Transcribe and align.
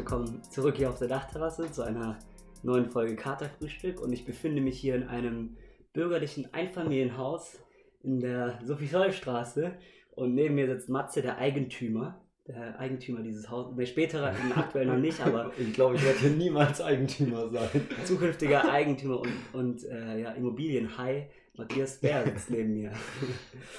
willkommen 0.00 0.42
zurück 0.44 0.76
hier 0.76 0.88
auf 0.88 0.98
der 0.98 1.08
Dachterrasse 1.08 1.70
zu 1.70 1.82
einer 1.82 2.18
neuen 2.62 2.90
Folge 2.90 3.16
Katerfrühstück. 3.16 4.00
Und 4.00 4.12
ich 4.12 4.24
befinde 4.24 4.62
mich 4.62 4.78
hier 4.78 4.94
in 4.94 5.08
einem 5.08 5.56
bürgerlichen 5.92 6.52
Einfamilienhaus 6.52 7.58
in 8.02 8.20
der 8.20 8.58
Sophie-Scholl-Straße. 8.64 9.72
Und 10.12 10.34
neben 10.34 10.54
mir 10.54 10.66
sitzt 10.66 10.88
Matze, 10.88 11.22
der 11.22 11.38
Eigentümer. 11.38 12.20
Der 12.46 12.78
Eigentümer 12.80 13.20
dieses 13.20 13.48
Hauses. 13.48 13.76
Nee, 13.76 13.86
später, 13.86 14.34
aktuell 14.56 14.86
noch 14.86 14.96
nicht, 14.96 15.20
aber 15.20 15.52
Ich 15.58 15.72
glaube, 15.72 15.96
ich 15.96 16.04
werde 16.04 16.18
hier 16.18 16.30
niemals 16.30 16.80
Eigentümer 16.80 17.48
sein. 17.50 17.68
zukünftiger 18.04 18.70
Eigentümer 18.70 19.20
und, 19.20 19.32
und 19.52 19.84
äh, 19.84 20.20
ja, 20.20 20.32
Immobilienhai. 20.32 21.30
Matthias 21.56 21.98
Bär 21.98 22.24
sitzt 22.24 22.50
neben 22.50 22.72
mir. 22.72 22.92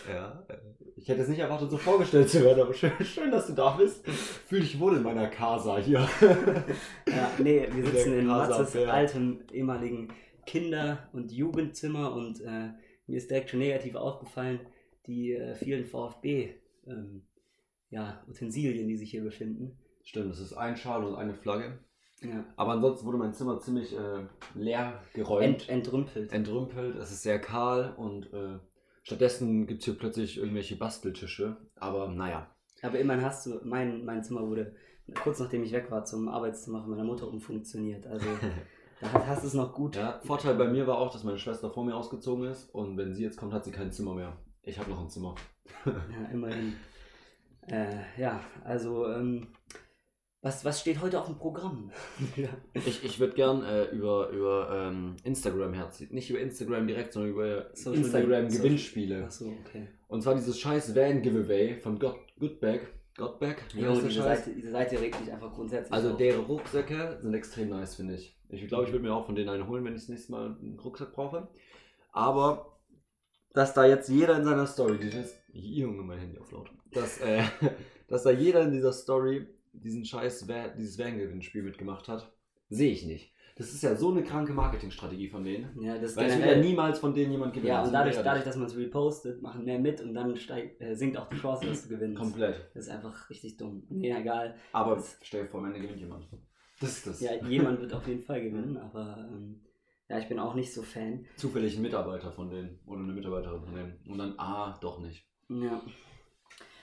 Ja, 0.07 0.43
äh, 0.48 0.57
ich 0.98 1.07
hätte 1.07 1.21
es 1.21 1.29
nicht 1.29 1.39
erwartet, 1.39 1.71
so 1.71 1.77
vorgestellt 1.77 2.29
zu 2.29 2.43
werden, 2.43 2.62
aber 2.62 2.73
schön, 2.73 2.91
schön 3.03 3.31
dass 3.31 3.48
du 3.48 3.53
da 3.53 3.71
bist. 3.71 4.07
Fühl 4.07 4.59
dich 4.59 4.79
wohl 4.79 4.98
in 4.98 5.03
meiner 5.03 5.27
Casa 5.27 5.77
hier. 5.77 6.07
Ja, 6.21 7.31
nee, 7.39 7.67
wir 7.73 7.84
sitzen 7.85 8.12
Der 8.12 8.20
in 8.20 8.27
Matzes 8.27 8.75
altem 8.75 9.39
ehemaligen 9.51 10.09
Kinder- 10.51 11.09
und 11.13 11.31
Jugendzimmer 11.31 12.13
und 12.13 12.41
äh, 12.41 12.71
mir 13.07 13.17
ist 13.17 13.31
direkt 13.31 13.49
schon 13.49 13.59
negativ 13.59 13.95
aufgefallen, 13.95 14.59
die 15.07 15.31
äh, 15.31 15.55
vielen 15.55 15.85
VfB 15.85 16.55
ähm, 16.85 17.26
ja, 17.89 18.21
Utensilien, 18.27 18.89
die 18.89 18.98
sich 18.98 19.11
hier 19.11 19.23
befinden. 19.23 19.79
Stimmt, 20.03 20.34
es 20.34 20.41
ist 20.41 20.53
ein 20.53 20.76
Schal 20.76 21.05
und 21.05 21.15
eine 21.15 21.34
Flagge. 21.35 21.79
Ja. 22.21 22.43
Aber 22.57 22.73
ansonsten 22.73 23.05
wurde 23.05 23.17
mein 23.17 23.34
Zimmer 23.34 23.59
ziemlich 23.61 23.98
äh, 23.98 24.26
leer 24.53 25.01
geräumt, 25.13 25.70
Ent, 25.70 25.70
entrümpelt. 25.70 26.34
entrümpelt. 26.34 26.98
Es 26.98 27.11
ist 27.11 27.23
sehr 27.23 27.39
kahl 27.39 27.93
und 27.95 28.33
äh, 28.33 28.59
stattdessen 29.04 29.67
gibt 29.67 29.79
es 29.79 29.85
hier 29.85 29.98
plötzlich 29.98 30.37
irgendwelche 30.37 30.76
Basteltische. 30.76 31.57
Aber 31.76 32.09
naja, 32.09 32.54
Aber 32.81 32.99
immerhin 32.99 33.23
hast 33.23 33.45
du, 33.45 33.61
mein, 33.63 34.04
mein 34.04 34.21
Zimmer 34.21 34.45
wurde 34.45 34.76
kurz 35.23 35.39
nachdem 35.39 35.63
ich 35.63 35.71
weg 35.71 35.89
war 35.91 36.04
zum 36.04 36.27
Arbeitszimmer 36.27 36.81
von 36.81 36.91
meiner 36.91 37.05
Mutter 37.05 37.29
umfunktioniert. 37.29 38.05
Also 38.05 38.27
da 39.02 39.27
hast- 39.27 39.44
du 39.44 39.48
es 39.48 39.54
noch 39.54 39.74
gut. 39.74 39.96
Ja, 39.96 40.20
Vorteil 40.24 40.55
bei 40.55 40.68
mir 40.68 40.88
war 40.88 40.98
auch, 40.98 41.12
dass 41.12 41.24
meine 41.24 41.38
Schwester 41.38 41.70
vor 41.71 41.84
mir 41.85 41.96
ausgezogen 41.96 42.46
ist 42.46 42.70
und 42.74 42.98
wenn 42.98 43.13
sie 43.13 43.24
jetzt 43.24 43.38
kommt, 43.38 43.54
hat 43.54 43.66
sie 43.66 43.71
kein 43.71 43.91
Zimmer 43.91 44.13
mehr. 44.16 44.38
Ich 44.63 44.77
habe 44.80 44.90
noch 44.90 45.02
ein 45.02 45.10
Zimmer. 45.10 45.35
Ja, 45.85 46.30
immerhin. 46.32 46.74
Äh, 47.68 47.96
ja, 48.20 48.41
also 48.63 49.07
ähm, 49.07 49.48
was, 50.41 50.66
was 50.66 50.82
steht 50.82 51.02
heute 51.02 51.20
auf 51.20 51.27
dem 51.27 51.38
Programm? 51.38 51.91
Ich, 52.74 53.04
ich 53.04 53.20
würde 53.20 53.34
gern 53.35 53.63
äh, 53.63 53.85
über, 53.91 54.29
über 54.29 54.70
ähm, 54.90 55.16
Instagram 55.24 55.74
herziehen. 55.74 56.10
Nicht 56.13 56.29
über 56.29 56.40
Instagram 56.40 56.88
direkt, 56.88 57.13
sondern 57.13 57.32
über 57.32 57.70
Social 57.76 57.99
Instagram. 58.04 58.48
Gewinnspiele. 58.49 59.24
Achso, 59.26 59.54
okay. 59.66 59.88
Und 60.07 60.22
zwar 60.24 60.34
dieses 60.35 60.60
scheiß 60.60 60.96
Van 60.96 61.22
Giveaway 61.22 61.77
von 61.77 61.99
God, 61.99 62.16
Goodback. 62.40 62.88
Wie 63.73 63.81
Jo, 63.81 63.93
diese? 63.99 64.23
Seite, 64.23 64.53
diese 64.53 64.72
Seite 64.72 65.00
regt 65.00 65.19
mich 65.19 65.31
einfach 65.31 65.53
grundsätzlich 65.53 65.91
Also 65.94 66.12
auf. 66.12 66.17
deren 66.17 66.45
Rucksäcke 66.45 67.19
sind 67.22 67.34
extrem 67.34 67.69
nice, 67.69 67.95
finde 67.95 68.16
ich. 68.16 68.38
Ich 68.50 68.67
glaube, 68.67 68.85
ich 68.85 68.91
würde 68.91 69.03
mir 69.03 69.13
auch 69.13 69.25
von 69.25 69.35
denen 69.35 69.50
einen 69.50 69.67
holen, 69.67 69.84
wenn 69.85 69.95
ich 69.95 70.01
das 70.01 70.09
nächste 70.09 70.31
Mal 70.31 70.57
einen 70.62 70.79
Rucksack 70.79 71.13
brauche. 71.13 71.50
Aber 72.12 72.79
dass 73.53 73.73
da 73.73 73.85
jetzt 73.85 74.09
jeder 74.09 74.38
in 74.38 74.44
seiner 74.45 74.66
Story, 74.67 74.97
dieses 74.97 75.35
Junge, 75.51 76.03
mein 76.03 76.19
Handy 76.19 76.38
auf 76.39 76.51
laut, 76.51 76.72
dass, 76.91 77.19
äh, 77.19 77.44
dass 78.07 78.23
da 78.23 78.31
jeder 78.31 78.62
in 78.63 78.72
dieser 78.72 78.94
Story 78.94 79.47
diesen 79.73 80.06
scheiß 80.06 80.47
dieses 80.78 80.97
Van-Gewinnspiel 80.97 81.63
mitgemacht 81.63 82.07
hat, 82.07 82.31
sehe 82.69 82.91
ich 82.91 83.05
nicht. 83.05 83.33
Das 83.57 83.73
ist 83.73 83.84
ja 83.84 83.95
so 83.95 84.12
eine 84.12 84.23
kranke 84.23 84.53
Marketingstrategie 84.53 85.28
von 85.29 85.44
denen. 85.44 85.81
Ja, 85.81 85.97
das 85.97 86.16
Weil 86.16 86.28
es 86.28 86.38
wird 86.38 86.47
ja 86.47 86.57
niemals 86.57 87.00
von 87.00 87.13
denen 87.13 87.31
jemand 87.31 87.53
gewinnen. 87.53 87.67
ja, 87.69 87.84
und 87.84 87.91
dadurch, 87.94 88.16
dadurch, 88.17 88.44
dass 88.45 88.56
man 88.56 88.66
es 88.67 88.75
repostet, 88.78 89.41
machen 89.41 89.66
mehr 89.66 89.78
mit 89.79 90.01
und 90.01 90.13
dann 90.13 90.35
steigt, 90.38 90.81
äh, 90.81 90.95
sinkt 90.95 91.17
auch 91.17 91.28
die 91.29 91.35
Chance, 91.38 91.66
dass 91.67 91.84
du 91.84 91.90
gewinnst. 91.90 92.17
Komplett. 92.19 92.69
Das 92.73 92.85
ist 92.85 92.90
einfach 92.91 93.29
richtig 93.29 93.57
dumm. 93.57 93.84
Nee, 93.90 94.11
egal. 94.11 94.56
Aber 94.72 94.95
Das- 94.95 95.17
stell 95.22 95.44
dir 95.44 95.50
vor, 95.50 95.59
am 95.59 95.67
Ende 95.67 95.79
gewinnt 95.81 96.00
jemand. 96.00 96.25
Das 96.79 96.90
ist 96.97 97.07
das. 97.07 97.22
Ja, 97.22 97.34
jemand 97.47 97.79
wird 97.81 97.94
auf 97.94 98.07
jeden 98.07 98.22
Fall 98.22 98.41
gewinnen, 98.41 98.78
aber 98.78 99.28
ähm, 99.31 99.61
ja, 100.09 100.17
ich 100.17 100.28
bin 100.28 100.40
auch 100.40 100.56
nicht 100.56 100.73
so 100.73 100.81
Fan. 100.81 101.25
Zufällig 101.35 101.75
ein 101.78 101.81
Mitarbeiter 101.84 102.31
von 102.31 102.50
denen 102.50 102.79
oder 102.88 103.01
eine 103.01 103.13
Mitarbeiterin 103.13 103.61
von 103.61 103.75
denen. 103.75 104.00
Und 104.07 104.17
dann, 104.17 104.34
ah, 104.38 104.78
doch 104.81 105.00
nicht. 105.00 105.25
Ja. 105.50 105.81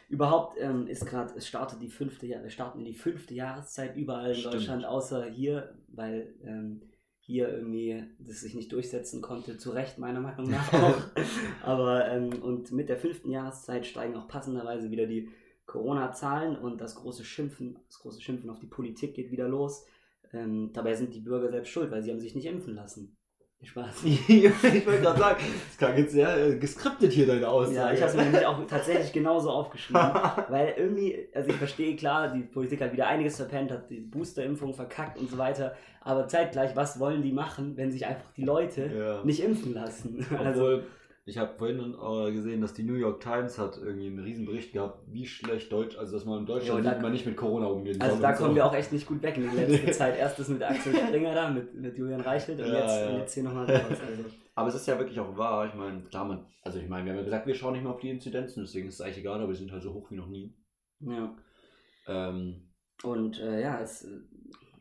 Überhaupt 0.09 0.57
ähm, 0.59 0.87
ist 0.87 1.05
gerade, 1.05 1.35
es 1.37 1.47
startet 1.47 1.83
die 1.83 1.91
fünfte 1.91 2.27
wir 2.27 2.49
starten 2.49 2.83
die 2.83 2.95
fünfte 2.95 3.35
Jahreszeit 3.35 3.95
überall 3.95 4.31
in 4.31 4.37
Stimmt. 4.37 4.55
Deutschland, 4.55 4.85
außer 4.87 5.25
hier, 5.27 5.75
weil 5.89 6.35
ähm, 6.43 6.81
hier 7.21 7.51
irgendwie 7.51 8.05
das 8.19 8.41
sich 8.41 8.55
nicht 8.55 8.73
durchsetzen 8.73 9.21
konnte, 9.21 9.59
zu 9.59 9.71
Recht 9.71 9.99
meiner 9.99 10.21
Meinung 10.21 10.49
nach 10.49 10.73
auch. 10.73 11.03
Aber 11.63 12.09
ähm, 12.09 12.43
und 12.43 12.73
mit 12.73 12.89
der 12.89 12.97
fünften 12.97 13.31
Jahreszeit 13.31 13.85
steigen 13.85 14.17
auch 14.17 14.29
passenderweise 14.29 14.91
wieder 14.91 15.07
die 15.07 15.29
Corona-Zahlen 15.67 16.57
und 16.57 16.81
das 16.81 16.95
große 16.95 17.25
Schimpfen, 17.25 17.79
das 17.87 17.99
große 17.99 18.23
Schimpfen 18.23 18.49
auf 18.49 18.61
die 18.61 18.67
Politik 18.67 19.13
geht 19.13 19.31
wieder 19.31 19.47
los. 19.47 19.85
Ähm, 20.33 20.73
dabei 20.73 20.95
sind 20.95 21.15
die 21.15 21.21
Bürger 21.21 21.51
selbst 21.51 21.69
schuld, 21.69 21.91
weil 21.91 22.03
sie 22.03 22.11
haben 22.11 22.21
sich 22.21 22.35
nicht 22.35 22.47
impfen 22.47 22.75
lassen. 22.75 23.18
Spaß. 23.65 24.05
ich 24.05 24.27
wollte 24.87 25.01
gerade 25.01 25.19
sagen, 25.19 25.45
das 25.67 25.79
klang 25.79 25.97
jetzt 25.97 26.13
sehr 26.13 26.49
äh, 26.49 26.57
geskriptet 26.57 27.13
hier 27.13 27.27
deine 27.27 27.49
Aussage. 27.49 27.77
Ja, 27.77 27.93
ich 27.93 28.01
habe 28.01 28.11
es 28.11 28.17
mir 28.17 28.23
nämlich 28.23 28.47
auch 28.47 28.65
tatsächlich 28.67 29.13
genauso 29.13 29.51
aufgeschrieben. 29.51 30.01
Weil 30.49 30.75
irgendwie, 30.77 31.29
also 31.35 31.51
ich 31.51 31.57
verstehe 31.57 31.97
klar, 31.97 32.29
die 32.29 32.43
Politik 32.43 32.81
hat 32.81 32.93
wieder 32.93 33.09
einiges 33.09 33.37
verpennt, 33.37 33.73
hat 33.73 33.91
die 33.91 34.01
Boosterimpfung 34.01 34.75
verkackt 34.75 35.19
und 35.19 35.29
so 35.29 35.39
weiter. 35.39 35.75
Aber 36.03 36.29
zeitgleich, 36.29 36.77
was 36.77 37.01
wollen 37.01 37.23
die 37.23 37.33
machen, 37.33 37.77
wenn 37.77 37.91
sich 37.91 38.07
einfach 38.07 38.31
die 38.37 38.45
Leute 38.45 38.87
ja. 38.97 39.25
nicht 39.25 39.43
impfen 39.43 39.75
lassen? 39.75 40.25
Also, 40.39 40.61
Obwohl, 40.61 40.87
ich 41.29 41.37
habe 41.39 41.53
vorhin 41.59 41.79
äh, 41.95 42.33
gesehen, 42.33 42.61
dass 42.61 42.73
die 42.75 42.83
New 42.83 42.95
York 42.95 43.21
Times 43.21 43.59
hat 43.59 43.77
irgendwie 43.77 44.07
einen 44.07 44.19
riesen 44.21 44.47
Bericht 44.47 44.73
gehabt, 44.73 45.01
wie 45.13 45.27
schlecht 45.27 45.71
Deutsch, 45.71 45.97
also 45.99 46.13
dass 46.17 46.25
man 46.25 46.41
in 46.41 46.47
Deutschland 46.47 46.79
Ja, 46.85 46.91
da- 46.91 46.97
nicht, 46.97 47.03
man 47.03 47.13
nicht 47.13 47.27
mit 47.27 47.37
Corona 47.37 47.67
umgehen 47.67 48.01
also 48.01 48.15
soll 48.15 48.23
da 48.23 48.33
kommen 48.33 48.51
so. 48.51 48.55
wir 48.57 48.67
auch 48.67 48.75
echt 48.75 48.93
nicht 48.93 49.07
gut 49.07 49.23
weg 49.23 49.37
in 49.37 49.43
der 49.55 49.69
letzten 49.69 49.93
Zeit. 50.01 50.19
Erst 50.19 50.39
das 50.39 50.49
mit 50.49 50.63
Axel 50.63 50.95
Springer 51.07 51.35
da, 51.35 51.51
mit, 51.51 51.75
mit 51.75 51.97
Julian 51.99 52.21
Reichelt 52.23 52.59
und, 52.61 52.67
Ja, 52.69 52.75
jetzt, 52.81 53.01
ja. 53.01 53.09
und 53.11 53.19
jetzt 53.19 53.35
hier 53.35 53.43
nochmal 53.45 53.67
raus. 53.71 53.83
Also, 54.09 54.25
Aber 54.55 54.69
es 54.69 54.75
ist 54.75 54.87
ja 54.89 54.99
wirklich 54.99 55.21
auch 55.21 55.37
wahr. 55.37 55.67
Ich 55.67 55.75
meine, 55.75 56.01
klar, 56.03 56.25
man, 56.25 56.47
also 56.63 56.79
ich 56.79 56.89
meine, 56.89 57.05
wir 57.05 57.13
haben 57.13 57.19
ja 57.19 57.25
gesagt, 57.25 57.47
wir 57.47 57.55
schauen 57.55 57.75
nicht 57.75 57.83
mehr 57.85 57.93
auf 57.93 58.01
die 58.01 58.11
Inzidenzen, 58.11 58.65
deswegen 58.65 58.89
ist 58.89 58.95
es 58.95 59.01
eigentlich 59.03 59.19
egal, 59.19 59.41
aber 59.41 59.53
die 59.53 59.59
sind 59.59 59.71
halt 59.71 59.83
so 59.83 59.93
hoch 59.95 60.11
wie 60.11 60.17
noch 60.17 60.29
nie. 60.29 60.55
ja. 61.01 61.37
Ähm, 62.09 62.71
Und 63.05 63.39
äh, 63.39 63.61
ja, 63.61 63.81
es 63.81 64.07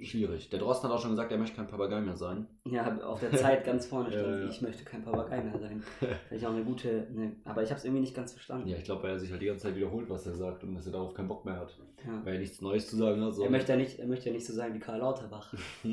schwierig. 0.01 0.49
Der 0.49 0.59
Drosten 0.59 0.89
hat 0.89 0.95
auch 0.95 1.01
schon 1.01 1.11
gesagt, 1.11 1.31
er 1.31 1.37
möchte 1.37 1.55
kein 1.55 1.67
Papagei 1.67 2.01
mehr 2.01 2.15
sein. 2.15 2.47
ja, 2.65 2.97
auf 3.01 3.19
der 3.19 3.31
Zeit 3.31 3.65
ganz 3.65 3.85
vorne 3.85 4.09
stand, 4.11 4.43
Ja, 4.43 4.49
ich 4.49 4.61
möchte 4.61 4.83
kein 4.83 5.03
Papagei 5.03 5.41
mehr 5.41 5.57
sein. 5.59 5.83
Vielleicht 6.27 6.45
auch 6.45 6.53
eine 6.53 6.63
gute, 6.63 7.07
ne, 7.13 7.35
aber 7.45 7.63
ich 7.63 7.69
habe 7.69 7.79
es 7.79 7.85
irgendwie 7.85 8.01
nicht 8.01 8.15
ganz 8.15 8.33
verstanden. 8.33 8.67
Ja, 8.67 8.77
ich 8.77 8.83
glaube, 8.83 9.03
weil 9.03 9.11
er 9.11 9.19
sich 9.19 9.31
halt 9.31 9.41
die 9.41 9.47
ganze 9.47 9.63
Zeit 9.63 9.75
wiederholt, 9.75 10.09
was 10.09 10.25
er 10.25 10.35
sagt 10.35 10.63
und 10.63 10.75
dass 10.75 10.85
er 10.85 10.91
darauf 10.91 11.13
keinen 11.13 11.27
Bock 11.27 11.45
mehr 11.45 11.57
hat. 11.57 11.77
Ja. 12.05 12.21
Weil 12.23 12.35
er 12.35 12.39
nichts 12.39 12.61
Neues 12.61 12.87
zu 12.87 12.95
sagen 12.95 13.21
hat. 13.23 13.35
So. 13.35 13.43
Er 13.43 13.49
möchte, 13.49 13.71
ja 13.71 13.77
nicht, 13.77 13.99
er 13.99 14.07
möchte 14.07 14.27
ja 14.29 14.35
nicht 14.35 14.45
so 14.45 14.53
sein 14.53 14.73
wie 14.73 14.79
Karl 14.79 14.99
Lauterbach, 14.99 15.53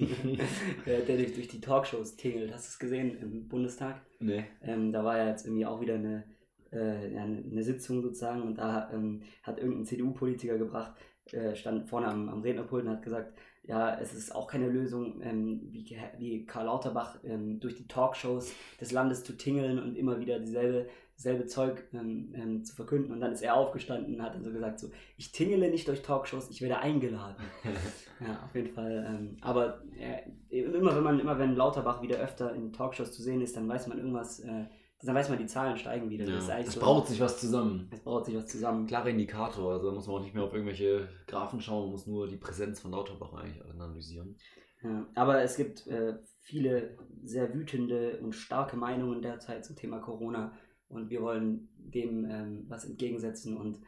der, 0.86 1.00
der 1.00 1.16
durch, 1.16 1.34
durch 1.34 1.48
die 1.48 1.60
Talkshows 1.60 2.16
tingelt. 2.16 2.52
Hast 2.52 2.66
du 2.66 2.70
es 2.70 2.78
gesehen 2.78 3.18
im 3.20 3.48
Bundestag? 3.48 4.00
nee. 4.20 4.44
Ähm, 4.62 4.92
da 4.92 5.04
war 5.04 5.18
ja 5.18 5.28
jetzt 5.28 5.46
irgendwie 5.46 5.66
auch 5.66 5.80
wieder 5.80 5.94
eine, 5.94 6.24
äh, 6.70 7.16
eine 7.16 7.62
Sitzung 7.62 8.02
sozusagen 8.02 8.42
und 8.42 8.58
da 8.58 8.90
ähm, 8.92 9.22
hat 9.42 9.58
irgendein 9.58 9.84
CDU-Politiker 9.84 10.58
gebracht, 10.58 10.92
äh, 11.32 11.54
stand 11.54 11.88
vorne 11.88 12.08
am, 12.08 12.28
am 12.28 12.42
Rednerpult 12.42 12.84
und 12.84 12.90
hat 12.90 13.02
gesagt, 13.02 13.38
ja, 13.66 13.98
es 13.98 14.12
ist 14.14 14.34
auch 14.34 14.46
keine 14.46 14.68
Lösung, 14.68 15.22
ähm, 15.22 15.68
wie, 15.70 15.96
wie 16.18 16.44
Karl 16.44 16.66
Lauterbach 16.66 17.18
ähm, 17.24 17.60
durch 17.60 17.74
die 17.74 17.86
Talkshows 17.86 18.52
des 18.80 18.92
Landes 18.92 19.24
zu 19.24 19.36
tingeln 19.36 19.78
und 19.78 19.96
immer 19.96 20.20
wieder 20.20 20.38
dieselbe, 20.38 20.86
dasselbe 21.16 21.46
Zeug 21.46 21.82
ähm, 21.94 22.34
ähm, 22.34 22.64
zu 22.64 22.74
verkünden. 22.74 23.12
Und 23.12 23.20
dann 23.20 23.32
ist 23.32 23.42
er 23.42 23.54
aufgestanden 23.54 24.14
und 24.14 24.22
hat 24.22 24.34
dann 24.34 24.44
so 24.44 24.52
gesagt, 24.52 24.80
so, 24.80 24.90
ich 25.16 25.32
tingele 25.32 25.70
nicht 25.70 25.88
durch 25.88 26.02
Talkshows, 26.02 26.50
ich 26.50 26.60
werde 26.60 26.78
eingeladen. 26.78 27.42
Ja, 28.20 28.44
auf 28.44 28.54
jeden 28.54 28.72
Fall. 28.72 29.04
Ähm, 29.08 29.36
aber 29.40 29.82
äh, 29.98 30.60
immer 30.60 30.94
wenn 30.94 31.02
man, 31.02 31.18
immer 31.18 31.36
wenn 31.36 31.56
Lauterbach 31.56 32.00
wieder 32.00 32.16
öfter 32.18 32.54
in 32.54 32.72
Talkshows 32.72 33.10
zu 33.10 33.22
sehen 33.22 33.40
ist, 33.40 33.56
dann 33.56 33.68
weiß 33.68 33.88
man 33.88 33.98
irgendwas, 33.98 34.38
äh, 34.38 34.66
dann 35.04 35.14
weiß 35.14 35.28
man, 35.28 35.38
die 35.38 35.46
Zahlen 35.46 35.76
steigen 35.76 36.10
wieder. 36.10 36.24
Das 36.26 36.44
ist 36.44 36.48
Ja. 36.48 36.54
eigentlich 36.56 36.68
Es 36.68 36.74
so, 36.74 36.80
braut 36.80 37.06
sich 37.08 37.20
was 37.20 37.38
zusammen. 37.40 37.88
es 37.92 38.00
braut 38.00 38.26
sich 38.26 38.36
was 38.36 38.46
zusammen. 38.46 38.86
Klarer 38.86 39.08
Indikator, 39.10 39.72
also 39.74 39.88
da 39.88 39.94
muss 39.94 40.06
man 40.06 40.16
auch 40.16 40.22
nicht 40.22 40.34
mehr 40.34 40.44
auf 40.44 40.52
irgendwelche 40.52 41.08
Graphen 41.26 41.60
schauen, 41.60 41.82
man 41.84 41.90
muss 41.92 42.06
nur 42.06 42.26
die 42.28 42.36
Präsenz 42.36 42.80
von 42.80 42.90
Lauterbach 42.92 43.32
eigentlich 43.34 43.64
analysieren. 43.64 44.36
Ja, 44.82 45.06
aber 45.14 45.42
es 45.42 45.56
gibt 45.56 45.86
äh, 45.86 46.18
viele 46.40 46.96
sehr 47.22 47.54
wütende 47.54 48.18
und 48.20 48.34
starke 48.34 48.76
Meinungen 48.76 49.22
derzeit 49.22 49.64
zum 49.64 49.76
Thema 49.76 49.98
Corona 49.98 50.52
und 50.88 51.08
wir 51.10 51.22
wollen 51.22 51.68
dem 51.78 52.24
ähm, 52.30 52.64
was 52.68 52.84
entgegensetzen 52.84 53.56
und 53.56 53.78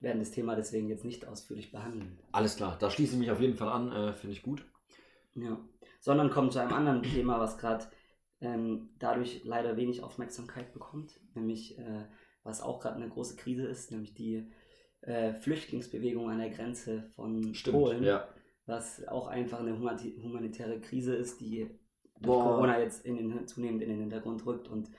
werden 0.00 0.18
das 0.18 0.30
Thema 0.30 0.54
deswegen 0.54 0.88
jetzt 0.90 1.06
nicht 1.06 1.26
ausführlich 1.26 1.72
behandeln. 1.72 2.18
Alles 2.32 2.56
klar, 2.56 2.76
da 2.78 2.90
schließe 2.90 3.14
ich 3.14 3.18
mich 3.18 3.30
auf 3.30 3.40
jeden 3.40 3.56
Fall 3.56 3.68
an, 3.70 3.90
äh, 3.92 4.12
finde 4.12 4.34
ich 4.36 4.42
gut. 4.42 4.66
Ja. 5.34 5.58
Sondern 6.00 6.30
kommen 6.30 6.50
zu 6.50 6.58
einem 6.60 6.72
anderen 6.74 7.02
Thema, 7.02 7.40
was 7.40 7.56
gerade 7.58 7.86
ähm, 8.40 8.90
dadurch 8.98 9.42
leider 9.44 9.76
wenig 9.76 10.02
Aufmerksamkeit 10.02 10.72
bekommt, 10.72 11.20
nämlich 11.34 11.78
äh, 11.78 12.06
was 12.42 12.60
auch 12.60 12.80
gerade 12.80 12.96
eine 12.96 13.08
große 13.08 13.36
Krise 13.36 13.66
ist, 13.66 13.90
nämlich 13.90 14.14
die 14.14 14.50
äh, 15.02 15.32
Flüchtlingsbewegung 15.34 16.30
an 16.30 16.38
der 16.38 16.50
Grenze 16.50 17.04
von 17.14 17.54
Stimmt, 17.54 17.76
Polen, 17.76 18.04
ja. 18.04 18.28
was 18.66 19.06
auch 19.08 19.26
einfach 19.28 19.60
eine 19.60 19.72
humani- 19.78 20.20
humanitäre 20.22 20.80
Krise 20.80 21.14
ist, 21.14 21.40
die 21.40 21.68
durch 22.20 22.38
Boah. 22.38 22.44
Corona 22.44 22.80
jetzt 22.80 23.04
in 23.04 23.16
den, 23.16 23.46
zunehmend 23.46 23.82
in 23.82 23.88
den 23.90 24.00
Hintergrund 24.00 24.44
rückt 24.46 24.68
und 24.68 24.90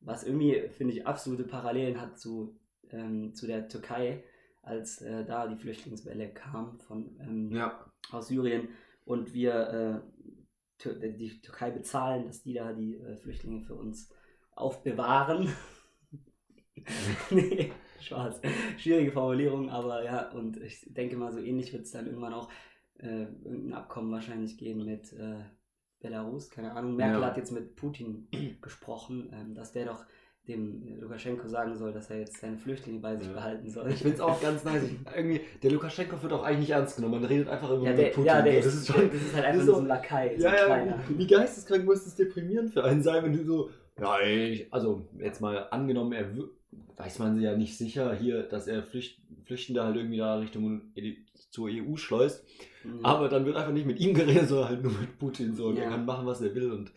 was 0.00 0.24
irgendwie, 0.24 0.68
finde 0.68 0.92
ich, 0.94 1.06
absolute 1.06 1.44
Parallelen 1.44 2.00
hat 2.00 2.18
zu, 2.18 2.58
ähm, 2.90 3.34
zu 3.34 3.46
der 3.46 3.68
Türkei, 3.68 4.22
als 4.62 5.00
äh, 5.00 5.24
da 5.24 5.46
die 5.48 5.56
Flüchtlingswelle 5.56 6.32
kam 6.32 6.78
von, 6.80 7.16
ähm, 7.20 7.50
Ja. 7.52 7.84
aus 8.10 8.28
Syrien 8.28 8.68
und 9.04 9.32
wir 9.32 9.54
äh, 9.54 10.15
die 10.84 11.40
Türkei 11.40 11.70
bezahlen, 11.70 12.26
dass 12.26 12.42
die 12.42 12.54
da 12.54 12.72
die 12.72 12.96
äh, 12.96 13.16
Flüchtlinge 13.16 13.62
für 13.62 13.74
uns 13.74 14.10
aufbewahren. 14.52 15.48
nee, 17.30 17.72
Spaß. 18.00 18.40
Schwierige 18.78 19.12
Formulierung, 19.12 19.70
aber 19.70 20.04
ja, 20.04 20.30
und 20.30 20.60
ich 20.60 20.86
denke 20.86 21.16
mal, 21.16 21.32
so 21.32 21.40
ähnlich 21.40 21.72
wird 21.72 21.84
es 21.84 21.90
dann 21.90 22.06
irgendwann 22.06 22.34
auch 22.34 22.50
äh, 22.98 23.24
irgendein 23.44 23.74
Abkommen 23.74 24.12
wahrscheinlich 24.12 24.56
geben 24.58 24.84
mit 24.84 25.12
äh, 25.12 25.44
Belarus, 26.00 26.50
keine 26.50 26.72
Ahnung. 26.72 26.96
Merkel 26.96 27.22
Ja. 27.22 27.26
hat 27.26 27.36
jetzt 27.36 27.52
mit 27.52 27.76
Putin 27.76 28.28
gesprochen, 28.60 29.30
ähm, 29.32 29.54
dass 29.54 29.72
der 29.72 29.86
doch 29.86 30.04
dem 30.48 31.00
Lukaschenko 31.00 31.48
sagen 31.48 31.76
soll, 31.76 31.92
dass 31.92 32.08
er 32.10 32.20
jetzt 32.20 32.40
seine 32.40 32.56
Flüchtlinge 32.56 33.00
bei 33.00 33.16
sich 33.16 33.26
Ja. 33.26 33.32
behalten 33.34 33.68
soll. 33.68 33.90
Ich 33.90 33.96
finde 33.98 34.14
es 34.14 34.20
auch 34.20 34.40
ganz 34.40 34.62
nice. 34.64 34.84
Ich, 34.84 34.92
irgendwie, 35.16 35.40
der 35.62 35.70
Lukaschenko 35.72 36.22
wird 36.22 36.32
auch 36.32 36.44
eigentlich 36.44 36.60
nicht 36.60 36.70
ernst 36.70 36.96
genommen. 36.96 37.14
Man 37.20 37.24
redet 37.24 37.48
einfach 37.48 37.70
immer 37.70 37.82
ja, 37.84 37.90
mit 37.90 37.98
der, 37.98 38.06
Putin. 38.08 38.24
ja, 38.26 38.42
der 38.42 38.56
das 38.56 38.66
ist, 38.66 38.86
schon. 38.86 39.10
das 39.10 39.22
ist 39.22 39.34
halt 39.34 39.44
einfach 39.44 39.60
ist 39.60 39.66
so- 39.66 39.76
ein 39.78 39.86
Lakai, 39.86 40.36
so 40.38 40.44
Ja, 40.44 40.50
ein 40.50 40.56
ja, 40.56 40.64
kleiner. 40.66 40.98
wie, 41.08 41.18
wie 41.18 41.26
geisteskrank 41.26 41.84
muss 41.84 42.04
das 42.04 42.14
deprimierend 42.14 42.70
für 42.72 42.84
einen 42.84 43.02
sein, 43.02 43.24
wenn 43.24 43.32
du 43.32 43.44
so. 43.44 43.70
Ja, 44.00 44.20
ich, 44.20 44.72
also 44.72 45.08
jetzt 45.18 45.40
mal 45.40 45.66
angenommen, 45.70 46.12
er 46.12 46.26
weiß 46.96 47.18
man 47.18 47.40
ja 47.40 47.56
nicht 47.56 47.76
sicher 47.76 48.14
hier, 48.14 48.42
dass 48.42 48.66
er 48.68 48.82
Flücht, 48.82 49.20
Flüchtende 49.44 49.82
halt 49.82 49.96
irgendwie 49.96 50.18
da 50.18 50.36
Richtung 50.36 50.92
E- 50.94 51.16
zur 51.50 51.68
EU 51.70 51.96
schleust. 51.96 52.44
Mhm. 52.84 53.04
Aber 53.04 53.28
dann 53.28 53.44
wird 53.46 53.56
einfach 53.56 53.72
nicht 53.72 53.86
mit 53.86 53.98
ihm 53.98 54.14
geredet, 54.14 54.48
sondern 54.48 54.68
halt 54.68 54.82
nur 54.82 54.92
mit 54.92 55.18
Putin 55.18 55.54
so. 55.54 55.72
Ja. 55.72 55.84
er 55.84 55.90
kann 55.90 56.04
machen, 56.06 56.26
was 56.26 56.40
er 56.40 56.54
will. 56.54 56.70
Und 56.72 56.92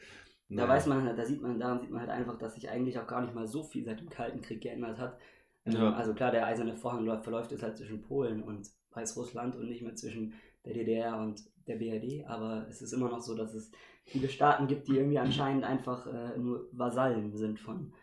Da 0.57 0.68
weiß 0.68 0.88
man 0.88 1.04
halt, 1.04 1.18
da 1.18 1.25
sieht 1.25 1.42
man, 1.42 1.60
daran 1.60 1.80
sieht 1.80 1.92
man 1.92 2.01
halt 2.01 2.10
einfach, 2.10 2.38
dass 2.38 2.56
sich 2.56 2.69
eigentlich 2.69 2.98
auch 3.00 3.07
gar 3.07 3.22
nicht 3.22 3.36
mal 3.36 3.48
so 3.48 3.63
viel 3.63 3.84
seit 3.86 4.00
dem 4.00 4.10
Kalten 4.10 4.42
Krieg 4.42 4.62
geändert 4.62 4.98
hat. 5.00 5.19
Ähm, 5.66 5.74
Ja. 5.74 5.94
Also 5.94 6.13
klar, 6.13 6.31
der 6.31 6.46
eiserne 6.48 6.75
Vorhang 6.75 7.06
läuft, 7.06 7.24
verläuft 7.24 7.51
jetzt 7.51 7.63
halt 7.63 7.78
zwischen 7.78 8.01
Polen 8.01 8.42
und 8.44 8.69
Weißrussland 8.92 9.56
und 9.56 9.68
nicht 9.69 9.81
mehr 9.84 9.96
zwischen 9.96 10.34
der 10.66 10.74
DDR 10.74 11.18
und 11.19 11.44
der 11.68 11.75
BRD, 11.78 12.25
aber 12.28 12.68
es 12.68 12.81
ist 12.81 12.94
immer 12.94 13.10
noch 13.10 13.22
so, 13.22 13.36
dass 13.36 13.54
es 13.54 13.72
viele 14.04 14.28
Staaten 14.28 14.68
gibt, 14.68 14.88
die 14.88 14.98
irgendwie 14.98 15.19
anscheinend 15.19 15.63
einfach 15.63 16.07
äh, 16.07 16.38
nur 16.38 16.68
Vasallen 16.72 17.31
sind 17.38 17.60
von, 17.60 17.94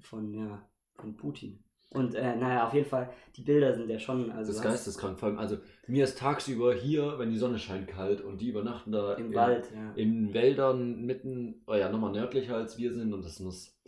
von, 0.00 0.32
ja, 0.32 0.66
von 0.94 1.14
Putin. 1.16 1.62
Und 1.94 2.14
äh, 2.14 2.36
naja, 2.36 2.66
auf 2.66 2.72
jeden 2.72 2.88
Fall, 2.88 3.10
die 3.36 3.42
Bilder 3.42 3.74
sind 3.74 3.88
ja 3.90 3.98
schon, 3.98 4.30
also 4.30 4.50
das 4.50 4.56
ist 4.56 4.62
geisteskrank. 4.62 5.18
Vor 5.18 5.28
allem, 5.28 5.38
also 5.38 5.58
mir 5.86 6.04
ist 6.04 6.18
tagsüber 6.18 6.74
hier, 6.74 7.18
wenn 7.18 7.30
die 7.30 7.36
Sonne 7.38 7.58
scheint, 7.58 7.86
kalt 7.88 8.22
und 8.22 8.40
die 8.40 8.48
übernachten 8.48 8.92
da 8.92 9.14
im 9.14 9.26
in- 9.26 9.34
Wald, 9.34 9.70
ja. 9.74 9.92
in 9.94 10.32
Wäldern 10.32 11.02
mitten, 11.02 11.62
oh 11.66 11.74
ja, 11.74 11.90
nochmal 11.90 12.12
nördlicher 12.12 12.56
als 12.56 12.78
wir 12.78 12.94
sind 12.94 13.12
und 13.12 13.24
das 13.24 13.40
muss, 13.40 13.78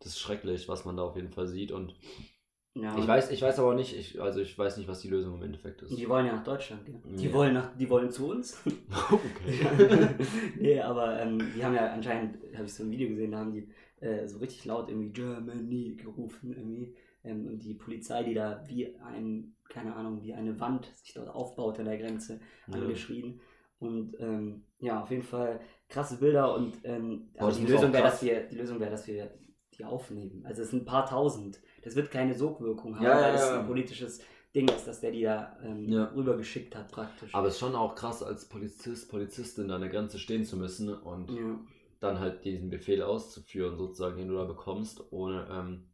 das 0.00 0.08
ist 0.12 0.18
schrecklich, 0.18 0.68
was 0.68 0.84
man 0.84 0.96
da 0.98 1.04
auf 1.04 1.16
jeden 1.16 1.30
Fall 1.30 1.46
sieht 1.46 1.72
und 1.72 1.94
ja. 2.74 2.98
ich 2.98 3.08
weiß, 3.08 3.30
ich 3.30 3.40
weiß 3.40 3.58
aber 3.58 3.74
nicht, 3.74 3.96
ich, 3.96 4.20
also 4.20 4.40
ich 4.40 4.58
weiß 4.58 4.76
nicht, 4.76 4.86
was 4.86 5.00
die 5.00 5.08
Lösung 5.08 5.36
im 5.36 5.42
Endeffekt 5.42 5.80
ist. 5.80 5.96
Die 5.96 6.06
wollen 6.10 6.26
ja 6.26 6.34
nach 6.34 6.44
Deutschland, 6.44 6.84
gell? 6.84 7.00
Die 7.06 7.28
Ja. 7.28 7.32
wollen 7.32 7.54
nach, 7.54 7.74
die 7.74 7.88
wollen 7.88 8.10
zu 8.10 8.28
uns. 8.28 8.62
okay. 9.10 10.08
nee, 10.60 10.78
aber 10.78 11.18
ähm, 11.20 11.38
die 11.56 11.64
haben 11.64 11.74
ja 11.74 11.90
anscheinend, 11.90 12.36
habe 12.54 12.66
ich 12.66 12.74
so 12.74 12.82
ein 12.82 12.90
Video 12.90 13.08
gesehen, 13.08 13.30
da 13.30 13.38
haben 13.38 13.52
die 13.52 13.66
äh, 14.00 14.28
so 14.28 14.38
richtig 14.38 14.66
laut 14.66 14.90
irgendwie 14.90 15.08
Germany 15.08 15.96
gerufen 15.96 16.52
irgendwie. 16.54 16.94
Ähm, 17.26 17.46
und 17.46 17.58
die 17.64 17.74
Polizei, 17.74 18.22
die 18.22 18.34
da 18.34 18.62
wie 18.66 18.96
ein, 19.00 19.56
keine 19.68 19.94
Ahnung, 19.94 20.22
wie 20.22 20.32
eine 20.34 20.58
Wand 20.60 20.86
sich 20.94 21.12
dort 21.14 21.28
aufbaut 21.28 21.78
an 21.78 21.86
der 21.86 21.98
Grenze, 21.98 22.40
Ja. 22.68 22.74
angeschrien. 22.74 23.40
Und 23.78 24.16
ähm, 24.20 24.64
ja, 24.78 25.02
auf 25.02 25.10
jeden 25.10 25.22
Fall 25.22 25.60
krasse 25.88 26.16
Bilder 26.18 26.54
und 26.54 26.76
ähm, 26.84 27.28
Boah, 27.38 27.52
die 27.52 27.66
Lösung 27.66 27.92
wäre, 27.92 28.04
dass 28.04 28.22
wir, 28.22 28.40
die 28.48 28.56
Lösung 28.56 28.80
wäre, 28.80 28.90
dass 28.90 29.06
wir 29.06 29.30
die 29.74 29.84
aufnehmen. 29.84 30.42
Also 30.46 30.62
es 30.62 30.70
sind 30.70 30.82
ein 30.82 30.86
paar 30.86 31.06
tausend. 31.06 31.60
Das 31.82 31.94
wird 31.94 32.10
keine 32.10 32.34
Sogwirkung 32.34 32.96
haben, 32.96 33.04
Ja, 33.04 33.20
ja, 33.20 33.26
weil 33.26 33.34
es 33.34 33.40
ja. 33.42 33.60
ein 33.60 33.66
politisches 33.66 34.20
Ding 34.54 34.68
ist, 34.68 34.86
dass 34.86 35.00
der 35.00 35.10
die 35.12 35.22
da 35.22 35.58
ähm, 35.62 35.88
Ja. 35.90 36.04
rübergeschickt 36.14 36.74
hat 36.74 36.90
praktisch. 36.90 37.34
Aber 37.34 37.48
es 37.48 37.54
ist 37.54 37.60
schon 37.60 37.74
auch 37.74 37.94
krass, 37.94 38.22
als 38.22 38.48
Polizist, 38.48 39.10
Polizistin 39.10 39.70
an 39.70 39.82
der 39.82 39.90
Grenze 39.90 40.18
stehen 40.18 40.44
zu 40.44 40.56
müssen 40.56 40.88
und 40.94 41.30
ja. 41.30 41.60
dann 42.00 42.18
halt 42.18 42.44
diesen 42.46 42.70
Befehl 42.70 43.02
auszuführen, 43.02 43.76
sozusagen, 43.76 44.16
den 44.16 44.28
du 44.28 44.36
da 44.36 44.44
bekommst, 44.44 45.12
ohne, 45.12 45.46
ähm, 45.50 45.88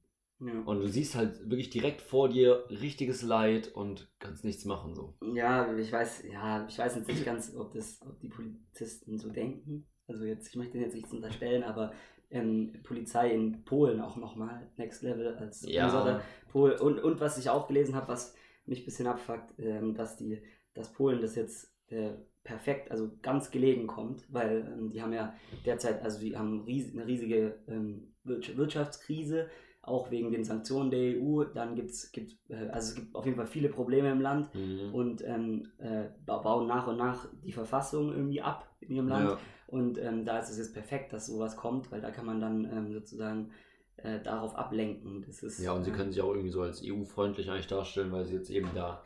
Ja. 0.44 0.60
und 0.64 0.80
du 0.80 0.88
siehst 0.88 1.14
halt 1.14 1.38
wirklich 1.48 1.70
direkt 1.70 2.02
vor 2.02 2.28
dir 2.28 2.64
richtiges 2.68 3.22
Leid 3.22 3.68
und 3.74 4.10
kannst 4.18 4.44
nichts 4.44 4.64
machen, 4.64 4.94
so. 4.94 5.14
Ja, 5.34 5.72
ich 5.76 5.92
weiß, 5.92 6.24
ja, 6.32 6.66
ich 6.68 6.78
weiß 6.78 6.96
jetzt 6.96 7.08
nicht 7.08 7.24
ganz, 7.24 7.54
ob 7.54 7.72
das, 7.72 8.00
ob 8.02 8.18
die 8.20 8.28
Polizisten 8.28 9.18
so 9.18 9.28
denken. 9.30 9.86
Also 10.08 10.24
jetzt, 10.24 10.48
ich 10.48 10.56
möchte 10.56 10.78
jetzt 10.78 10.94
nichts 10.94 11.12
unterstellen, 11.12 11.62
aber 11.62 11.92
ähm, 12.30 12.72
Polizei 12.82 13.30
in 13.32 13.62
Polen 13.64 14.00
auch 14.00 14.16
nochmal 14.16 14.70
Next 14.76 15.02
Level 15.02 15.36
als 15.36 15.62
Ja. 15.68 15.84
unsere 15.84 16.22
Pol 16.50 16.72
und, 16.72 16.98
und 16.98 17.20
was 17.20 17.38
ich 17.38 17.48
auch 17.48 17.68
gelesen 17.68 17.94
habe, 17.94 18.08
was 18.08 18.34
mich 18.66 18.80
ein 18.82 18.84
bisschen 18.84 19.06
abfuckt, 19.06 19.54
ähm, 19.58 19.94
dass 19.94 20.16
die, 20.16 20.42
dass 20.74 20.92
Polen 20.92 21.20
das 21.20 21.34
jetzt 21.36 21.72
äh, 21.88 22.14
perfekt, 22.42 22.90
also 22.90 23.10
ganz 23.22 23.50
gelegen 23.50 23.86
kommt, 23.86 24.24
weil 24.32 24.66
ähm, 24.76 24.90
die 24.90 25.02
haben 25.02 25.12
ja 25.12 25.34
derzeit, 25.64 26.02
also 26.02 26.18
die 26.20 26.36
haben 26.36 26.62
ries 26.62 26.92
eine 26.92 27.06
riesige 27.06 27.58
ähm, 27.68 28.14
Wir- 28.24 28.56
Wirtschaftskrise, 28.56 29.48
auch 29.82 30.10
wegen 30.10 30.30
den 30.30 30.44
Sanktionen 30.44 30.90
der 30.90 31.00
EU. 31.18 31.44
Dann 31.44 31.74
gibt 31.74 31.90
es, 31.90 32.12
gibt, 32.12 32.36
äh, 32.48 32.68
also 32.68 32.90
es 32.90 32.94
gibt 32.94 33.14
auf 33.14 33.24
jeden 33.24 33.36
Fall 33.36 33.46
viele 33.46 33.68
Probleme 33.68 34.10
im 34.10 34.20
Land 34.20 34.54
Mhm. 34.54 34.94
und 34.94 35.22
ähm, 35.26 35.68
äh, 35.78 36.04
ba- 36.24 36.38
bauen 36.38 36.66
nach 36.66 36.86
und 36.86 36.96
nach 36.96 37.28
die 37.44 37.52
Verfassung 37.52 38.12
irgendwie 38.12 38.40
ab 38.42 38.68
in 38.80 38.94
ihrem 38.94 39.08
Land. 39.08 39.30
Ja. 39.30 39.38
Und 39.66 39.98
ähm, 39.98 40.24
da 40.24 40.38
ist 40.38 40.50
es 40.50 40.58
jetzt 40.58 40.72
perfekt, 40.74 41.12
dass 41.12 41.26
sowas 41.26 41.56
kommt, 41.56 41.90
weil 41.90 42.00
da 42.00 42.10
kann 42.10 42.26
man 42.26 42.40
dann 42.40 42.64
ähm, 42.64 42.92
sozusagen 42.92 43.50
äh, 43.96 44.20
darauf 44.20 44.54
ablenken. 44.54 45.24
Das 45.26 45.42
ist, 45.42 45.58
Ja, 45.60 45.72
und 45.72 45.82
sie 45.84 45.90
äh, 45.90 45.94
können 45.94 46.12
sich 46.12 46.20
auch 46.22 46.30
irgendwie 46.30 46.50
so 46.50 46.62
als 46.62 46.82
EU-freundlich 46.82 47.50
eigentlich 47.50 47.66
darstellen, 47.68 48.12
weil 48.12 48.24
sie 48.24 48.34
jetzt 48.34 48.50
eben 48.50 48.68
da 48.74 49.02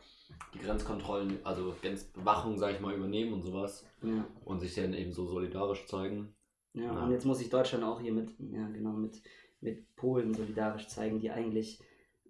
die 0.53 0.59
Grenzkontrollen, 0.59 1.39
also 1.43 1.73
Grenzbewachung, 1.81 2.57
sag 2.57 2.73
ich 2.75 2.79
mal, 2.81 2.93
übernehmen 2.93 3.33
und 3.33 3.43
sowas 3.43 3.85
Ja, 4.03 4.25
und 4.45 4.59
sich 4.59 4.75
dann 4.75 4.93
eben 4.93 5.11
so 5.13 5.25
solidarisch 5.25 5.85
zeigen. 5.87 6.33
ja, 6.73 6.83
Ja. 6.83 7.03
und 7.03 7.11
jetzt 7.11 7.25
muss 7.25 7.39
sich 7.39 7.49
Deutschland 7.49 7.83
auch 7.83 7.99
hier 8.01 8.11
mit, 8.13 8.29
ja, 8.39 8.67
genau, 8.69 8.91
mit, 8.91 9.21
mit 9.61 9.95
Polen 9.95 10.33
solidarisch 10.33 10.87
zeigen, 10.87 11.19
die 11.19 11.31
eigentlich 11.31 11.79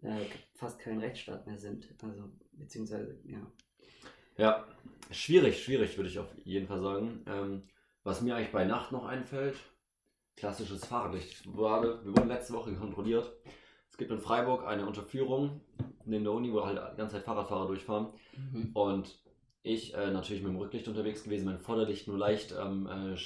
äh, 0.02 0.26
fast 0.54 0.80
kein 0.80 1.00
Rechtsstaat 1.00 1.46
mehr 1.48 1.58
sind. 1.58 1.88
Also, 2.02 2.30
beziehungsweise, 2.54 3.20
ja. 3.26 3.52
Ja, 4.38 4.68
schwierig, 5.12 5.64
schwierig, 5.64 5.98
würde 5.98 6.10
ich 6.10 6.20
auf 6.20 6.30
jeden 6.44 6.68
Fall 6.68 6.82
sagen. 6.82 7.24
Ähm, 7.28 7.64
was 8.04 8.22
mir 8.22 8.36
eigentlich 8.36 8.52
bei 8.52 8.66
Nacht 8.66 8.92
noch 8.92 9.06
einfällt, 9.06 9.58
klassisches 10.36 10.86
Fahrradlicht. 10.86 11.46
Wir 11.46 11.56
wurden 11.58 12.28
letzte 12.28 12.54
Woche 12.54 12.74
kontrolliert. 12.74 13.32
Es 13.90 13.98
gibt 13.98 14.12
in 14.12 14.22
Freiburg 14.22 14.66
eine 14.66 14.86
Unterführung 14.86 15.62
neben 16.06 16.24
der 16.24 16.34
Uni, 16.34 16.54
wo 16.54 16.66
halt 16.66 16.80
die 16.94 16.98
ganze 16.98 17.16
Zeit 17.16 17.26
Fahrradfahrer 17.26 17.68
durchfahren. 17.68 18.14
Und 18.74 19.20
ich 19.64 19.94
äh, 19.94 20.12
natürlich 20.12 20.42
mit 20.42 20.52
dem 20.52 20.58
Rücklicht 20.58 20.88
unterwegs 20.88 21.24
gewesen, 21.24 21.46
mein 21.46 21.60
Vorderlicht 21.60 22.08
nur 22.08 22.18
leicht 22.18 22.54
ähm, 22.58 22.88
äh, 22.88 23.18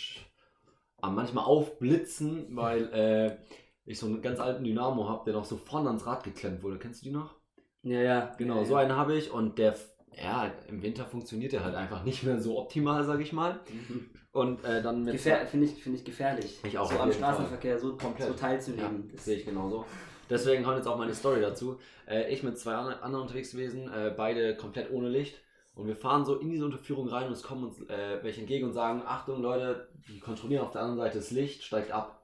am 1.01 1.15
manchmal 1.15 1.45
aufblitzen, 1.45 2.55
weil 2.55 2.93
äh, 2.93 3.37
ich 3.85 3.99
so 3.99 4.05
einen 4.05 4.21
ganz 4.21 4.39
alten 4.39 4.63
Dynamo 4.63 5.07
habe, 5.07 5.23
der 5.25 5.33
noch 5.33 5.45
so 5.45 5.57
vorne 5.57 5.87
ans 5.87 6.05
Rad 6.05 6.23
geklemmt 6.23 6.63
wurde. 6.63 6.77
Kennst 6.79 7.01
du 7.01 7.05
die 7.09 7.11
noch? 7.15 7.35
Ja, 7.83 7.99
ja. 8.01 8.35
Genau, 8.37 8.57
ja, 8.59 8.65
so 8.65 8.73
ja. 8.73 8.79
einen 8.81 8.95
habe 8.95 9.15
ich 9.15 9.31
und 9.31 9.57
der, 9.57 9.75
ja, 10.15 10.51
im 10.67 10.81
Winter 10.83 11.05
funktioniert 11.05 11.51
der 11.51 11.63
halt 11.63 11.75
einfach 11.75 12.03
nicht 12.03 12.23
mehr 12.23 12.39
so 12.39 12.59
optimal, 12.59 13.03
sage 13.03 13.23
ich 13.23 13.33
mal. 13.33 13.59
Mhm. 13.69 14.09
Und 14.33 14.63
äh, 14.63 14.81
dann 14.81 15.03
mit. 15.03 15.19
Finde 15.19 15.65
ich, 15.65 15.83
find 15.83 15.95
ich 15.95 16.05
gefährlich. 16.05 16.59
Ich 16.63 16.77
auch, 16.77 16.89
So 16.91 16.97
am 16.99 17.11
Straßenverkehr 17.11 17.79
so, 17.79 17.97
Komplett. 17.97 18.27
so 18.27 18.33
Ja, 18.33 18.39
teilzunehmen. 18.39 19.09
das 19.11 19.25
sehe 19.25 19.37
ich 19.37 19.45
genauso. 19.45 19.85
Deswegen 20.29 20.63
kommt 20.63 20.77
jetzt 20.77 20.87
auch 20.87 20.97
meine 20.97 21.13
Story 21.13 21.41
dazu. 21.41 21.79
Äh, 22.07 22.31
ich 22.31 22.41
mit 22.43 22.57
zwei 22.57 22.73
anderen 22.75 23.23
unterwegs 23.23 23.51
gewesen, 23.51 23.91
äh, 23.91 24.13
beide 24.15 24.55
komplett 24.55 24.89
ohne 24.91 25.09
Licht. 25.09 25.41
Und 25.75 25.87
wir 25.87 25.95
fahren 25.95 26.23
so 26.23 26.37
in 26.37 26.49
diese 26.49 26.63
Unterführung 26.65 27.07
rein 27.09 27.27
und 27.27 27.33
es 27.33 27.43
kommen 27.43 27.65
uns 27.65 27.81
äh, 27.89 28.19
welche 28.21 28.41
entgegen 28.41 28.67
und 28.67 28.73
sagen: 28.73 29.01
Achtung, 29.05 29.41
Leute, 29.41 29.89
die 30.07 30.19
kontrollieren 30.19 30.63
auf 30.63 30.71
der 30.71 30.81
anderen 30.81 30.99
Seite 30.99 31.17
das 31.17 31.31
Licht, 31.31 31.63
steigt 31.63 31.91
ab. 31.91 32.20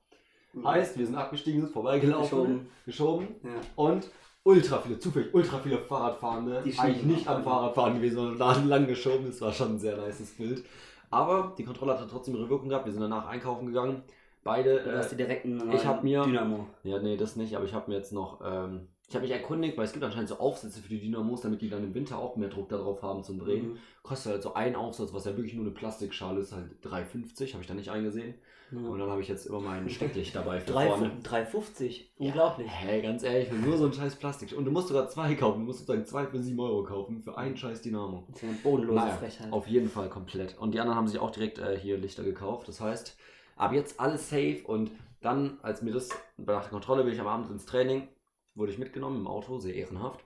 Heißt, 0.66 0.98
wir 0.98 1.06
sind 1.06 1.16
abgestiegen, 1.16 1.62
sind 1.62 1.72
vorbeigelaufen, 1.72 2.24
Geschoben. 2.24 2.68
geschoben 2.86 3.28
Ja. 3.44 3.50
und 3.76 4.10
ultra 4.44 4.80
viele, 4.80 4.98
zufällig 5.00 5.34
ultra 5.34 5.60
viele 5.60 5.78
Fahrradfahrende, 5.78 6.62
Die 6.66 6.78
eigentlich 6.80 7.04
nicht 7.04 7.28
am 7.28 7.44
Fahrradfahren 7.44 7.96
gewesen, 7.96 8.16
sondern 8.16 8.38
da 8.40 8.54
lang 8.66 8.88
geschoben. 8.88 9.26
Das 9.28 9.42
war 9.42 9.52
schon 9.52 9.76
ein 9.76 9.80
sehr 9.80 9.98
nices 9.98 10.36
Bild. 10.36 10.64
Aber 11.10 11.54
die 11.58 11.64
Kontrolle 11.64 11.98
hat 12.00 12.10
trotzdem 12.10 12.36
ihre 12.36 12.50
Wirkung 12.50 12.70
gehabt. 12.70 12.86
Wir 12.86 12.92
sind 12.94 13.02
danach 13.02 13.28
einkaufen 13.28 13.68
gegangen 13.68 14.04
beide. 14.44 14.82
Du 14.84 14.98
hast 14.98 15.08
Äh, 15.08 15.10
die 15.12 15.24
direkten 15.24 15.72
ich 15.74 15.86
hab 15.86 16.04
mir- 16.04 16.24
Dynamo. 16.24 16.68
ja, 16.84 17.00
nee, 17.00 17.18
das 17.18 17.36
nicht, 17.36 17.56
aber 17.56 17.66
ich 17.66 17.74
habe 17.74 17.90
mir 17.92 17.98
jetzt 17.98 18.12
noch. 18.14 18.40
Ähm, 18.44 18.88
ich 19.10 19.16
habe 19.16 19.24
mich 19.26 19.32
erkundigt, 19.34 19.78
weil 19.78 19.86
es 19.86 19.94
gibt 19.94 20.04
anscheinend 20.04 20.28
so 20.30 20.38
Aufsätze 20.40 20.82
für 20.82 20.90
die 20.90 21.00
Dynamos, 21.00 21.42
damit 21.42 21.62
die 21.62 21.70
dann 21.70 21.84
im 21.84 21.94
Winter 21.94 22.18
auch 22.18 22.36
mehr 22.36 22.50
Druck 22.50 22.68
darauf 22.70 23.02
haben 23.02 23.24
zum 23.24 23.40
Drehen. 23.40 23.70
Mhm. 23.70 23.78
Kostet 24.04 24.34
halt 24.34 24.44
so 24.44 24.54
ein 24.54 24.76
Aufsatz, 24.76 25.14
was 25.14 25.24
ja 25.26 25.32
wirklich 25.38 25.54
nur 25.54 25.64
eine 25.66 25.74
Plastikschale 25.74 26.42
ist, 26.42 26.52
halt 26.54 26.72
3,50, 26.84 27.54
habe 27.54 27.62
ich 27.62 27.68
da 27.68 27.74
nicht 27.74 27.90
eingesehen. 27.90 28.36
Und 28.70 28.84
Ja. 28.92 28.98
dann 28.98 29.10
habe 29.10 29.22
ich 29.22 29.30
jetzt 29.30 29.46
immer 29.46 29.62
mein 29.62 29.90
Stecklicht 29.90 30.36
dabei 30.36 30.60
für 30.60 30.72
Drei- 30.74 30.88
vorne. 30.90 31.12
3,50. 31.24 32.02
Unglaublich. 32.18 32.68
Hey, 32.70 33.02
ganz 33.02 33.24
ehrlich, 33.24 33.48
für 33.48 33.56
nur 33.56 33.78
so 33.78 33.86
ein 33.86 33.94
scheiß 33.94 34.18
Plastik. 34.18 34.54
Und 34.58 34.66
du 34.66 34.72
musst 34.72 34.90
sogar 34.90 35.08
zwei 35.08 35.36
kaufen. 35.36 35.60
Du 35.62 35.66
musst 35.68 35.80
sozusagen 35.80 36.06
zwei 36.06 36.26
für 36.28 36.42
7 36.44 36.60
Euro 36.60 36.84
kaufen 36.84 37.22
für 37.22 37.38
einen 37.38 37.56
scheiß 37.56 37.82
Dynamo. 37.82 38.26
Das 38.28 38.36
ist 38.36 38.42
ja 38.44 38.50
eine 38.50 38.58
bodenlose 38.58 39.00
Naja, 39.00 39.14
Frechheit. 39.16 39.54
Auf 39.54 39.68
jeden 39.68 39.90
Fall 39.90 40.10
komplett. 40.10 40.58
Und 40.60 40.74
die 40.74 40.82
anderen 40.82 40.98
haben 40.98 41.08
sich 41.08 41.20
auch 41.20 41.32
direkt 41.32 41.60
äh, 41.60 41.80
hier 41.80 41.98
Lichter 41.98 42.24
gekauft. 42.24 42.68
Das 42.68 42.82
heißt, 42.82 43.16
ab 43.56 43.72
jetzt 43.72 44.02
alles 44.02 44.30
safe. 44.30 44.60
Und 44.66 44.92
dann, 45.22 45.60
als 45.62 45.82
mir 45.82 45.94
das 45.94 46.10
nach 46.36 46.64
der 46.64 46.70
Kontrolle 46.72 47.06
bin 47.06 47.14
ich 47.14 47.22
am 47.22 47.28
Abend 47.28 47.50
ins 47.50 47.66
Training, 47.66 48.10
wurde 48.58 48.72
ich 48.72 48.78
mitgenommen 48.78 49.18
im 49.18 49.28
Auto, 49.28 49.60
sehr 49.60 49.76
ehrenhaft. 49.76 50.24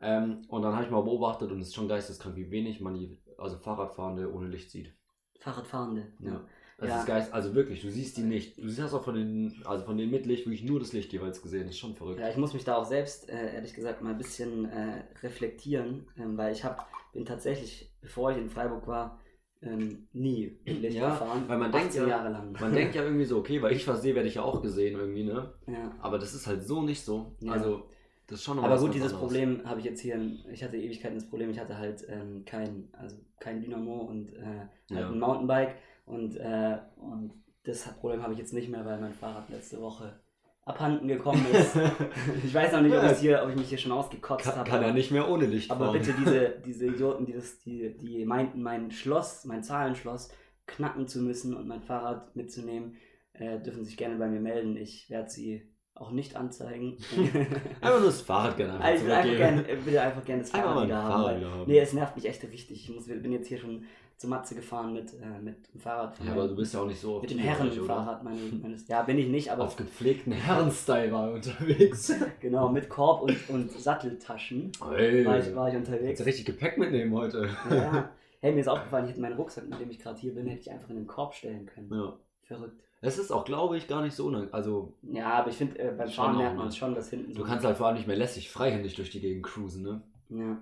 Ähm, 0.00 0.42
und 0.48 0.62
dann 0.62 0.74
habe 0.74 0.84
ich 0.84 0.90
mal 0.90 1.02
beobachtet 1.02 1.50
und 1.50 1.60
es 1.60 1.68
ist 1.68 1.74
schon 1.74 1.88
geisteskrank, 1.88 2.36
wie 2.36 2.50
wenig 2.50 2.80
man 2.80 2.94
die, 2.94 3.18
also 3.36 3.56
Fahrradfahrende 3.58 4.32
ohne 4.32 4.48
Licht 4.48 4.70
sieht. 4.70 4.92
Fahrradfahrende. 5.40 6.06
Ja. 6.20 6.40
Das 6.78 6.88
Ja. 6.88 7.00
ist 7.00 7.06
geist, 7.06 7.34
also 7.34 7.54
wirklich, 7.54 7.82
du 7.82 7.90
siehst 7.90 8.16
die 8.16 8.22
nicht. 8.22 8.56
Du 8.56 8.66
siehst 8.66 8.94
auch 8.94 9.04
von 9.04 9.14
den, 9.14 9.62
also 9.66 9.84
von 9.84 9.98
den 9.98 10.10
mit 10.10 10.24
Licht 10.24 10.46
wirklich 10.46 10.64
nur 10.64 10.80
das 10.80 10.94
Licht 10.94 11.12
jeweils 11.12 11.42
gesehen. 11.42 11.64
Das 11.64 11.72
ist 11.72 11.78
schon 11.78 11.94
verrückt. 11.94 12.20
Ja, 12.20 12.30
ich 12.30 12.38
muss 12.38 12.54
mich 12.54 12.64
da 12.64 12.76
auch 12.76 12.86
selbst, 12.86 13.28
äh, 13.28 13.54
ehrlich 13.54 13.74
gesagt, 13.74 14.00
mal 14.00 14.10
ein 14.12 14.18
bisschen 14.18 14.64
äh, 14.64 15.04
reflektieren, 15.22 16.06
ähm, 16.16 16.38
weil 16.38 16.52
ich 16.52 16.64
hab, 16.64 16.88
bin 17.12 17.26
tatsächlich, 17.26 17.92
bevor 18.00 18.30
ich 18.30 18.38
in 18.38 18.48
Freiburg 18.48 18.86
war, 18.86 19.18
ähm, 19.62 20.08
nie 20.12 20.58
mit 20.64 20.80
Licht 20.82 20.96
Ja, 20.96 21.10
gefahren. 21.10 21.44
weil 21.46 21.58
man 21.58 21.70
denkt 21.72 21.88
18 21.88 22.02
ja- 22.02 22.08
Jahre 22.08 22.30
lang. 22.30 22.52
Man 22.58 22.72
denkt 22.74 22.94
ja 22.94 23.02
irgendwie 23.02 23.24
so, 23.24 23.38
okay, 23.38 23.60
weil 23.60 23.72
ich 23.74 23.86
was 23.86 24.00
sehe, 24.02 24.14
werde 24.14 24.28
ich 24.28 24.36
ja 24.36 24.42
auch 24.42 24.62
gesehen 24.62 24.98
irgendwie, 24.98 25.24
ne? 25.24 25.52
ja. 25.66 25.94
Aber 26.00 26.18
das 26.18 26.34
ist 26.34 26.46
halt 26.46 26.62
so 26.66 26.82
nicht 26.82 27.02
so. 27.04 27.36
Ja. 27.40 27.52
Also, 27.52 27.88
das 28.26 28.38
ist 28.38 28.44
schon 28.44 28.56
noch 28.56 28.64
Aber 28.64 28.78
gut, 28.78 28.94
dieses 28.94 29.12
anderes. 29.12 29.20
Problem 29.20 29.62
habe 29.64 29.80
ich 29.80 29.86
jetzt 29.86 30.00
hier, 30.00 30.18
ich 30.52 30.62
hatte 30.62 30.76
Ewigkeiten 30.76 31.16
das 31.16 31.28
Problem, 31.28 31.50
ich 31.50 31.58
hatte 31.58 31.76
halt 31.76 32.06
ähm, 32.08 32.44
kein, 32.46 32.88
also 32.92 33.16
kein 33.40 33.60
Dynamo 33.60 33.98
und 34.02 34.32
äh, 34.34 34.42
halt 34.44 34.68
Ja. 34.90 35.08
ein 35.10 35.18
Mountainbike 35.18 35.74
und, 36.06 36.36
äh, 36.36 36.78
und 36.96 37.32
das 37.64 37.82
Problem 37.98 38.22
habe 38.22 38.32
ich 38.32 38.38
jetzt 38.38 38.54
nicht 38.54 38.70
mehr, 38.70 38.84
weil 38.86 38.98
mein 39.00 39.12
Fahrrad 39.12 39.50
letzte 39.50 39.80
Woche 39.80 40.20
abhanden 40.64 41.08
gekommen 41.08 41.44
ist. 41.52 41.76
ich 42.44 42.54
weiß 42.54 42.72
noch 42.72 42.82
nicht, 42.82 42.94
ob, 42.94 43.10
ich 43.10 43.18
hier, 43.18 43.42
ob 43.42 43.50
ich 43.50 43.56
mich 43.56 43.68
hier 43.68 43.78
schon 43.78 43.92
ausgekotzt 43.92 44.44
Kann, 44.44 44.56
habe. 44.56 44.70
kann 44.70 44.82
er 44.82 44.88
aber- 44.88 44.94
nicht 44.96 45.10
mehr 45.10 45.28
ohne 45.28 45.46
Licht 45.46 45.70
Aber 45.70 45.92
bitte 45.92 46.12
diese, 46.12 46.54
diese 46.64 46.86
Idioten, 46.86 47.26
die, 47.26 47.32
das, 47.32 47.58
die, 47.60 47.96
die 47.96 48.24
meinten, 48.24 48.62
mein 48.62 48.90
Schloss, 48.90 49.44
mein 49.44 49.62
Zahlenschloss 49.62 50.30
knacken 50.66 51.08
zu 51.08 51.20
müssen 51.20 51.54
und 51.54 51.66
mein 51.66 51.82
Fahrrad 51.82 52.36
mitzunehmen, 52.36 52.96
äh, 53.32 53.58
dürfen 53.60 53.84
sich 53.84 53.96
gerne 53.96 54.16
bei 54.16 54.28
mir 54.28 54.40
melden. 54.40 54.76
Ich 54.76 55.10
werde 55.10 55.30
sie 55.30 55.62
auch 55.94 56.12
nicht 56.12 56.36
anzeigen. 56.36 56.96
Einfach 57.80 57.98
nur 57.98 58.06
das 58.06 58.20
Fahrrad 58.20 58.56
gerne 58.56 58.80
also 58.80 59.06
ich 59.06 59.12
einfach 59.12 59.36
gerne, 59.36 59.66
will 59.84 59.98
einfach 59.98 60.24
gerne 60.24 60.42
das 60.42 60.50
Fahrrad 60.50 60.84
wieder 60.86 61.02
haben. 61.02 61.10
Fahrrad 61.12 61.36
wieder 61.38 61.50
haben. 61.50 61.70
Nee, 61.70 61.78
es 61.78 61.92
nervt 61.92 62.16
mich 62.16 62.26
echt 62.26 62.42
richtig. 62.44 62.88
Ich 62.88 62.94
muss, 62.94 63.06
bin 63.06 63.32
jetzt 63.32 63.48
hier 63.48 63.58
schon 63.58 63.84
zur 64.20 64.28
Matze 64.28 64.54
gefahren 64.54 64.92
mit, 64.92 65.14
äh, 65.14 65.40
mit 65.42 65.72
dem 65.72 65.80
Fahrrad. 65.80 66.14
Ja, 66.22 66.32
aber 66.32 66.46
du 66.46 66.54
bist 66.54 66.74
ja 66.74 66.80
auch 66.82 66.86
nicht 66.86 67.00
so 67.00 67.16
auf 67.16 67.22
mit 67.22 67.30
dem? 67.30 67.38
Herrenfahrrad 67.38 68.22
meines, 68.22 68.52
meines. 68.62 68.86
Ja, 68.86 69.00
bin 69.00 69.16
ich 69.18 69.28
nicht, 69.28 69.50
aber 69.50 69.64
Auf 69.64 69.76
gepflegten 69.76 70.30
Herrenstyle 70.34 71.10
war 71.10 71.28
er 71.28 71.34
unterwegs. 71.36 72.12
genau, 72.40 72.68
mit 72.68 72.90
Korb 72.90 73.22
und, 73.22 73.48
und 73.48 73.70
Satteltaschen 73.72 74.72
Hey, 74.90 75.24
war 75.24 75.38
ich, 75.38 75.54
war 75.56 75.70
ich 75.70 75.74
unterwegs. 75.76 76.18
du 76.18 76.26
richtig 76.26 76.44
Gepäck 76.44 76.76
mitnehmen 76.76 77.14
heute. 77.14 77.48
Ja. 77.70 78.10
Hey, 78.42 78.52
mir 78.54 78.60
ist 78.60 78.68
aufgefallen, 78.68 79.04
ich 79.04 79.10
hätte 79.10 79.20
meinen 79.20 79.36
Rucksack, 79.36 79.68
mit 79.68 79.78
dem 79.78 79.90
ich 79.90 79.98
gerade 79.98 80.18
hier 80.18 80.34
bin, 80.34 80.46
hätte 80.46 80.62
ich 80.62 80.70
einfach 80.70 80.88
in 80.88 80.96
den 80.96 81.06
Korb 81.06 81.34
stellen 81.34 81.66
können. 81.66 81.90
Ja. 81.92 82.16
Verrückt. 82.44 82.80
Es 83.02 83.18
ist 83.18 83.30
auch, 83.30 83.44
glaube 83.44 83.76
ich, 83.76 83.86
gar 83.86 84.00
nicht 84.00 84.14
so 84.14 84.28
Also, 84.52 84.94
Ja, 85.02 85.34
aber 85.34 85.50
ich 85.50 85.56
finde, 85.56 85.78
äh, 85.78 85.92
beim 85.96 86.08
Fahren 86.08 86.38
merkt 86.38 86.56
man 86.56 86.64
mal. 86.64 86.68
es 86.68 86.76
schon, 86.78 86.94
dass 86.94 87.10
hinten 87.10 87.34
du 87.34 87.44
kannst 87.44 87.66
halt 87.66 87.76
vor 87.76 87.88
allem 87.88 87.96
nicht 87.96 88.06
mehr 88.06 88.16
lässig 88.16 88.50
freihändig 88.50 88.94
durch 88.94 89.10
die 89.10 89.20
Gegend 89.20 89.44
cruisen, 89.44 89.82
ne? 89.82 90.00
Ja. 90.30 90.58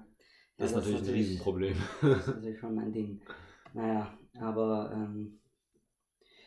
Das 0.57 0.73
Ja, 0.73 0.79
ist 0.79 0.85
natürlich 0.87 1.09
ein 1.09 1.15
Riesenproblem. 1.15 1.77
Das 2.03 2.19
ist 2.19 2.27
natürlich 2.27 2.59
schon 2.59 2.79
ein 2.81 2.93
Ding. 2.93 3.21
Naja, 3.73 4.19
aber 4.41 4.91
ähm, 4.95 5.41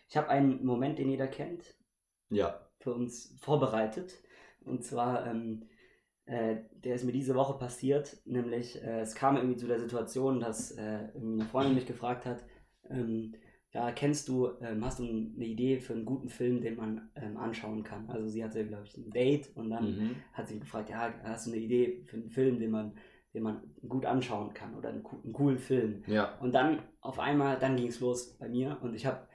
ich 0.07 0.15
habe 0.15 0.29
einen 0.29 0.63
Moment, 0.63 0.99
den 0.99 1.09
jeder 1.09 1.27
kennt, 1.27 1.75
Ja. 2.31 2.67
für 2.79 2.93
uns 2.93 3.35
vorbereitet. 3.41 4.21
Und 4.65 4.83
zwar, 4.83 5.25
ähm, 5.27 5.63
äh, 6.25 6.57
der 6.83 6.95
ist 6.95 7.03
mir 7.03 7.11
diese 7.11 7.35
Woche 7.35 7.57
passiert, 7.57 8.17
nämlich 8.25 8.81
äh, 8.83 9.01
es 9.01 9.15
kam 9.15 9.37
irgendwie 9.37 9.57
zu 9.57 9.67
der 9.67 9.79
Situation, 9.79 10.39
dass 10.39 10.71
äh, 10.71 11.09
eine 11.15 11.45
Freundin 11.47 11.75
mich 11.75 11.85
gefragt 11.87 12.25
hat, 12.25 12.43
ähm, 12.89 13.35
ja, 13.73 13.91
kennst 13.91 14.27
du, 14.27 14.49
ähm, 14.61 14.83
hast 14.85 14.99
du 14.99 15.03
eine 15.05 15.45
Idee 15.45 15.79
für 15.79 15.93
einen 15.93 16.05
guten 16.05 16.29
Film, 16.29 16.61
den 16.61 16.75
man 16.75 17.09
ähm, 17.15 17.37
anschauen 17.37 17.83
kann? 17.83 18.09
Also 18.09 18.27
sie 18.27 18.43
hatte, 18.43 18.65
glaube 18.67 18.83
ich, 18.85 18.97
ein 18.97 19.11
Date 19.13 19.49
und 19.55 19.69
dann 19.69 19.97
Mhm. 19.97 20.23
hat 20.33 20.47
sie 20.47 20.59
gefragt, 20.59 20.89
ja, 20.89 21.13
hast 21.23 21.47
du 21.47 21.51
eine 21.51 21.61
Idee 21.61 22.03
für 22.05 22.17
einen 22.17 22.29
Film, 22.29 22.59
den 22.59 22.71
man, 22.71 22.93
den 23.33 23.43
man 23.43 23.61
gut 23.87 24.05
anschauen 24.05 24.53
kann 24.53 24.75
oder 24.75 24.89
einen, 24.89 25.05
einen 25.23 25.33
coolen 25.33 25.57
Film? 25.59 26.03
Ja. 26.07 26.37
Und 26.39 26.53
dann 26.53 26.79
auf 27.01 27.19
einmal, 27.19 27.57
dann 27.59 27.75
ging 27.77 27.87
es 27.87 27.99
los 27.99 28.35
bei 28.39 28.49
mir 28.49 28.77
und 28.81 28.93
ich 28.95 29.05
habe 29.05 29.27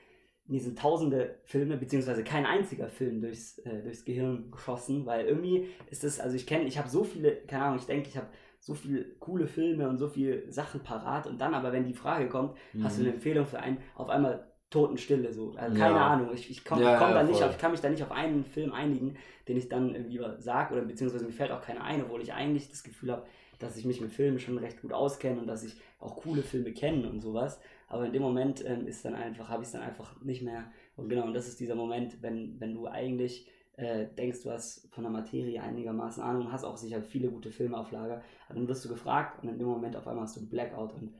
mir 0.45 0.61
sind 0.61 0.79
tausende 0.79 1.39
Filme, 1.43 1.75
beziehungsweise 1.77 2.23
kein 2.23 2.45
einziger 2.45 2.87
Film 2.87 3.19
durchs, 3.21 3.57
äh, 3.59 3.83
durchs 3.83 4.05
Gehirn 4.05 4.49
geschossen, 4.49 5.05
weil 5.05 5.25
irgendwie 5.25 5.67
ist 5.89 6.03
es, 6.05 6.19
also 6.21 6.35
ich 6.37 6.47
kenne, 6.47 6.65
ich 6.65 6.77
habe 6.77 6.87
so 6.87 7.03
viele, 7.03 7.35
keine 7.47 7.65
Ahnung, 7.65 7.79
ich 7.79 7.85
denke, 7.85 8.07
ich 8.07 8.15
habe 8.15 8.27
so 8.59 8.73
viele 8.73 9.03
coole 9.19 9.47
Filme 9.47 9.87
und 9.89 9.97
so 9.97 10.07
viele 10.07 10.49
Sachen 10.51 10.81
parat 10.83 11.27
und 11.27 11.39
dann 11.39 11.53
aber, 11.53 11.73
wenn 11.73 11.85
die 11.85 11.93
Frage 11.93 12.29
kommt, 12.29 12.57
hast 12.79 12.97
du 12.97 13.01
eine 13.01 13.09
Mhm. 13.09 13.15
Empfehlung 13.15 13.45
für 13.45 13.59
einen, 13.59 13.77
auf 13.95 14.09
einmal 14.09 14.47
Totenstille 14.69 15.31
so, 15.33 15.53
also 15.55 15.77
keine 15.77 15.95
Ja. 15.95 16.07
Ahnung, 16.07 16.29
ich, 16.33 16.49
ich 16.49 16.65
komme 16.65 16.81
Ja, 16.81 16.97
komm 16.97 17.09
ja, 17.09 17.13
da 17.13 17.23
nicht 17.23 17.41
auf, 17.43 17.51
ich 17.51 17.57
kann 17.57 17.71
mich 17.71 17.79
da 17.81 17.89
nicht 17.89 18.03
auf 18.03 18.11
einen 18.11 18.43
Film 18.45 18.73
einigen, 18.73 19.15
den 19.47 19.57
ich 19.57 19.69
dann 19.69 19.95
irgendwie 19.95 20.19
sage 20.39 20.73
oder 20.75 20.83
beziehungsweise 20.83 21.25
mir 21.25 21.31
fällt 21.31 21.51
auch 21.51 21.61
keiner 21.61 21.83
ein, 21.83 22.03
obwohl 22.03 22.21
ich 22.21 22.33
eigentlich 22.33 22.69
das 22.69 22.83
Gefühl 22.83 23.11
habe, 23.11 23.25
dass 23.59 23.77
ich 23.77 23.85
mich 23.85 24.01
mit 24.01 24.11
Filmen 24.11 24.39
schon 24.39 24.57
recht 24.57 24.81
gut 24.81 24.93
auskenne 24.93 25.39
und 25.39 25.47
dass 25.47 25.63
ich 25.63 25.75
auch 25.99 26.17
coole 26.17 26.43
Filme 26.43 26.71
kenne 26.73 27.09
und 27.09 27.21
sowas. 27.21 27.59
Aber 27.87 28.05
in 28.05 28.13
dem 28.13 28.21
Moment 28.21 28.63
ähm, 28.65 28.87
ist 28.87 29.05
dann 29.05 29.15
einfach, 29.15 29.49
habe 29.49 29.63
ich 29.63 29.67
es 29.67 29.73
dann 29.73 29.81
einfach 29.81 30.21
nicht 30.21 30.41
mehr. 30.41 30.71
Und 30.95 31.09
genau, 31.09 31.25
und 31.25 31.33
das 31.33 31.47
ist 31.47 31.59
dieser 31.59 31.75
Moment, 31.75 32.21
wenn, 32.21 32.59
wenn 32.59 32.73
du 32.73 32.87
eigentlich 32.87 33.47
äh, 33.77 34.07
denkst, 34.17 34.43
du 34.43 34.51
hast 34.51 34.87
von 34.91 35.03
der 35.03 35.11
Materie 35.11 35.61
einigermaßen 35.61 36.21
Ahnung, 36.21 36.51
hast 36.51 36.63
auch 36.63 36.77
sicher 36.77 37.01
viele 37.01 37.29
gute 37.29 37.51
Filme 37.51 37.77
auf 37.77 37.91
Lager, 37.91 38.23
aber 38.47 38.55
dann 38.55 38.67
wirst 38.67 38.83
du 38.83 38.89
gefragt 38.89 39.41
und 39.41 39.49
in 39.49 39.57
dem 39.57 39.67
Moment 39.67 39.95
auf 39.95 40.07
einmal 40.07 40.23
hast 40.23 40.35
du 40.35 40.41
einen 40.41 40.49
Blackout 40.49 40.93
und 40.93 41.13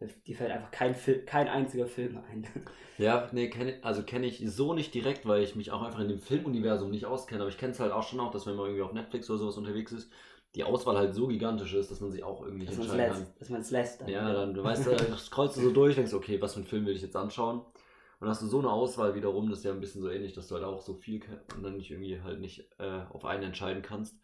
äh, 0.00 0.08
dir 0.26 0.36
fällt 0.36 0.50
einfach 0.50 0.70
kein, 0.70 0.94
Fil 0.94 1.24
kein 1.24 1.48
einziger 1.48 1.86
Film 1.86 2.18
ein. 2.30 2.46
Ja, 2.98 3.28
nee, 3.30 3.48
kenn, 3.48 3.74
also 3.82 4.02
kenne 4.02 4.26
ich 4.26 4.42
so 4.50 4.74
nicht 4.74 4.92
direkt, 4.92 5.24
weil 5.24 5.44
ich 5.44 5.54
mich 5.54 5.70
auch 5.70 5.82
einfach 5.82 6.00
in 6.00 6.08
dem 6.08 6.18
Filmuniversum 6.18 6.90
nicht 6.90 7.06
auskenne. 7.06 7.42
Aber 7.42 7.48
ich 7.48 7.56
kenne 7.56 7.70
es 7.70 7.78
halt 7.78 7.92
auch 7.92 8.02
schon 8.02 8.18
auch, 8.18 8.32
dass 8.32 8.44
wenn 8.44 8.56
man 8.56 8.66
irgendwie 8.66 8.82
auf 8.82 8.92
Netflix 8.92 9.30
oder 9.30 9.38
sowas 9.38 9.56
unterwegs 9.56 9.92
ist, 9.92 10.10
die 10.54 10.64
Auswahl 10.64 10.96
halt 10.96 11.14
so 11.14 11.26
gigantisch 11.26 11.74
ist, 11.74 11.90
dass 11.90 12.00
man 12.00 12.10
sich 12.10 12.24
auch 12.24 12.42
irgendwie 12.42 12.66
dass 12.66 12.76
man 12.76 12.86
es 12.86 12.92
entscheiden 12.92 13.12
kann. 13.12 13.20
lässt. 13.22 13.40
Dass 13.40 13.48
man 13.50 13.60
es 13.60 13.70
lässt. 13.70 14.00
dann. 14.00 14.08
Ja, 14.08 14.32
dann 14.32 14.54
du 14.54 14.64
weißt 14.64 14.86
du, 14.86 15.16
scrollst 15.18 15.56
du 15.56 15.60
so 15.60 15.70
durch, 15.70 15.94
denkst, 15.94 16.14
okay, 16.14 16.40
was 16.40 16.54
für 16.54 16.60
einen 16.60 16.66
Film 16.66 16.86
will 16.86 16.96
ich 16.96 17.02
jetzt 17.02 17.16
anschauen? 17.16 17.60
Und 17.60 18.26
dann 18.26 18.30
hast 18.30 18.42
du 18.42 18.46
so 18.46 18.58
eine 18.58 18.70
Auswahl 18.70 19.14
wiederum, 19.14 19.48
das 19.48 19.60
ist 19.60 19.64
ja 19.64 19.72
ein 19.72 19.80
bisschen 19.80 20.02
so 20.02 20.10
ähnlich, 20.10 20.32
dass 20.32 20.48
du 20.48 20.56
halt 20.56 20.64
auch 20.64 20.80
so 20.80 20.94
viel 20.94 21.22
und 21.54 21.62
dann 21.62 21.76
nicht 21.76 21.90
irgendwie 21.90 22.20
halt 22.20 22.40
nicht 22.40 22.68
äh, 22.78 23.02
auf 23.10 23.24
einen 23.24 23.44
entscheiden 23.44 23.82
kannst. 23.82 24.18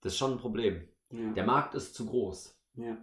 Das 0.00 0.12
ist 0.12 0.18
schon 0.18 0.32
ein 0.32 0.38
Problem. 0.38 0.86
Ja. 1.10 1.32
Der 1.32 1.44
Markt 1.44 1.74
ist 1.74 1.94
zu 1.94 2.06
groß. 2.06 2.56
Ja. 2.76 2.96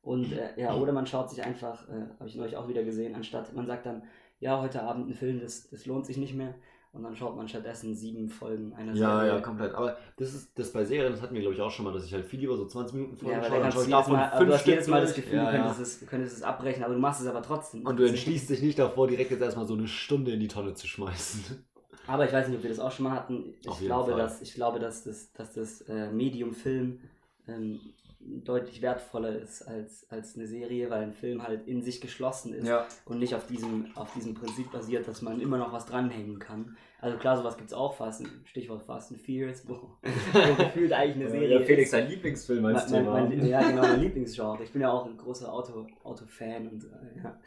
Und 0.00 0.32
äh, 0.32 0.58
ja, 0.58 0.74
oder 0.74 0.92
man 0.92 1.06
schaut 1.06 1.30
sich 1.30 1.42
einfach, 1.42 1.88
äh, 1.88 2.06
habe 2.18 2.28
ich 2.28 2.36
neulich 2.36 2.56
auch 2.56 2.68
wieder 2.68 2.84
gesehen, 2.84 3.14
anstatt 3.14 3.52
man 3.54 3.66
sagt 3.66 3.86
dann, 3.86 4.04
ja, 4.38 4.60
heute 4.60 4.82
Abend 4.82 5.08
ein 5.08 5.14
Film, 5.14 5.40
das, 5.40 5.68
das 5.68 5.84
lohnt 5.86 6.06
sich 6.06 6.16
nicht 6.16 6.34
mehr. 6.34 6.54
Und 6.96 7.02
dann 7.04 7.14
schaut 7.14 7.36
man 7.36 7.46
stattdessen 7.46 7.94
sieben 7.94 8.28
Folgen 8.28 8.72
einer 8.74 8.94
Ja, 8.94 9.18
Serie. 9.20 9.34
ja, 9.34 9.40
komplett. 9.40 9.74
Aber 9.74 9.96
das 10.16 10.34
ist 10.34 10.58
das 10.58 10.72
bei 10.72 10.84
Serien, 10.84 11.12
das 11.12 11.22
hatten 11.22 11.34
wir 11.34 11.42
glaube 11.42 11.54
ich 11.54 11.60
auch 11.60 11.70
schon 11.70 11.84
mal, 11.84 11.92
dass 11.92 12.04
ich 12.06 12.12
halt 12.14 12.24
viel 12.24 12.40
lieber 12.40 12.56
so 12.56 12.66
20 12.66 12.94
Minuten 12.94 13.16
Folgen 13.16 13.36
Ja, 13.36 13.44
schaue, 13.44 13.60
dann 13.60 13.72
schaue 13.72 13.86
davon 13.88 14.12
Mal, 14.14 14.24
aber 14.30 14.38
du 14.38 14.44
fünf 14.44 14.54
hast 14.54 14.66
jedes 14.66 14.86
Mal 14.88 15.00
das. 15.02 15.14
Gefühl, 15.14 15.34
Ja, 15.36 15.50
du 15.50 15.56
ja. 15.56 15.62
könntest, 15.62 15.80
es, 15.80 16.00
du 16.00 16.06
könntest 16.06 16.36
es 16.36 16.42
abbrechen, 16.42 16.82
aber 16.84 16.94
du 16.94 17.00
machst 17.00 17.20
es 17.20 17.26
aber 17.26 17.42
trotzdem. 17.42 17.86
Und 17.86 17.96
du 17.98 18.04
entschließt 18.08 18.48
dich 18.50 18.62
nicht 18.62 18.78
davor, 18.78 19.06
direkt 19.08 19.30
jetzt 19.30 19.42
erstmal 19.42 19.66
so 19.66 19.74
eine 19.74 19.86
Stunde 19.88 20.32
in 20.32 20.40
die 20.40 20.48
Tonne 20.48 20.74
zu 20.74 20.86
schmeißen. 20.86 21.64
Aber 22.08 22.24
ich 22.24 22.32
weiß 22.32 22.46
nicht, 22.46 22.58
ob 22.58 22.62
wir 22.62 22.70
das 22.70 22.78
auch 22.78 22.92
schon 22.92 23.02
mal 23.02 23.10
hatten. 23.16 23.54
Ich 23.68 23.80
glaube, 23.80 24.12
Fall. 24.12 24.20
dass, 24.20 24.40
ich 24.40 24.54
glaube, 24.54 24.78
dass 24.78 25.02
das, 25.02 25.32
dass 25.32 25.54
das 25.54 25.80
äh, 25.88 26.08
Medium 26.12 26.52
Film 26.52 27.00
ähm, 27.48 27.80
deutlich 28.44 28.82
wertvoller 28.82 29.38
ist 29.38 29.62
als, 29.62 30.10
als 30.10 30.36
eine 30.36 30.46
Serie, 30.46 30.90
weil 30.90 31.02
ein 31.02 31.12
Film 31.12 31.42
halt 31.42 31.66
in 31.66 31.82
sich 31.82 32.00
geschlossen 32.00 32.54
ist 32.54 32.66
Ja. 32.66 32.86
und 33.04 33.18
nicht 33.18 33.34
auf 33.34 33.46
diesem, 33.46 33.86
auf 33.96 34.12
diesem 34.14 34.34
Prinzip 34.34 34.70
basiert, 34.72 35.06
dass 35.08 35.22
man 35.22 35.40
immer 35.40 35.58
noch 35.58 35.72
was 35.72 35.86
dranhängen 35.86 36.38
kann. 36.38 36.76
Also 37.00 37.18
klar, 37.18 37.36
sowas 37.36 37.56
gibt 37.56 37.68
es 37.70 37.74
auch, 37.74 37.94
Fast, 37.94 38.22
Stichwort 38.44 38.82
Fast 38.82 39.12
and 39.12 39.20
Furious, 39.20 39.68
wo, 39.68 39.74
wo 39.74 40.54
gefühlt 40.64 40.92
eigentlich 40.92 41.28
eine 41.28 41.30
Serie 41.30 41.82
ist. 41.82 41.90
sein 41.90 42.08
Lieblingsfilm 42.08 42.62
Mein, 42.62 42.74
mein, 42.90 43.04
mein, 43.04 43.46
ja, 43.46 43.62
genau, 43.68 43.82
mein 43.82 44.00
Lieblingsgenre. 44.02 44.62
Ich 44.64 44.72
bin 44.72 44.82
ja 44.82 44.90
auch 44.90 45.06
ein 45.06 45.16
großer 45.16 45.52
Auto, 45.52 45.86
Auto-Fan 46.02 46.68
und 46.68 46.84
äh, 46.84 47.22
ja. 47.22 47.38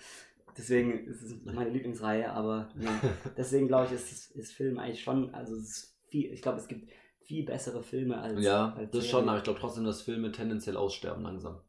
Deswegen 0.57 1.05
ist 1.07 1.21
es 1.23 1.35
meine 1.45 1.69
Lieblingsreihe, 1.69 2.29
aber 2.31 2.69
ja. 2.79 2.89
deswegen 3.37 3.67
glaube 3.67 3.87
ich, 3.87 3.93
ist, 3.93 4.31
ist 4.35 4.51
Film 4.53 4.77
eigentlich 4.79 5.01
schon, 5.01 5.33
also 5.33 5.55
es 5.55 5.69
ist 5.69 5.97
viel, 6.09 6.31
ich 6.33 6.41
glaube, 6.41 6.57
es 6.57 6.67
gibt 6.67 6.89
viel 7.29 7.45
bessere 7.45 7.83
Filme 7.83 8.19
als. 8.19 8.43
Ja, 8.43 8.73
als 8.75 8.89
das 8.89 9.07
schon, 9.07 9.29
aber 9.29 9.37
ich 9.37 9.43
glaube 9.43 9.59
trotzdem, 9.59 9.83
dass 9.83 10.01
Filme 10.01 10.31
tendenziell 10.31 10.75
aussterben 10.75 11.21
langsam. 11.21 11.59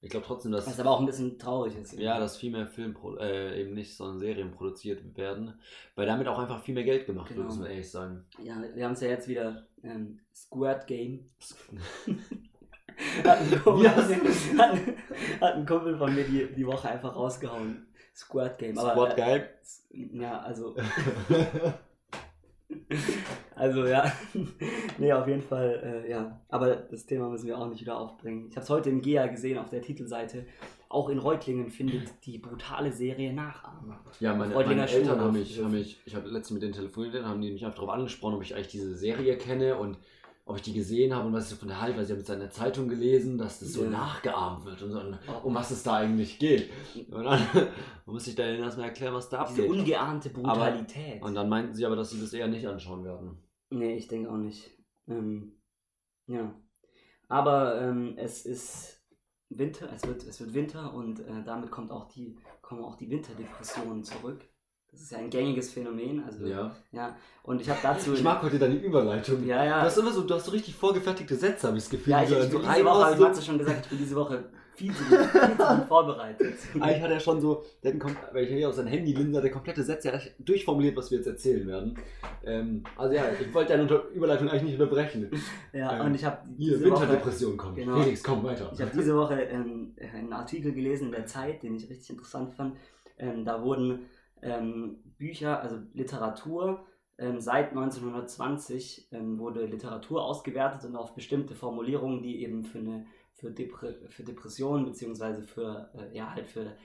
Ich 0.00 0.08
glaube 0.08 0.24
trotzdem, 0.24 0.50
dass. 0.50 0.66
Was 0.66 0.80
aber 0.80 0.92
auch 0.92 1.00
ein 1.00 1.04
bisschen 1.06 1.38
traurig 1.38 1.76
ist. 1.76 1.92
Ja, 1.98 2.18
dass 2.18 2.38
viel 2.38 2.50
mehr 2.50 2.66
Film 2.66 2.96
äh, 3.20 3.60
eben 3.60 3.74
nicht, 3.74 3.94
sondern 3.94 4.18
Serien 4.18 4.50
produziert 4.50 5.02
werden, 5.18 5.60
weil 5.94 6.06
damit 6.06 6.26
auch 6.26 6.38
einfach 6.38 6.62
viel 6.62 6.74
mehr 6.74 6.84
Geld 6.84 7.04
gemacht 7.04 7.28
Genau. 7.28 7.40
wird, 7.40 7.48
muss 7.48 7.58
man 7.58 7.70
ehrlich 7.70 7.90
sagen. 7.90 8.24
Ja, 8.42 8.62
wir 8.74 8.82
haben 8.82 8.94
es 8.94 9.02
ja 9.02 9.08
jetzt 9.08 9.28
wieder 9.28 9.66
ähm, 9.82 10.20
Squirt 10.34 10.86
Game. 10.86 11.28
hat, 13.24 13.40
ein 13.40 13.62
Kumpel, 13.62 13.84
Wie 13.84 13.88
hast 13.90 14.58
hat, 14.58 14.78
hat 15.42 15.54
ein 15.54 15.66
Kumpel 15.66 15.98
von 15.98 16.14
mir 16.14 16.24
die, 16.24 16.50
die 16.54 16.66
Woche 16.66 16.88
einfach 16.88 17.14
rausgehauen. 17.14 17.88
Squirt 18.16 18.56
Game. 18.56 18.78
Aber, 18.78 18.92
Squad 18.92 19.12
äh, 19.12 19.16
geil. 19.16 19.50
Ja, 19.90 20.38
also. 20.40 20.74
Also 23.54 23.86
ja, 23.86 24.12
nee, 24.98 25.12
auf 25.12 25.28
jeden 25.28 25.42
Fall, 25.42 26.04
äh, 26.06 26.10
ja. 26.10 26.40
Aber 26.48 26.74
das 26.74 27.06
Thema 27.06 27.28
müssen 27.28 27.46
wir 27.46 27.58
auch 27.58 27.68
nicht 27.68 27.80
wieder 27.80 27.98
aufbringen. 27.98 28.46
Ich 28.48 28.56
habe 28.56 28.64
es 28.64 28.70
heute 28.70 28.90
in 28.90 29.00
GEA 29.00 29.26
gesehen 29.28 29.58
auf 29.58 29.70
der 29.70 29.82
Titelseite. 29.82 30.46
Auch 30.88 31.08
in 31.08 31.18
Reutlingen 31.18 31.70
findet 31.70 32.24
die 32.24 32.38
brutale 32.38 32.92
Serie 32.92 33.32
Nachahmer. 33.32 34.00
Ja, 34.20 34.34
meine, 34.34 34.54
meine 34.54 34.88
Eltern 34.88 35.20
haben 35.20 35.32
mich, 35.32 35.60
haben 35.60 35.72
mich, 35.72 36.00
ich 36.04 36.14
habe 36.14 36.28
letztens 36.28 36.52
mit 36.52 36.62
denen 36.62 36.72
telefoniert, 36.72 37.24
haben 37.24 37.40
die 37.40 37.52
mich 37.52 37.64
einfach 37.64 37.78
darauf 37.78 37.94
angesprochen, 37.94 38.34
ob 38.34 38.42
ich 38.42 38.54
eigentlich 38.54 38.68
diese 38.68 38.94
Serie 38.94 39.36
kenne 39.36 39.76
und 39.76 39.98
ob 40.46 40.56
ich 40.56 40.62
die 40.62 40.74
gesehen 40.74 41.14
habe 41.14 41.26
und 41.26 41.32
was 41.32 41.50
ich 41.50 41.58
von 41.58 41.68
der 41.68 41.80
halte, 41.80 41.96
weil 41.98 42.04
sie 42.04 42.12
haben 42.12 42.18
jetzt 42.20 42.28
in 42.30 42.38
der 42.38 42.50
Zeitung 42.50 42.86
gelesen, 42.88 43.38
dass 43.38 43.60
das 43.60 43.72
so 43.72 43.84
Ja. 43.84 43.90
nachgeahmt 43.90 44.64
wird 44.66 44.82
und 44.82 44.92
so, 44.92 45.00
und 45.00 45.18
Oh. 45.28 45.46
um 45.48 45.54
was 45.54 45.70
es 45.70 45.82
da 45.82 45.94
eigentlich 45.96 46.38
geht. 46.38 46.70
Und 47.10 47.24
dann 47.24 47.40
muss 48.06 48.26
ich 48.26 48.34
denen 48.34 48.62
erstmal 48.62 48.88
erklären, 48.88 49.14
was 49.14 49.28
da 49.30 49.44
Diese 49.46 49.62
abgeht. 49.62 49.70
ungeahnte 49.80 50.30
Brutalität. 50.30 51.22
Und 51.22 51.34
dann 51.34 51.48
meinten 51.48 51.74
sie 51.74 51.86
aber, 51.86 51.96
dass 51.96 52.10
sie 52.10 52.20
das 52.20 52.32
eher 52.34 52.46
nicht 52.48 52.66
anschauen 52.66 53.04
werden. 53.04 53.38
Nee, 53.70 53.94
ich 53.96 54.06
denke 54.08 54.30
auch 54.30 54.36
nicht. 54.36 54.70
Ähm, 55.08 55.60
ja. 56.26 56.54
Aber 57.28 57.80
ähm, 57.80 58.14
es 58.18 58.44
ist 58.44 59.02
Winter, 59.48 59.90
es 59.92 60.04
wird, 60.06 60.24
es 60.24 60.40
wird 60.40 60.52
Winter 60.52 60.92
und 60.94 61.20
äh, 61.20 61.42
damit 61.44 61.70
kommt 61.70 61.90
auch 61.90 62.06
die, 62.08 62.36
kommen 62.60 62.84
auch 62.84 62.96
die 62.96 63.08
Winterdepressionen 63.08 64.04
zurück. 64.04 64.44
Das 64.94 65.02
ist 65.02 65.10
ja 65.12 65.18
ein 65.18 65.28
gängiges 65.28 65.72
Phänomen. 65.72 66.22
Also, 66.24 66.46
Ja. 66.46 66.74
ja. 66.92 67.16
Und 67.42 67.60
ich 67.60 67.68
habe 67.68 67.80
dazu. 67.82 68.14
Ich 68.14 68.22
mag 68.22 68.40
heute 68.42 68.58
deine 68.60 68.76
Überleitung. 68.76 69.44
Ja, 69.44 69.64
ja. 69.64 69.80
Du 69.80 69.86
hast 69.86 69.98
immer 69.98 70.12
so, 70.12 70.22
du 70.22 70.34
hast 70.34 70.46
so 70.46 70.52
richtig 70.52 70.76
vorgefertigte 70.76 71.34
Sätze, 71.34 71.66
habe 71.66 71.76
ich 71.76 71.82
das 71.84 71.90
Gefühl. 71.90 72.12
ja, 72.12 72.22
ich, 72.22 72.28
die 72.28 72.34
ich 72.36 72.42
so 72.44 72.58
diese 72.58 72.84
Woche, 72.84 73.04
habe 73.04 73.14
ich 73.14 73.20
Matze 73.20 73.42
schon 73.42 73.58
gesagt, 73.58 73.80
ich 73.82 73.88
bin 73.90 73.98
diese 73.98 74.14
Woche 74.14 74.44
viel 74.76 74.94
zu 74.94 75.04
gut, 75.04 75.18
viel 75.18 75.40
zu 75.40 75.56
gut 75.56 75.86
vorbereitet. 75.88 76.54
Eigentlich 76.80 77.02
hat 77.02 77.10
er 77.10 77.20
schon 77.20 77.40
so, 77.40 77.64
der 77.82 77.94
hat, 77.94 78.02
weil 78.32 78.44
ich 78.44 78.50
hier 78.50 78.68
auf 78.68 78.74
sein 78.76 78.86
Handy 78.86 79.12
linse, 79.12 79.38
hat 79.38 79.44
er 79.44 79.50
komplette 79.50 79.82
Sätze 79.82 80.12
durchformuliert, 80.38 80.96
was 80.96 81.10
wir 81.10 81.18
jetzt 81.18 81.26
erzählen 81.26 81.66
werden. 81.66 81.98
Ähm, 82.44 82.84
also 82.96 83.14
ja, 83.14 83.24
ich 83.40 83.52
wollte 83.52 83.70
deine 83.70 83.82
Unter 83.82 84.08
Überleitung 84.10 84.48
eigentlich 84.48 84.62
nicht 84.62 84.80
unterbrechen. 84.80 85.28
Ja, 85.72 85.98
Ähm, 86.00 86.06
und 86.06 86.14
ich 86.14 86.24
habe 86.24 86.38
Hier, 86.56 86.78
Woche, 86.78 86.84
Winterdepression 86.84 87.56
kommt. 87.56 87.76
Genau. 87.76 88.00
Felix, 88.00 88.22
komm 88.22 88.44
weiter. 88.44 88.70
Ich 88.72 88.80
habe 88.80 88.92
diese 88.94 89.16
Woche 89.16 89.34
ähm, 89.42 89.94
einen 90.14 90.32
Artikel 90.32 90.72
gelesen 90.72 91.06
in 91.06 91.12
der 91.12 91.26
Zeit, 91.26 91.62
den 91.64 91.74
ich 91.74 91.90
richtig 91.90 92.10
interessant 92.10 92.54
fand. 92.54 92.76
Ähm, 93.18 93.44
da 93.44 93.62
wurden 93.62 94.06
ähm, 94.44 95.02
Bücher, 95.18 95.60
also 95.60 95.78
Literatur, 95.92 96.86
ähm, 97.18 97.40
seit 97.40 97.70
1920 97.70 99.08
ähm, 99.12 99.38
wurde 99.38 99.66
Literatur 99.66 100.24
ausgewertet 100.24 100.84
und 100.84 100.96
auf 100.96 101.14
bestimmte 101.14 101.54
Formulierungen, 101.54 102.22
die 102.22 102.42
eben 102.42 102.64
für 102.64 102.78
eine 102.78 103.06
für, 103.32 103.50
Depre 103.50 104.08
für 104.08 104.22
Depressionen 104.22 104.84
beziehungsweise 104.84 105.42
für 105.42 105.90
äh, 105.94 106.16
ja 106.16 106.32
halt 106.32 106.46
für, 106.46 106.76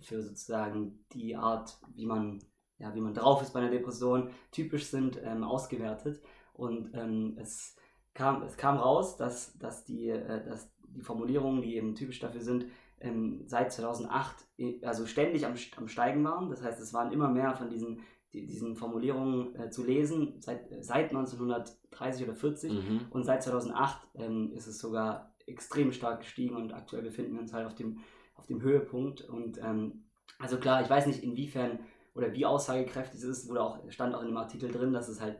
für 0.00 0.22
sozusagen 0.22 1.04
die 1.12 1.36
Art, 1.36 1.78
wie 1.94 2.06
man 2.06 2.40
ja 2.78 2.94
wie 2.94 3.00
man 3.00 3.14
drauf 3.14 3.42
ist 3.42 3.52
bei 3.52 3.60
einer 3.60 3.70
Depression, 3.70 4.30
typisch 4.52 4.86
sind, 4.86 5.20
ähm, 5.22 5.42
ausgewertet. 5.42 6.22
Und 6.52 6.90
ähm, 6.94 7.36
es 7.38 7.76
kam, 8.14 8.42
es 8.42 8.56
kam 8.56 8.76
raus, 8.76 9.16
dass, 9.16 9.56
dass, 9.58 9.84
die, 9.84 10.08
äh, 10.08 10.44
dass 10.44 10.70
die 10.88 11.02
Formulierungen, 11.02 11.62
die 11.62 11.76
eben 11.76 11.94
typisch 11.94 12.18
dafür 12.18 12.40
sind, 12.40 12.66
ähm, 13.00 13.42
seit 13.46 13.72
2008 13.72 14.36
i- 14.58 14.80
also 14.84 15.06
ständig 15.06 15.46
am, 15.46 15.54
am 15.76 15.88
Steigen 15.88 16.24
waren. 16.24 16.50
Das 16.50 16.62
heißt, 16.62 16.80
es 16.80 16.92
waren 16.92 17.12
immer 17.12 17.28
mehr 17.28 17.54
von 17.54 17.68
diesen, 17.70 18.00
die, 18.32 18.46
diesen 18.46 18.76
Formulierungen 18.76 19.54
äh, 19.56 19.70
zu 19.70 19.84
lesen, 19.84 20.34
seit, 20.40 20.70
äh, 20.72 20.82
seit 20.82 21.10
1930 21.10 22.24
oder 22.24 22.34
40. 22.34 22.72
Mhm. 22.72 23.00
Und 23.10 23.24
seit 23.24 23.42
2008 23.42 24.08
ähm, 24.14 24.52
ist 24.52 24.66
es 24.66 24.78
sogar 24.78 25.34
extrem 25.46 25.92
stark 25.92 26.20
gestiegen 26.20 26.56
und 26.56 26.72
aktuell 26.74 27.02
befinden 27.02 27.34
wir 27.34 27.40
uns 27.40 27.52
halt 27.52 27.66
auf 27.66 27.74
dem, 27.74 28.00
auf 28.34 28.46
dem 28.46 28.60
Höhepunkt. 28.60 29.22
Und 29.22 29.58
ähm, 29.62 30.04
also 30.38 30.58
klar, 30.58 30.82
ich 30.82 30.90
weiß 30.90 31.06
nicht, 31.06 31.22
inwiefern 31.22 31.80
oder 32.14 32.32
wie 32.32 32.44
aussagekräftig 32.46 33.20
es 33.20 33.24
ist, 33.26 33.48
wurde 33.48 33.62
auch, 33.62 33.78
stand 33.90 34.14
auch 34.14 34.20
in 34.22 34.28
dem 34.28 34.36
Artikel 34.36 34.70
drin, 34.70 34.92
dass 34.92 35.08
es 35.08 35.20
halt 35.20 35.38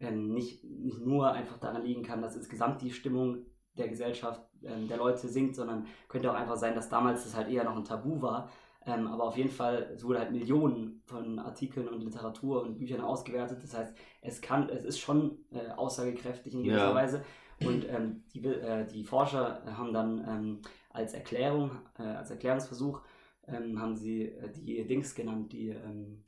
ähm, 0.00 0.32
nicht, 0.32 0.64
nicht 0.64 1.00
nur 1.00 1.30
einfach 1.32 1.58
daran 1.58 1.84
liegen 1.84 2.02
kann, 2.02 2.20
dass 2.22 2.34
insgesamt 2.34 2.82
die 2.82 2.90
Stimmung 2.90 3.46
der 3.76 3.88
Gesellschaft 3.88 4.40
ähm, 4.66 4.88
der 4.88 4.96
Leute 4.96 5.28
sinkt, 5.28 5.56
sondern 5.56 5.86
könnte 6.08 6.30
auch 6.30 6.36
einfach 6.36 6.56
sein, 6.56 6.74
dass 6.74 6.88
damals 6.88 7.24
das 7.24 7.36
halt 7.36 7.48
eher 7.48 7.64
noch 7.64 7.76
ein 7.76 7.84
Tabu 7.84 8.20
war. 8.22 8.50
Ähm, 8.86 9.06
aber 9.06 9.24
auf 9.24 9.36
jeden 9.36 9.50
Fall, 9.50 9.90
es 9.94 10.04
wurde 10.04 10.18
halt 10.18 10.30
Millionen 10.30 11.00
von 11.06 11.38
Artikeln 11.38 11.88
und 11.88 12.02
Literatur 12.02 12.62
und 12.62 12.76
Büchern 12.76 13.00
ausgewertet. 13.00 13.62
Das 13.62 13.74
heißt, 13.74 13.94
es 14.20 14.40
kann, 14.42 14.68
es 14.68 14.84
ist 14.84 14.98
schon 14.98 15.38
äh, 15.52 15.70
aussagekräftig 15.70 16.54
in 16.54 16.64
gewisser 16.64 16.88
Ja. 16.90 16.94
Weise. 16.94 17.24
Und 17.64 17.88
ähm, 17.88 18.24
die, 18.34 18.44
äh, 18.44 18.86
die 18.86 19.04
Forscher 19.04 19.62
haben 19.64 19.92
dann 19.92 20.24
ähm, 20.28 20.62
als 20.90 21.14
Erklärung, 21.14 21.70
äh, 21.98 22.02
als 22.02 22.30
Erklärungsversuch, 22.30 23.00
ähm, 23.46 23.80
haben 23.80 23.96
sie 23.96 24.24
äh, 24.24 24.50
die 24.50 24.84
Dings 24.86 25.14
genannt, 25.14 25.52
die 25.52 25.68
ähm, 25.68 26.22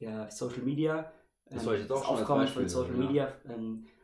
der 0.00 0.30
Social 0.30 0.62
Media, 0.62 1.10
Das 1.48 1.66
als 1.66 1.90
Aufkommen 1.90 2.46
von 2.48 2.68
Social 2.68 2.94
Media 2.94 3.32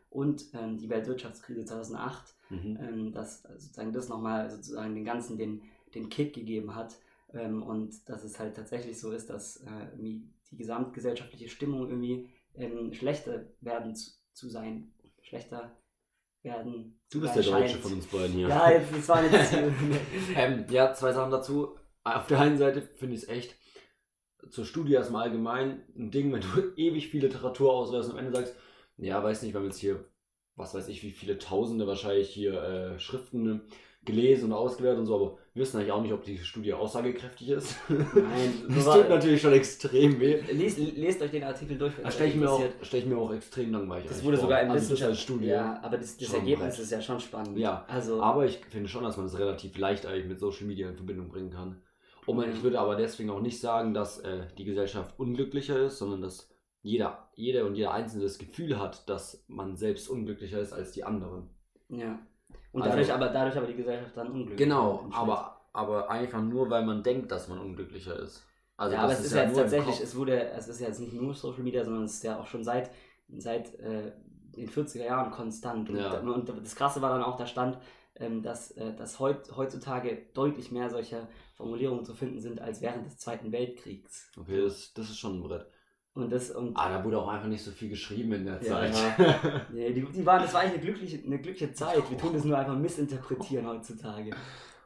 und 0.09 0.45
ähm, 0.53 0.77
die 0.77 0.89
Weltwirtschaftskrise 0.89 1.65
2008, 1.65 2.35
Mhm. 2.49 2.79
ähm, 2.81 3.11
dass 3.11 3.43
sozusagen 3.43 3.93
das 3.93 4.09
nochmal 4.09 4.49
sozusagen 4.49 4.95
den 4.95 5.05
ganzen 5.05 5.37
den, 5.37 5.61
den 5.93 6.09
Kick 6.09 6.33
gegeben 6.33 6.73
hat 6.75 6.95
ähm, 7.33 7.61
und 7.61 8.09
dass 8.09 8.23
es 8.23 8.39
halt 8.39 8.55
tatsächlich 8.55 8.99
so 8.99 9.11
ist, 9.11 9.29
dass 9.29 9.57
äh, 9.57 9.95
die 9.97 10.27
gesamtgesellschaftliche 10.51 11.47
Stimmung 11.47 11.87
irgendwie 11.87 12.27
ähm, 12.55 12.91
schlechter 12.93 13.45
werden 13.61 13.95
zu, 13.95 14.11
zu 14.33 14.49
sein, 14.49 14.91
schlechter 15.21 15.77
werden. 16.41 16.99
Du 17.11 17.21
bist 17.21 17.35
der 17.35 17.43
Deutsche 17.43 17.77
von 17.77 17.93
uns 17.93 18.07
beiden 18.07 18.33
hier. 18.33 18.47
Ja, 18.47 18.71
jetzt, 18.71 18.93
das 18.93 19.07
war 19.09 19.23
jetzt. 19.23 19.53
ähm, 20.35 20.65
ja, 20.69 20.93
zwei 20.93 21.13
Sachen 21.13 21.31
dazu. 21.31 21.75
Auf 22.03 22.27
der 22.27 22.39
einen 22.39 22.57
Seite 22.57 22.81
finde 22.81 23.15
ich 23.15 23.23
es 23.23 23.29
echt 23.29 23.55
zur 24.49 24.65
Studie 24.65 24.93
erstmal 24.93 25.23
allgemein 25.23 25.83
ein 25.95 26.11
Ding, 26.11 26.31
wenn 26.31 26.41
du 26.41 26.47
ewig 26.77 27.09
viel 27.09 27.21
Literatur 27.21 27.73
auswählst 27.73 28.09
und 28.09 28.17
am 28.17 28.25
Ende 28.25 28.35
sagst, 28.35 28.55
ja, 28.99 29.23
weiß 29.23 29.41
nicht, 29.43 29.53
wir 29.53 29.59
haben 29.59 29.67
jetzt 29.67 29.79
hier, 29.79 30.03
was 30.55 30.73
weiß 30.73 30.87
ich, 30.89 31.03
wie 31.03 31.11
viele 31.11 31.37
Tausende 31.37 31.87
wahrscheinlich 31.87 32.29
hier 32.29 32.61
äh, 32.61 32.99
Schriften 32.99 33.61
gelesen 34.05 34.45
und 34.45 34.53
ausgewertet 34.53 34.99
und 34.99 35.05
so, 35.07 35.15
aber 35.15 35.37
wir 35.53 35.61
wissen 35.61 35.77
eigentlich 35.77 35.91
auch 35.91 36.01
nicht, 36.01 36.13
ob 36.13 36.23
die 36.23 36.37
Studie 36.37 36.73
aussagekräftig 36.73 37.49
ist. 37.49 37.75
Nein, 37.89 38.53
das 38.69 38.85
tut 38.85 39.09
natürlich 39.09 39.41
schon 39.41 39.51
extrem 39.53 40.19
weh. 40.21 40.39
lest, 40.53 40.77
lest 40.77 41.21
euch 41.21 41.31
den 41.31 41.43
Artikel 41.43 41.77
durch. 41.77 41.93
Da 42.01 42.09
stelle 42.09 42.29
ich, 42.29 42.35
mir 42.37 42.49
auch- 42.49 42.63
stell 42.81 43.01
ich 43.01 43.05
mir 43.05 43.17
auch 43.17 43.31
extrem 43.33 43.71
langweilig 43.73 44.07
Das 44.07 44.23
wurde 44.23 44.37
vor. 44.37 44.45
sogar 44.45 44.61
in 44.61 44.69
also 44.69 44.75
das 44.79 44.83
Wissenschaft. 44.85 45.09
als 45.11 45.19
Studie. 45.21 45.47
Ja, 45.47 45.79
aber 45.83 45.97
das, 45.97 46.15
das 46.17 46.33
Ergebnis 46.33 46.75
breit. 46.75 46.79
ist 46.79 46.91
ja 46.91 47.01
schon 47.01 47.19
spannend. 47.19 47.57
Ja, 47.57 47.85
also, 47.89 48.21
Aber 48.21 48.45
ich 48.45 48.57
finde 48.69 48.87
schon, 48.87 49.03
dass 49.03 49.17
man 49.17 49.25
das 49.25 49.37
relativ 49.37 49.77
leicht 49.77 50.05
eigentlich 50.05 50.27
mit 50.27 50.39
Social 50.39 50.65
Media 50.65 50.87
in 50.89 50.95
Verbindung 50.95 51.27
bringen 51.27 51.49
kann. 51.51 51.81
Und 52.25 52.37
man, 52.37 52.51
ich 52.51 52.63
würde 52.63 52.79
aber 52.79 52.95
deswegen 52.95 53.29
auch 53.31 53.41
nicht 53.41 53.59
sagen, 53.59 53.93
dass 53.93 54.19
äh, 54.19 54.47
die 54.57 54.63
Gesellschaft 54.63 55.19
unglücklicher 55.19 55.77
ist, 55.85 55.97
sondern 55.97 56.21
dass 56.21 56.49
jeder, 56.81 57.29
jeder 57.35 57.65
und 57.65 57.75
jeder 57.75 57.91
Einzelne 57.93 58.23
das 58.23 58.37
Gefühl 58.37 58.79
hat, 58.79 59.07
dass 59.09 59.43
man 59.47 59.75
selbst 59.75 60.09
unglücklicher 60.09 60.59
ist 60.59 60.73
als 60.73 60.91
die 60.91 61.03
anderen. 61.03 61.49
ja. 61.89 62.19
Und 62.71 62.83
Also- 62.83 62.91
dadurch, 62.91 63.11
aber, 63.13 63.29
dadurch 63.29 63.57
aber 63.57 63.65
die 63.67 63.75
Gesellschaft 63.75 64.15
dann 64.15 64.27
unglücklich. 64.31 64.57
Genau, 64.57 65.09
aber, 65.11 65.59
aber 65.73 66.09
einfach 66.11 66.41
nur, 66.41 66.69
weil 66.69 66.85
man 66.85 67.01
denkt, 67.01 67.31
dass 67.31 67.47
man 67.47 67.57
unglücklicher 67.57 68.17
ist. 68.19 68.45
Also 68.77 68.95
ja, 68.95 69.01
aber 69.01 69.13
es 69.13 69.21
ist 69.25 69.33
ja 69.33 69.43
jetzt 69.43 69.55
tatsächlich, 69.55 69.99
es 70.01 70.15
wurde, 70.15 70.49
es 70.51 70.67
ist 70.67 70.79
ja 70.79 70.87
jetzt 70.87 70.99
nicht 70.99 71.13
nur 71.13 71.33
Social 71.33 71.63
Media, 71.63 71.83
sondern 71.83 72.03
es 72.03 72.13
ist 72.15 72.23
ja 72.23 72.39
auch 72.39 72.45
schon 72.45 72.63
seit, 72.63 72.91
seit 73.27 73.73
äh, 73.79 74.11
den 74.55 74.67
40er 74.69 75.03
Jahren 75.03 75.31
konstant. 75.31 75.89
Und, 75.89 75.97
Ja. 75.97 76.19
und 76.19 76.47
das 76.63 76.75
Krasse 76.75 77.01
war 77.01 77.09
dann 77.09 77.23
auch, 77.23 77.37
da 77.37 77.47
stand, 77.47 77.79
ähm, 78.15 78.43
dass, 78.43 78.69
äh, 78.71 78.95
dass 78.95 79.19
heut, 79.19 79.55
heutzutage 79.57 80.27
deutlich 80.35 80.71
mehr 80.71 80.89
solcher 80.91 81.27
Formulierungen 81.55 82.05
zu 82.05 82.13
finden 82.13 82.39
sind 82.39 82.61
als 82.61 82.81
während 82.81 83.05
des 83.07 83.17
Zweiten 83.17 83.51
Weltkriegs. 83.51 84.31
Okay, 84.39 84.61
das, 84.61 84.93
das 84.93 85.09
ist 85.09 85.17
schon 85.17 85.39
ein 85.39 85.43
Brett. 85.43 85.65
Und 86.23 86.31
das, 86.31 86.51
und 86.51 86.75
Ah, 86.75 86.89
da 86.89 87.03
wurde 87.03 87.17
auch 87.19 87.27
einfach 87.27 87.47
nicht 87.47 87.63
so 87.63 87.71
viel 87.71 87.89
geschrieben 87.89 88.33
in 88.33 88.45
der 88.45 88.61
Ja, 88.63 88.91
Zeit. 88.91 88.93
Nee, 89.73 89.93
die, 89.93 90.01
die 90.05 90.25
waren, 90.25 90.41
das 90.41 90.53
war 90.53 90.61
eigentlich 90.61 90.73
eine 90.75 90.83
glückliche, 90.83 91.23
eine 91.25 91.39
glückliche 91.39 91.73
Zeit. 91.73 92.09
Wir 92.09 92.17
tun 92.17 92.33
das 92.33 92.43
nur 92.43 92.57
einfach 92.57 92.77
missinterpretieren 92.77 93.65
heutzutage. 93.67 94.31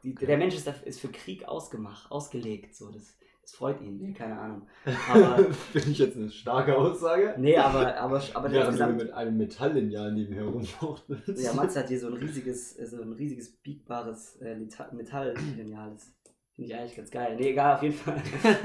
Die, 0.04 0.14
der 0.16 0.38
Mensch 0.38 0.56
ist, 0.56 0.68
ist 0.86 1.00
für 1.00 1.08
Krieg 1.10 1.46
ausgemacht, 1.48 2.12
ausgelegt. 2.12 2.76
So, 2.76 2.90
das, 2.92 3.16
das 3.42 3.54
freut 3.54 3.82
ihn. 3.82 3.98
Nee, 4.00 4.14
keine 4.14 4.38
Ahnung. 4.38 4.68
Finde 5.72 5.90
ich 5.92 5.98
jetzt 5.98 6.18
eine 6.18 6.30
starke 6.30 6.78
Aussage. 6.78 7.36
nee, 7.38 7.58
aber, 7.58 7.98
aber, 7.98 8.22
aber 8.34 8.50
Ja, 8.52 8.66
insgesamt, 8.66 8.98
mit 8.98 9.12
einem 9.12 9.38
Metalllineal 9.38 10.12
nebenher 10.12 10.46
rumfuchtelst. 10.46 11.42
ja, 11.44 11.54
Mats 11.54 11.76
hat 11.76 11.88
hier 11.88 12.00
so 12.00 12.08
ein 12.08 12.14
riesiges, 12.14 12.76
so 12.76 13.02
ein 13.02 13.14
riesiges 13.14 13.50
biegbares 13.52 14.36
äh, 14.42 14.58
Metalllineal. 14.92 15.92
Das 15.94 16.12
finde 16.56 16.72
ich 16.72 16.76
eigentlich 16.76 16.96
ganz 16.96 17.12
geil. 17.12 17.36
Nee, 17.36 17.50
egal, 17.50 17.76
auf 17.76 17.84
jeden 17.84 17.96
Fall. 17.96 18.22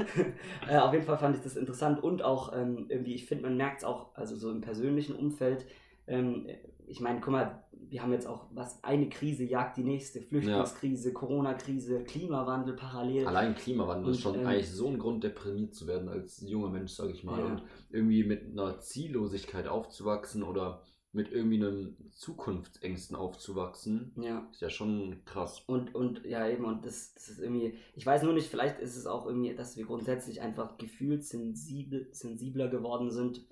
äh, 0.69 0.77
auf 0.77 0.93
jeden 0.93 1.05
Fall 1.05 1.17
fand 1.17 1.37
ich 1.37 1.43
das 1.43 1.55
interessant 1.55 2.03
und 2.03 2.21
auch 2.21 2.53
ähm, 2.55 2.85
irgendwie, 2.89 3.15
ich 3.15 3.25
finde, 3.25 3.45
man 3.45 3.57
merkt 3.57 3.79
es 3.79 3.83
auch, 3.83 4.15
also 4.15 4.35
so 4.35 4.51
im 4.51 4.61
persönlichen 4.61 5.15
Umfeld. 5.15 5.65
Ähm, 6.07 6.47
ich 6.87 7.01
meine, 7.01 7.19
guck 7.19 7.31
mal, 7.31 7.63
wir 7.71 8.03
haben 8.03 8.11
jetzt 8.11 8.27
auch 8.27 8.45
was, 8.51 8.83
eine 8.83 9.09
Krise 9.09 9.43
jagt 9.43 9.77
die 9.77 9.83
nächste, 9.83 10.21
Flüchtlingskrise, 10.21 11.13
Corona-Krise, 11.13 12.03
Klimawandel 12.03 12.75
parallel. 12.75 13.25
Allein 13.27 13.55
Klimawandel 13.55 14.11
ist 14.11 14.17
Und, 14.17 14.21
schon 14.33 14.41
ähm, 14.41 14.47
eigentlich 14.47 14.69
so 14.69 14.87
ein 14.87 14.99
Grund, 14.99 15.23
deprimiert 15.23 15.73
zu 15.73 15.87
werden 15.87 16.09
als 16.09 16.41
junger 16.41 16.69
Mensch, 16.69 16.91
sage 16.91 17.11
ich 17.11 17.23
mal. 17.23 17.39
Ja. 17.39 17.45
Und 17.45 17.63
irgendwie 17.89 18.23
mit 18.23 18.51
einer 18.51 18.79
Ziellosigkeit 18.79 19.67
aufzuwachsen 19.67 20.43
oder 20.43 20.81
mit 21.11 21.31
irgendwie 21.31 21.55
einem 21.57 21.97
Zukunftsängsten 22.11 23.15
aufzuwachsen, 23.15 24.13
Ja. 24.17 24.47
ist 24.51 24.61
ja 24.61 24.69
schon 24.69 25.23
krass. 25.25 25.63
Und, 25.67 25.95
und 25.95 26.23
ja, 26.25 26.47
eben, 26.47 26.65
und 26.65 26.85
das, 26.85 27.13
das 27.15 27.29
ist 27.29 27.39
irgendwie, 27.39 27.77
ich 27.95 28.05
weiß 28.05 28.23
nur 28.23 28.33
nicht, 28.33 28.47
vielleicht 28.47 28.79
ist 28.79 28.95
es 28.95 29.07
auch 29.07 29.25
irgendwie, 29.25 29.55
dass 29.55 29.75
wir 29.77 29.85
grundsätzlich 29.85 30.41
einfach 30.41 30.77
gefühlt 30.77 31.23
sensibel, 31.25 32.09
sensibler 32.11 32.67
geworden 32.69 33.09
sind. 33.11 33.45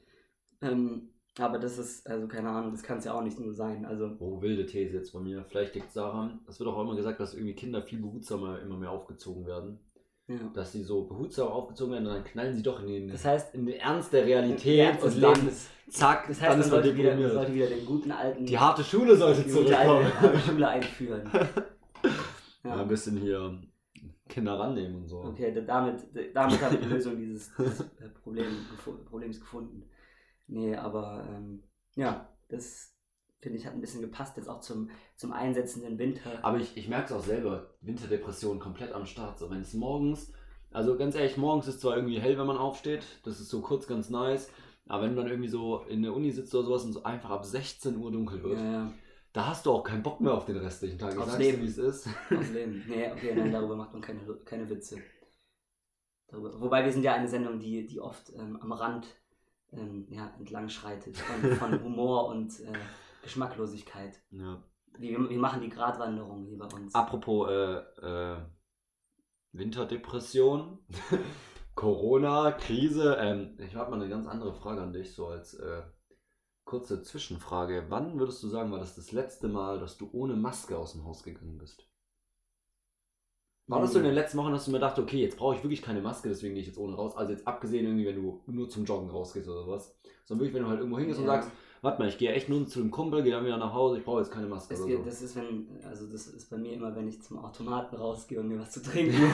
Ähm, 0.61 1.09
aber 1.39 1.59
das 1.59 1.77
ist, 1.77 2.07
also 2.07 2.27
keine 2.27 2.49
Ahnung, 2.49 2.71
das 2.71 2.83
kann 2.83 2.97
es 2.99 3.05
ja 3.05 3.13
auch 3.13 3.23
nicht 3.23 3.39
nur 3.39 3.53
sein. 3.53 3.85
Also, 3.85 4.15
Oh, 4.19 4.41
wilde 4.41 4.65
These 4.65 4.93
jetzt 4.95 5.11
von 5.11 5.23
mir. 5.23 5.45
Vielleicht 5.45 5.75
liegt 5.75 5.87
es 5.87 5.93
daran, 5.93 6.39
es 6.47 6.59
wird 6.59 6.69
auch 6.69 6.81
immer 6.81 6.95
gesagt, 6.95 7.19
dass 7.19 7.33
irgendwie 7.35 7.53
Kinder 7.55 7.81
viel 7.83 7.99
behutsamer 7.99 8.59
immer 8.61 8.77
mehr 8.77 8.91
aufgezogen 8.91 9.45
werden. 9.45 9.79
Ja. 10.27 10.35
Dass 10.53 10.71
sie 10.73 10.83
so 10.83 11.05
behutsam 11.05 11.47
aufgezogen 11.47 11.93
werden 11.93 12.07
und 12.07 12.13
dann 12.13 12.23
knallen 12.23 12.55
sie 12.55 12.63
doch 12.63 12.81
in 12.81 12.87
den, 12.87 13.07
Das 13.09 13.23
heißt, 13.25 13.55
in 13.55 13.65
den 13.65 13.79
Ernst 13.79 14.11
der 14.13 14.25
Realität 14.25 14.79
Ernst 14.79 15.03
des 15.03 15.15
und 15.15 15.21
dann, 15.21 15.35
Lebens. 15.35 15.69
zack, 15.89 16.27
Das 16.27 16.39
dann 16.39 16.47
heißt, 16.49 16.57
man 16.57 16.65
ist 16.65 16.71
man 16.71 16.83
sollte 16.83 16.97
wieder, 16.97 17.15
man 17.15 17.31
sollte 17.31 17.53
wieder 17.53 17.67
den 17.67 17.85
guten 17.85 18.11
alten, 18.11 18.45
Die 18.45 18.57
harte 18.59 18.83
Schule 18.83 19.15
sollte 19.15 19.43
die 19.43 19.49
zurückkommen. 19.49 20.05
alte 20.21 20.39
Schule 20.39 20.67
einführen. 20.67 21.31
Ja, 22.63 22.75
Ja. 22.75 22.81
ein 22.81 22.87
bisschen 22.89 23.15
hier 23.17 23.61
Kinder 24.27 24.59
rannehmen 24.59 24.95
und 25.03 25.07
so. 25.07 25.19
Okay, 25.21 25.53
da- 25.53 25.61
damit, 25.61 26.01
damit 26.33 26.61
habe 26.61 26.75
ich 26.75 26.81
die 26.81 26.87
Lösung 26.93 27.15
dieses, 27.17 27.49
dieses 27.57 27.79
äh, 27.81 28.09
Problem, 28.21 28.45
Problems 29.09 29.39
gefunden. 29.39 29.83
Nee, 30.47 30.75
aber 30.75 31.25
ähm, 31.33 31.63
ja, 31.95 32.27
das 32.49 32.93
finde 33.39 33.58
ich 33.58 33.65
hat 33.65 33.73
ein 33.73 33.82
bisschen 33.82 34.02
gepasst 34.02 34.38
jetzt 34.38 34.50
auch 34.50 34.62
zum, 34.62 34.89
zum 35.15 35.32
einsetzenden 35.32 35.97
Winter. 35.97 36.43
Aber 36.43 36.58
ich, 36.58 36.76
ich 36.76 36.88
merke 36.88 37.06
es 37.06 37.12
auch 37.12 37.23
selber, 37.23 37.71
Winterdepression 37.82 38.60
komplett 38.60 38.93
am 38.93 39.06
Start. 39.06 39.38
So, 39.38 39.50
wenn 39.50 39.62
es 39.62 39.73
morgens, 39.73 40.34
also 40.71 40.97
ganz 40.97 41.15
ehrlich, 41.15 41.38
morgens 41.38 41.67
ist 41.67 41.82
zwar 41.82 41.95
irgendwie 41.95 42.19
hell, 42.19 42.38
wenn 42.38 42.47
man 42.47 42.58
aufsteht, 42.58 43.06
das 43.23 43.39
ist 43.39 43.50
so 43.50 43.62
kurz 43.62 43.88
ganz 43.88 44.10
nice, 44.10 44.50
aber 44.88 45.04
wenn 45.04 45.15
dann 45.15 45.28
irgendwie 45.28 45.50
so 45.50 45.82
in 45.88 46.02
der 46.02 46.13
Uni 46.13 46.32
sitzt 46.32 46.54
oder 46.56 46.65
sowas 46.65 46.86
und 46.86 46.93
so 46.93 47.04
einfach 47.04 47.30
ab 47.30 47.45
16 47.45 47.97
Uhr 47.97 48.12
dunkel 48.12 48.43
wird, 48.43 48.60
ja, 48.60 48.71
ja, 48.71 48.91
da 49.34 49.47
hast 49.47 49.65
du 49.65 49.71
auch 49.71 49.84
keinen 49.84 50.02
Bock 50.02 50.19
mehr 50.19 50.34
auf 50.34 50.45
den 50.45 50.58
restlichen 50.58 50.97
Tag. 50.97 51.13
Ich 51.13 51.19
Aufs 51.19 51.32
sag's 51.32 51.43
Leben. 51.43 51.62
wie 51.62 51.67
es 51.67 51.78
ist. 51.78 52.08
aufs 52.36 52.50
Leben. 52.50 52.84
Nee, 52.88 53.12
okay, 53.12 53.36
nein, 53.36 53.52
darüber 53.52 53.76
macht 53.76 53.93
man 53.93 54.02
keine, 54.02 54.21
keine 54.45 54.67
Witze. 54.69 54.97
Darüber. 56.28 56.60
Wobei 56.60 56.84
wir 56.84 56.91
sind 56.91 57.04
ja 57.04 57.13
eine 57.13 57.28
Sendung, 57.28 57.60
die, 57.60 57.86
die 57.86 58.00
oft 58.00 58.34
ähm, 58.36 58.58
am 58.60 58.71
Rand 58.71 59.08
ähm, 59.71 60.08
ja, 60.10 60.34
entlang 60.39 60.69
schreitet 60.69 61.17
von, 61.17 61.52
von 61.52 61.84
Humor 61.84 62.30
und 62.30 62.60
äh, 62.62 62.73
Geschmacklosigkeit. 63.27 64.21
Ja. 64.31 64.63
Wir, 64.97 65.29
wir 65.29 65.37
machen 65.37 65.61
die 65.61 65.69
Gratwanderung 65.69 66.45
hier 66.45 66.57
bei 66.57 66.67
uns. 66.67 66.95
Apropos 66.95 67.49
äh, 67.49 67.75
äh, 68.01 68.37
Winterdepression, 69.51 70.79
Corona, 71.75 72.53
Krise. 72.53 73.17
Ähm, 73.19 73.57
ich 73.59 73.75
habe 73.75 73.91
mal 73.91 73.99
eine 73.99 74.09
ganz 74.09 74.27
andere 74.27 74.53
Frage 74.53 74.81
an 74.81 74.93
dich, 74.93 75.13
so 75.13 75.27
als 75.27 75.55
äh, 75.55 75.83
kurze 76.63 77.01
Zwischenfrage. 77.01 77.87
Wann 77.89 78.17
würdest 78.17 78.41
du 78.43 78.47
sagen, 78.47 78.71
war 78.71 78.79
das 78.79 78.95
das 78.95 79.11
letzte 79.11 79.49
Mal, 79.49 79.79
dass 79.79 79.97
du 79.97 80.09
ohne 80.13 80.37
Maske 80.37 80.77
aus 80.77 80.93
dem 80.93 81.03
Haus 81.03 81.23
gegangen 81.23 81.57
bist? 81.57 81.85
War 83.69 83.82
das 83.82 83.91
so 83.91 83.99
in 83.99 84.06
den 84.06 84.13
letzten 84.13 84.38
Wochen, 84.38 84.53
dass 84.53 84.63
du 84.65 84.71
mir 84.71 84.80
dachte, 84.80 85.01
okay, 85.01 85.17
jetzt 85.21 85.38
brauche 85.38 85.56
ich 85.56 85.63
wirklich 85.63 85.82
keine 85.82 86.01
Maske, 86.01 86.30
deswegen 86.30 86.53
gehe 86.53 86.62
ich 86.62 86.67
jetzt 86.67 86.77
ohne 86.80 86.95
raus? 86.95 87.17
Also 87.17 87.34
jetzt 87.34 87.45
abgesehen 87.45 87.86
irgendwie, 87.86 88.06
wenn 88.06 88.15
du 88.15 88.41
nur 88.47 88.69
zum 88.69 88.86
Joggen 88.86 89.10
rausgehst 89.10 89.47
oder 89.49 89.67
was. 89.67 89.93
Sondern 90.23 90.45
wirklich, 90.45 90.53
wenn 90.56 90.63
du 90.63 90.69
halt 90.69 90.80
irgendwo 90.80 90.97
hingehst 90.99 91.19
und 91.19 91.25
Ja. 91.25 91.34
sagst, 91.34 91.51
warte 91.82 92.01
mal, 92.01 92.08
ich 92.08 92.17
gehe 92.17 92.32
echt 92.32 92.47
nur 92.47 92.65
zu 92.65 92.80
einem 92.80 92.91
Kumpel, 92.91 93.23
gehe 93.23 93.34
dann 93.34 93.45
wieder 93.45 93.58
nach 93.58 93.73
Hause, 93.73 93.97
ich 93.99 94.06
brauche 94.06 94.19
jetzt 94.19 94.32
keine 94.32 94.47
Maske 94.47 94.73
geht, 94.75 94.97
so. 94.99 95.03
das 95.03 95.21
ist, 95.21 95.36
wenn, 95.36 95.67
also 95.84 96.08
das 96.08 96.27
ist 96.27 96.49
bei 96.49 96.58
mir 96.58 96.73
immer, 96.73 96.95
wenn 96.95 97.08
ich 97.10 97.21
zum 97.21 97.39
Automaten 97.39 97.95
rausgehe 97.97 98.39
und 98.39 98.47
mir 98.47 98.60
was 98.60 98.71
zu 98.71 98.82
trinken 98.82 99.15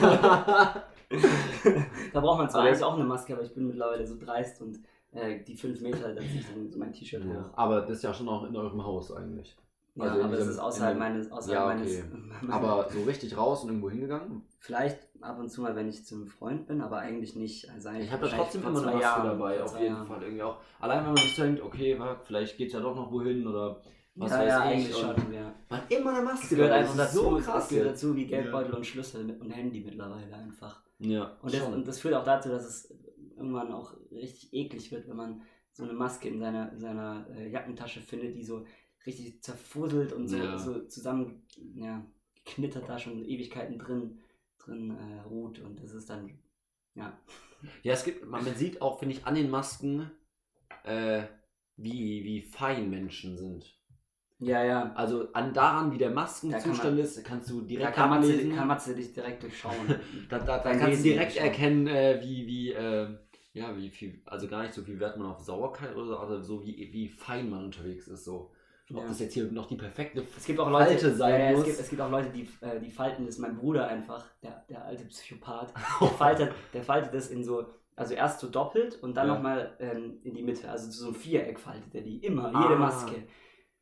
da 2.12 2.20
braucht 2.20 2.38
man 2.38 2.50
zwar 2.50 2.60
Aber- 2.62 2.68
eigentlich 2.70 2.84
auch 2.84 2.94
eine 2.94 3.04
Maske, 3.04 3.34
aber 3.34 3.42
ich 3.44 3.54
bin 3.54 3.66
mittlerweile 3.68 4.06
so 4.06 4.16
dreist 4.18 4.60
und 4.62 4.80
äh, 5.12 5.42
die 5.44 5.54
fünf 5.56 5.80
Meter, 5.80 6.12
da 6.14 6.20
ziehe 6.20 6.40
ich 6.40 6.46
dann 6.48 6.68
so 6.70 6.78
mein 6.78 6.92
T-Shirt 6.92 7.24
Ja, 7.24 7.30
hoch. 7.30 7.56
aber 7.56 7.80
das 7.82 7.98
ist 7.98 8.02
ja 8.02 8.12
schon 8.12 8.28
auch 8.28 8.44
in 8.44 8.56
eurem 8.56 8.84
Haus 8.84 9.12
eigentlich. 9.12 9.56
Ja, 9.96 10.04
Also 10.04 10.22
aber 10.24 10.32
es 10.32 10.38
diesem- 10.40 10.52
ist 10.52 10.58
außerhalb 10.58 10.98
meines, 10.98 11.30
außerhalb 11.30 11.60
Ja, 11.60 11.66
meines, 11.66 11.92
okay. 11.98 12.04
meiner- 12.42 12.52
Aber 12.54 12.88
so 12.90 13.02
richtig 13.04 13.36
raus 13.36 13.62
und 13.62 13.68
irgendwo 13.68 13.90
hingegangen? 13.90 14.42
vielleicht 14.58 14.98
ab 15.20 15.38
und 15.38 15.48
zu 15.50 15.60
mal, 15.62 15.76
wenn 15.76 15.88
ich 15.88 16.04
zum 16.04 16.26
Freund 16.26 16.66
bin, 16.66 16.80
aber 16.80 16.98
eigentlich 16.98 17.36
nicht. 17.36 17.70
Also 17.70 17.88
eigentlich 17.90 18.06
Ich 18.06 18.12
habe 18.12 18.28
da 18.28 18.36
trotzdem 18.36 18.62
immer 18.62 18.70
eine 18.78 18.86
Maske 18.86 19.00
Jahren, 19.00 19.24
dabei, 19.26 19.62
auf 19.62 19.78
jeden 19.78 19.94
Jahren. 19.94 20.06
Fall 20.06 20.22
irgendwie 20.22 20.42
auch. 20.42 20.56
Allein 20.80 20.98
wenn 20.98 21.06
man 21.06 21.16
sich 21.16 21.36
denkt, 21.36 21.62
okay, 21.62 21.98
wa, 21.98 22.16
vielleicht 22.24 22.56
geht 22.58 22.72
ja 22.72 22.80
doch 22.80 22.94
noch 22.96 23.10
wohin 23.12 23.46
oder 23.46 23.80
was 24.16 24.30
ja, 24.32 24.38
weiß 24.38 24.48
ja, 24.48 24.58
ich. 24.58 24.64
eigentlich 24.76 24.96
schon, 24.96 25.32
ja. 25.32 25.54
Man 25.68 25.80
hat 25.80 25.90
immer 25.92 26.14
eine 26.14 26.24
Maske. 26.24 26.44
Es 26.44 26.50
gehört 26.50 26.72
einfach 26.72 26.96
das 26.96 27.08
ist 27.14 27.16
dazu, 27.16 27.30
So 27.30 27.36
es 27.38 27.44
krass 27.46 27.68
gehört 27.68 27.86
jetzt. 27.88 28.02
dazu 28.04 28.16
wie 28.16 28.26
Geldbeutel 28.26 28.74
und 28.74 28.86
Schlüssel 28.86 29.38
und 29.40 29.50
Handy 29.50 29.80
mittlerweile 29.80 30.34
einfach. 30.34 30.82
Ja, 30.98 31.36
Und 31.42 31.52
das, 31.54 31.62
und 31.62 31.86
das 31.88 31.98
führt 32.00 32.14
auch 32.14 32.24
dazu, 32.24 32.48
dass 32.48 32.64
es 32.64 32.94
irgendwann 33.36 33.72
auch 33.72 33.94
richtig 34.12 34.52
eklig 34.52 34.90
wird, 34.92 35.08
wenn 35.08 35.16
man 35.16 35.42
so 35.72 35.82
eine 35.84 35.92
Maske 35.92 36.28
in 36.28 36.38
seiner, 36.38 36.70
in 36.72 36.78
seiner 36.78 37.26
äh, 37.36 37.48
Jackentasche 37.50 38.00
findet, 38.00 38.36
die 38.36 38.44
so 38.44 38.64
richtig 39.06 39.42
zerfusselt 39.42 40.12
und 40.12 40.28
so, 40.28 40.36
Ja. 40.36 40.58
so 40.58 40.80
zusammen 40.86 41.42
ja, 41.76 42.04
geknittert 42.44 42.88
da 42.88 42.98
schon 42.98 43.24
Ewigkeiten 43.24 43.78
drin, 43.78 44.18
drin 44.58 44.90
äh, 44.96 45.20
ruht. 45.28 45.58
Und 45.60 45.82
das 45.82 45.92
ist 45.92 46.08
dann, 46.10 46.38
ja. 46.94 47.18
Ja, 47.82 47.92
es 47.94 48.04
gibt, 48.04 48.26
man 48.26 48.44
sieht 48.54 48.82
auch, 48.82 48.98
finde 48.98 49.14
ich, 49.14 49.26
an 49.26 49.34
den 49.34 49.50
Masken, 49.50 50.10
äh, 50.84 51.22
wie, 51.76 52.24
wie 52.24 52.42
fein 52.42 52.90
Menschen 52.90 53.36
sind. 53.36 53.74
Ja, 54.40 54.62
ja. 54.64 54.92
Also 54.94 55.32
an 55.32 55.54
daran, 55.54 55.92
wie 55.92 55.98
der 55.98 56.10
Maskenzustand 56.10 56.76
Da 56.76 56.82
kann 56.82 56.94
man- 56.96 57.04
ist, 57.04 57.24
kannst 57.24 57.50
du 57.50 57.60
Da 57.60 57.66
direkt 57.66 57.94
kann 57.94 58.10
Matze, 58.10 58.32
ablesen. 58.32 58.54
kann 58.56 58.68
Matze 58.68 58.94
dich 58.94 59.12
direkt 59.12 59.42
durchschauen. 59.42 59.74
Da, 60.28 60.38
da, 60.38 60.58
da 60.58 60.76
kannst 60.76 60.98
du 60.98 61.02
direkt 61.04 61.36
erkennen, 61.36 61.86
äh, 61.86 62.20
wie, 62.22 62.46
wie, 62.46 62.72
äh, 62.72 63.08
ja, 63.54 63.76
wie 63.76 63.88
viel, 63.90 64.20
also 64.26 64.48
gar 64.48 64.62
nicht 64.62 64.74
so 64.74 64.82
viel 64.82 64.98
Wert 65.00 65.16
man 65.16 65.28
auf 65.28 65.40
Sauerkeit 65.40 65.94
oder 65.94 66.06
so, 66.06 66.18
aber 66.18 66.42
so 66.42 66.62
wie, 66.64 66.92
wie 66.92 67.08
fein 67.08 67.48
man 67.48 67.64
unterwegs 67.66 68.08
ist. 68.08 68.24
So. 68.24 68.50
Ob 68.90 68.98
Ja. 68.98 69.08
das 69.08 69.18
jetzt 69.20 69.34
hier 69.34 69.44
noch 69.50 69.66
die 69.66 69.76
perfekte 69.76 70.22
Es 70.36 70.44
gibt 70.44 70.60
auch 70.60 70.70
Leute, 70.70 70.90
Falte 70.90 71.14
sein 71.14 71.40
ja, 71.40 71.46
ja, 71.46 71.50
muss. 71.52 71.60
Es, 71.60 71.66
gibt, 71.66 71.80
es 71.80 71.88
gibt 71.90 72.02
auch 72.02 72.10
Leute, 72.10 72.28
die 72.30 72.48
äh, 72.60 72.78
die 72.80 72.90
falten 72.90 73.24
das. 73.24 73.38
Mein 73.38 73.56
Bruder 73.56 73.88
einfach, 73.88 74.26
der, 74.42 74.64
der 74.68 74.84
alte 74.84 75.04
Psychopath, 75.06 75.72
der 76.00 76.08
faltet, 76.08 76.52
der 76.74 76.82
faltet 76.82 77.14
das 77.14 77.28
in 77.28 77.42
so, 77.42 77.64
also 77.96 78.12
erst 78.14 78.40
so 78.40 78.48
doppelt 78.48 79.02
und 79.02 79.16
dann 79.16 79.28
Ja. 79.28 79.34
nochmal 79.34 79.74
ähm, 79.80 80.18
in 80.22 80.34
die 80.34 80.42
Mitte. 80.42 80.68
Also 80.70 80.90
so 80.90 81.08
ein 81.08 81.14
Viereck 81.14 81.58
faltet 81.58 81.94
er 81.94 82.02
die 82.02 82.18
immer, 82.18 82.54
Ah. 82.54 82.62
jede 82.62 82.76
Maske. 82.78 83.14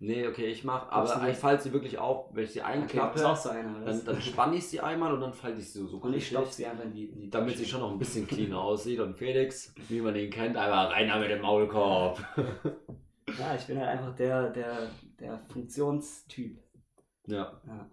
Nee, 0.04 0.26
okay, 0.26 0.46
ich 0.46 0.64
mach, 0.64 0.88
aber 0.90 1.02
Absolut. 1.02 1.28
ich 1.28 1.36
falte 1.36 1.62
sie 1.62 1.72
wirklich 1.72 1.96
auf, 1.96 2.34
wenn 2.34 2.42
ich 2.42 2.50
sie 2.52 2.60
Okay, 2.60 2.70
einklappe, 2.72 3.12
bist 3.12 3.24
auch 3.24 3.36
so 3.36 3.50
einer, 3.50 3.84
dann, 3.84 4.04
dann 4.04 4.20
spanne 4.20 4.56
ich 4.56 4.66
sie 4.66 4.80
einmal 4.80 5.12
und 5.14 5.20
dann 5.20 5.32
falte 5.32 5.60
ich 5.60 5.72
sie 5.72 5.78
so, 5.78 5.86
so 5.86 5.98
und 5.98 6.12
ich 6.12 6.26
stopfe 6.26 6.52
sie 6.52 6.66
einfach 6.66 6.82
in 6.84 6.92
die, 6.92 7.04
in 7.04 7.20
die 7.20 7.30
damit 7.30 7.56
sie 7.56 7.64
schon 7.64 7.80
noch 7.80 7.92
ein 7.92 8.00
bisschen 8.00 8.26
cleaner 8.26 8.60
aussieht. 8.60 8.98
Und 8.98 9.16
Felix, 9.16 9.72
wie 9.88 10.00
man 10.00 10.16
ihn 10.16 10.28
kennt, 10.30 10.56
einfach 10.56 10.90
rein 10.90 11.20
mit 11.20 11.30
dem 11.30 11.40
Maulkorb. 11.42 12.20
Ja, 13.38 13.54
ich 13.54 13.66
bin 13.66 13.78
halt 13.78 13.88
einfach 13.88 14.14
der, 14.16 14.50
der, 14.50 14.90
der 15.18 15.38
Funktionstyp. 15.48 16.58
Ja, 17.26 17.60
Ja. 17.66 17.90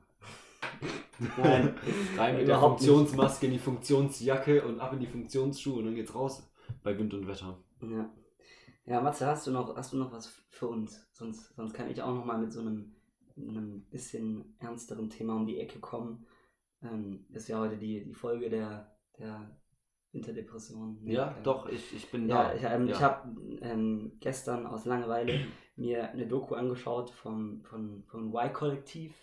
Nein, 1.38 1.76
rein 2.18 2.38
mit 2.38 2.48
der 2.48 2.56
Überhaupt 2.56 2.82
nicht. 2.82 2.90
Funktionsmaske 2.90 3.46
in 3.48 3.52
die 3.54 3.60
Funktionsjacke 3.60 4.66
und 4.66 4.80
ab 4.80 4.94
in 4.94 5.00
die 5.00 5.08
Funktionsschuhe 5.08 5.80
und 5.80 5.86
dann 5.86 5.96
geht's 5.96 6.16
raus 6.16 6.50
bei 6.84 6.98
Wind 6.98 7.14
und 7.14 7.28
Wetter. 7.28 7.58
Ja. 7.82 8.10
Ja, 8.86 9.02
Matze, 9.02 9.28
hast 9.28 9.46
du 9.46 9.52
noch, 9.52 9.76
hast 9.76 9.94
du 9.94 9.98
noch 9.98 10.12
was 10.12 10.28
für 10.50 10.68
uns? 10.68 11.08
Sonst, 11.12 11.54
sonst 11.56 11.74
kann 11.74 11.90
ich 11.90 12.02
auch 12.02 12.14
noch 12.14 12.26
mal 12.26 12.38
mit 12.40 12.52
so 12.52 12.62
einem, 12.62 12.96
einem 13.38 13.82
bisschen 13.90 14.56
ernsteren 14.60 15.10
Thema 15.10 15.36
um 15.36 15.46
die 15.46 15.60
Ecke 15.60 15.80
kommen. 15.80 16.26
Ähm, 16.82 17.26
ist 17.32 17.50
ja 17.50 17.60
heute 17.60 17.78
die, 17.78 18.04
die 18.04 18.14
Folge 18.14 18.50
der, 18.50 18.96
der 19.18 19.52
Winterdepression. 20.12 20.98
Nee, 21.02 21.14
Ja, 21.14 21.36
doch, 21.44 21.68
ich, 21.70 21.94
ich 21.96 22.10
bin 22.12 22.28
Ja, 22.28 22.44
da. 22.50 22.56
ich, 22.56 22.64
ähm, 22.64 22.88
Ja. 22.88 22.96
ich 22.96 23.02
habe 23.02 23.42
ähm, 23.62 24.12
gestern 24.20 24.66
aus 24.66 24.86
Langeweile 24.86 25.34
mir 25.76 26.10
eine 26.12 26.28
Doku 26.28 26.56
angeschaut 26.56 27.10
vom, 27.12 27.62
vom, 27.64 28.04
vom 28.08 28.34
Y-Kollektiv. 28.34 29.14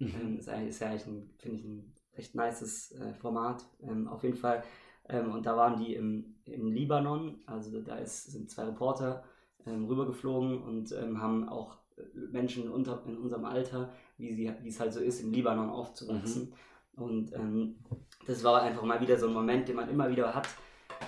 Ähm, 0.00 0.08
Mhm. 0.32 0.38
ist, 0.38 0.48
eigentlich, 0.48 0.70
ist 0.70 0.80
ja 0.80 0.88
eigentlich, 0.88 1.06
ein, 1.06 1.30
finde 1.38 1.56
ich, 1.58 1.64
ein 1.64 1.92
recht 2.16 2.34
nices 2.34 2.92
äh, 2.92 3.14
Format. 3.14 3.64
Ähm, 3.82 4.08
auf 4.08 4.22
jeden 4.24 4.36
Fall. 4.36 4.62
Ähm, 5.08 5.30
und 5.32 5.46
da 5.46 5.56
waren 5.56 5.78
die 5.78 5.94
im, 5.94 6.34
im 6.44 6.72
Libanon. 6.72 7.40
Also 7.46 7.80
da 7.80 7.96
ist, 7.96 8.24
sind 8.32 8.50
zwei 8.50 8.64
Reporter 8.64 9.24
ähm, 9.64 9.84
rübergeflogen 9.86 10.60
und 10.62 10.92
ähm, 10.92 11.20
haben 11.22 11.48
auch 11.48 11.78
Menschen 12.32 12.68
unter, 12.70 13.02
in 13.06 13.16
unserem 13.16 13.44
Alter, 13.44 13.92
wie 14.16 14.32
sie 14.32 14.52
wie 14.62 14.68
es 14.68 14.80
halt 14.80 14.92
so 14.92 15.00
ist, 15.00 15.20
im 15.20 15.32
Libanon 15.32 15.70
aufzuwachsen. 15.70 16.52
Und 16.96 17.32
ähm, 17.32 17.76
das 18.26 18.44
war 18.44 18.62
einfach 18.62 18.82
mal 18.82 19.00
wieder 19.00 19.18
so 19.18 19.26
ein 19.26 19.32
Moment, 19.32 19.68
den 19.68 19.76
man 19.76 19.88
immer 19.88 20.10
wieder 20.10 20.34
hat, 20.34 20.48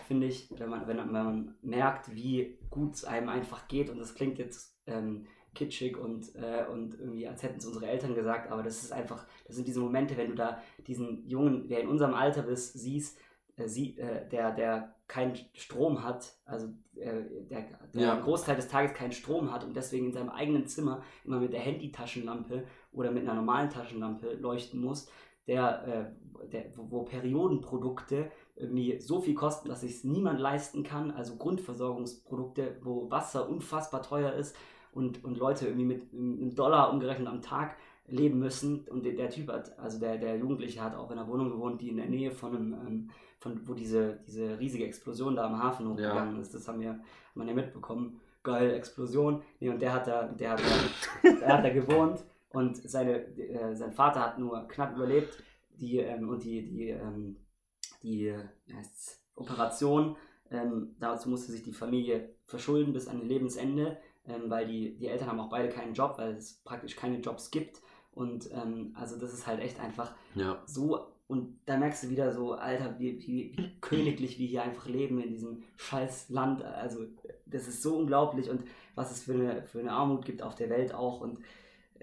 finde 0.08 0.26
ich, 0.26 0.48
wenn 0.58 0.70
man, 0.70 0.86
wenn, 0.86 1.10
man 1.10 1.54
merkt, 1.62 2.14
wie 2.14 2.58
gut 2.70 2.94
es 2.94 3.04
einem 3.04 3.28
einfach 3.28 3.68
geht. 3.68 3.90
Und 3.90 3.98
das 3.98 4.14
klingt 4.14 4.38
jetzt 4.38 4.76
ähm, 4.86 5.26
kitschig 5.54 5.96
und, 5.96 6.34
äh, 6.34 6.66
und 6.70 6.98
irgendwie, 6.98 7.28
als 7.28 7.42
hätten 7.42 7.58
es 7.58 7.66
unsere 7.66 7.86
Eltern 7.86 8.14
gesagt, 8.14 8.50
aber 8.50 8.62
das 8.62 8.82
ist 8.82 8.92
einfach, 8.92 9.24
das 9.46 9.56
sind 9.56 9.68
diese 9.68 9.80
Momente, 9.80 10.16
wenn 10.16 10.30
du 10.30 10.34
da 10.34 10.60
diesen 10.86 11.26
Jungen, 11.28 11.68
der 11.68 11.80
in 11.80 11.88
unserem 11.88 12.14
Alter 12.14 12.42
bist, 12.42 12.74
siehst, 12.78 13.18
äh, 13.56 13.68
sie, 13.68 13.96
äh, 13.98 14.28
der, 14.28 14.50
der 14.52 14.94
keinen 15.06 15.36
Strom 15.52 16.02
hat, 16.02 16.34
also 16.44 16.68
äh, 16.96 17.22
der, 17.48 17.66
der 17.94 18.02
Ja. 18.02 18.12
einen 18.14 18.22
Großteil 18.22 18.56
des 18.56 18.68
Tages 18.68 18.94
keinen 18.94 19.12
Strom 19.12 19.52
hat 19.52 19.64
und 19.64 19.76
deswegen 19.76 20.06
in 20.06 20.12
seinem 20.12 20.30
eigenen 20.30 20.66
Zimmer 20.66 21.02
immer 21.24 21.38
mit 21.38 21.52
der 21.52 21.60
Handytaschenlampe 21.60 22.64
oder 22.90 23.10
mit 23.10 23.22
einer 23.22 23.34
normalen 23.34 23.70
Taschenlampe 23.70 24.34
leuchten 24.34 24.80
muss, 24.80 25.08
der, 25.46 25.86
äh, 25.86 26.48
der, 26.48 26.64
wo, 26.76 27.02
Periodenprodukte 27.02 28.30
irgendwie 28.56 29.00
so 29.00 29.20
viel 29.20 29.34
kosten, 29.34 29.68
dass 29.68 29.80
sich 29.80 30.04
niemand 30.04 30.40
leisten 30.40 30.82
kann, 30.82 31.10
also 31.10 31.36
Grundversorgungsprodukte, 31.36 32.76
wo 32.82 33.10
Wasser 33.10 33.48
unfassbar 33.48 34.02
teuer 34.02 34.32
ist 34.32 34.56
und, 34.92 35.24
und 35.24 35.38
Leute 35.38 35.66
irgendwie 35.66 35.86
mit 35.86 36.12
einem 36.12 36.54
Dollar 36.54 36.92
umgerechnet 36.92 37.28
am 37.28 37.42
Tag 37.42 37.76
leben 38.06 38.38
müssen. 38.38 38.86
Und 38.88 39.04
der, 39.04 39.30
Typ 39.30 39.50
hat, 39.50 39.78
also 39.78 39.98
der, 39.98 40.18
der 40.18 40.36
Jugendliche 40.36 40.82
hat 40.82 40.94
auch 40.94 41.10
in 41.10 41.18
einer 41.18 41.28
Wohnung 41.28 41.50
gewohnt, 41.50 41.80
die 41.80 41.88
in 41.88 41.96
der 41.96 42.06
Nähe 42.06 42.30
von 42.30 42.54
einem, 42.54 42.72
ähm, 42.86 43.10
von, 43.38 43.60
wo 43.66 43.74
diese, 43.74 44.20
diese 44.26 44.58
riesige 44.58 44.84
Explosion 44.84 45.36
da 45.36 45.46
am 45.46 45.62
Hafen 45.62 45.88
hochgegangen 45.88 46.40
ist. 46.40 46.54
Das 46.54 46.68
haben 46.68 46.80
wir, 46.80 46.90
hat 46.90 47.00
man 47.34 47.48
ja 47.48 47.54
mitbekommen. 47.54 48.20
Geil, 48.42 48.74
Explosion. 48.74 49.42
Nee, 49.58 49.70
und 49.70 49.80
der 49.80 49.94
hat 49.94 50.06
da, 50.06 50.24
der 50.24 50.50
hat 50.50 50.60
da, 50.60 51.30
der 51.40 51.58
hat 51.58 51.64
da 51.64 51.70
gewohnt 51.70 52.22
und 52.54 52.76
seine, 52.88 53.26
äh, 53.36 53.74
sein 53.74 53.92
Vater 53.92 54.20
hat 54.20 54.38
nur 54.38 54.66
knapp 54.68 54.94
überlebt. 54.96 55.42
Die, 55.80 55.98
ähm, 55.98 56.28
und 56.28 56.44
die, 56.44 56.64
die, 56.64 56.88
ähm, 56.90 57.36
die 58.02 58.32
Operation, 59.34 60.16
ähm, 60.50 60.94
dazu 61.00 61.28
musste 61.28 61.52
sich 61.52 61.62
die 61.62 61.72
Familie 61.72 62.30
verschulden 62.46 62.92
bis 62.92 63.08
an 63.08 63.20
ihr 63.20 63.26
Lebensende, 63.26 63.98
ähm, 64.26 64.48
weil 64.48 64.66
die, 64.66 64.94
die 64.96 65.08
Eltern 65.08 65.28
haben 65.28 65.40
auch 65.40 65.50
beide 65.50 65.68
keinen 65.68 65.94
Job, 65.94 66.14
weil 66.18 66.34
es 66.34 66.60
praktisch 66.64 66.96
keine 66.96 67.18
Jobs 67.18 67.50
gibt. 67.50 67.80
Und 68.12 68.48
ähm, 68.52 68.94
also 68.94 69.18
das 69.18 69.32
ist 69.32 69.46
halt 69.46 69.60
echt 69.60 69.80
einfach 69.80 70.14
Ja. 70.36 70.62
so, 70.66 71.08
und 71.26 71.58
da 71.66 71.76
merkst 71.76 72.04
du 72.04 72.10
wieder 72.10 72.32
so, 72.32 72.52
Alter, 72.52 72.98
wie, 72.98 73.18
wie, 73.26 73.52
wie 73.56 73.80
königlich 73.80 74.38
wir 74.38 74.46
hier 74.46 74.62
einfach 74.62 74.86
leben 74.86 75.20
in 75.20 75.30
diesem 75.30 75.62
scheiß 75.76 76.28
Land. 76.28 76.62
Also 76.62 77.06
das 77.46 77.66
ist 77.66 77.82
so 77.82 77.96
unglaublich 77.96 78.50
und 78.50 78.62
was 78.94 79.10
es 79.10 79.24
für 79.24 79.32
eine, 79.32 79.62
für 79.64 79.80
eine 79.80 79.90
Armut 79.92 80.24
gibt 80.24 80.42
auf 80.42 80.54
der 80.54 80.70
Welt 80.70 80.94
auch. 80.94 81.20
Und 81.20 81.40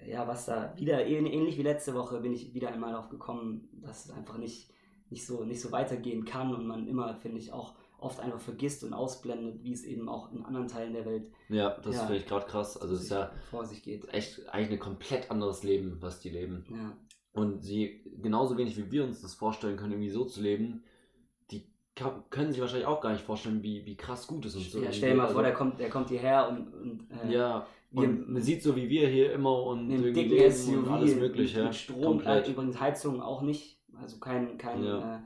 ja, 0.06 0.26
was 0.26 0.46
da 0.46 0.72
wieder, 0.76 0.98
ähn- 1.00 1.26
ähnlich 1.26 1.58
wie 1.58 1.62
letzte 1.62 1.94
Woche, 1.94 2.20
bin 2.20 2.32
ich 2.32 2.54
wieder 2.54 2.68
einmal 2.72 2.92
darauf 2.92 3.08
gekommen, 3.08 3.68
dass 3.82 4.06
es 4.06 4.10
einfach 4.10 4.38
nicht, 4.38 4.70
nicht, 5.10 5.26
so, 5.26 5.44
nicht 5.44 5.60
so 5.60 5.72
weitergehen 5.72 6.24
kann 6.24 6.54
und 6.54 6.66
man 6.66 6.86
immer, 6.88 7.14
finde 7.16 7.38
ich, 7.38 7.52
auch 7.52 7.74
oft 7.98 8.18
einfach 8.18 8.40
vergisst 8.40 8.82
und 8.82 8.94
ausblendet, 8.94 9.62
wie 9.62 9.72
es 9.72 9.84
eben 9.84 10.08
auch 10.08 10.32
in 10.32 10.44
anderen 10.44 10.66
Teilen 10.66 10.92
der 10.92 11.04
Welt 11.06 11.30
Ja, 11.48 11.70
das 11.84 11.94
Ja. 11.96 12.00
finde 12.06 12.16
ich 12.18 12.26
gerade 12.26 12.46
krass. 12.46 12.76
Also 12.76 12.94
es 12.94 13.02
ist 13.02 13.10
ja 13.10 13.30
vor 13.50 13.64
sich 13.64 13.82
geht. 13.82 14.08
echt 14.12 14.48
eigentlich 14.48 14.72
ein 14.72 14.78
komplett 14.80 15.30
anderes 15.30 15.62
Leben, 15.62 15.98
was 16.00 16.18
die 16.18 16.30
leben. 16.30 16.64
Ja, 16.68 16.96
Und 17.32 17.62
sie, 17.62 18.02
genauso 18.20 18.56
wenig 18.58 18.76
wie 18.76 18.90
wir 18.90 19.04
uns 19.04 19.22
das 19.22 19.34
vorstellen 19.34 19.76
können, 19.76 19.92
irgendwie 19.92 20.10
so 20.10 20.24
zu 20.24 20.42
leben, 20.42 20.82
die 21.52 21.64
können 22.30 22.50
sich 22.50 22.60
wahrscheinlich 22.60 22.86
auch 22.86 23.00
gar 23.00 23.12
nicht 23.12 23.24
vorstellen, 23.24 23.62
wie, 23.62 23.84
wie 23.86 23.96
krass 23.96 24.26
gut 24.26 24.46
es 24.46 24.54
ist 24.56 24.64
und 24.74 24.80
so. 24.80 24.82
ja 24.82 24.92
stell 24.92 25.10
dir 25.10 25.16
mal 25.16 25.22
Also, 25.24 25.34
vor, 25.34 25.42
der 25.42 25.52
kommt, 25.54 25.78
der 25.78 25.90
kommt 25.90 26.08
hierher 26.08 26.48
und, 26.48 26.74
und 26.74 27.10
äh, 27.10 27.32
Ja, 27.32 27.66
und 27.94 28.28
man 28.30 28.42
sieht 28.42 28.62
so 28.62 28.74
wie 28.76 28.88
wir 28.88 29.08
hier 29.08 29.32
immer 29.32 29.62
und 29.64 29.88
dicken 29.88 30.50
SUV, 30.50 30.76
und 30.78 30.88
alles 30.88 31.16
mögliche. 31.16 31.64
mit, 31.64 31.74
Strom, 31.74 32.02
komplett. 32.02 32.48
äh, 32.48 32.50
übrigens 32.52 32.80
Heizung 32.80 33.20
auch 33.20 33.42
nicht, 33.42 33.80
also 34.00 34.18
kein, 34.18 34.56
kein, 34.58 34.82
Ja. 34.84 35.16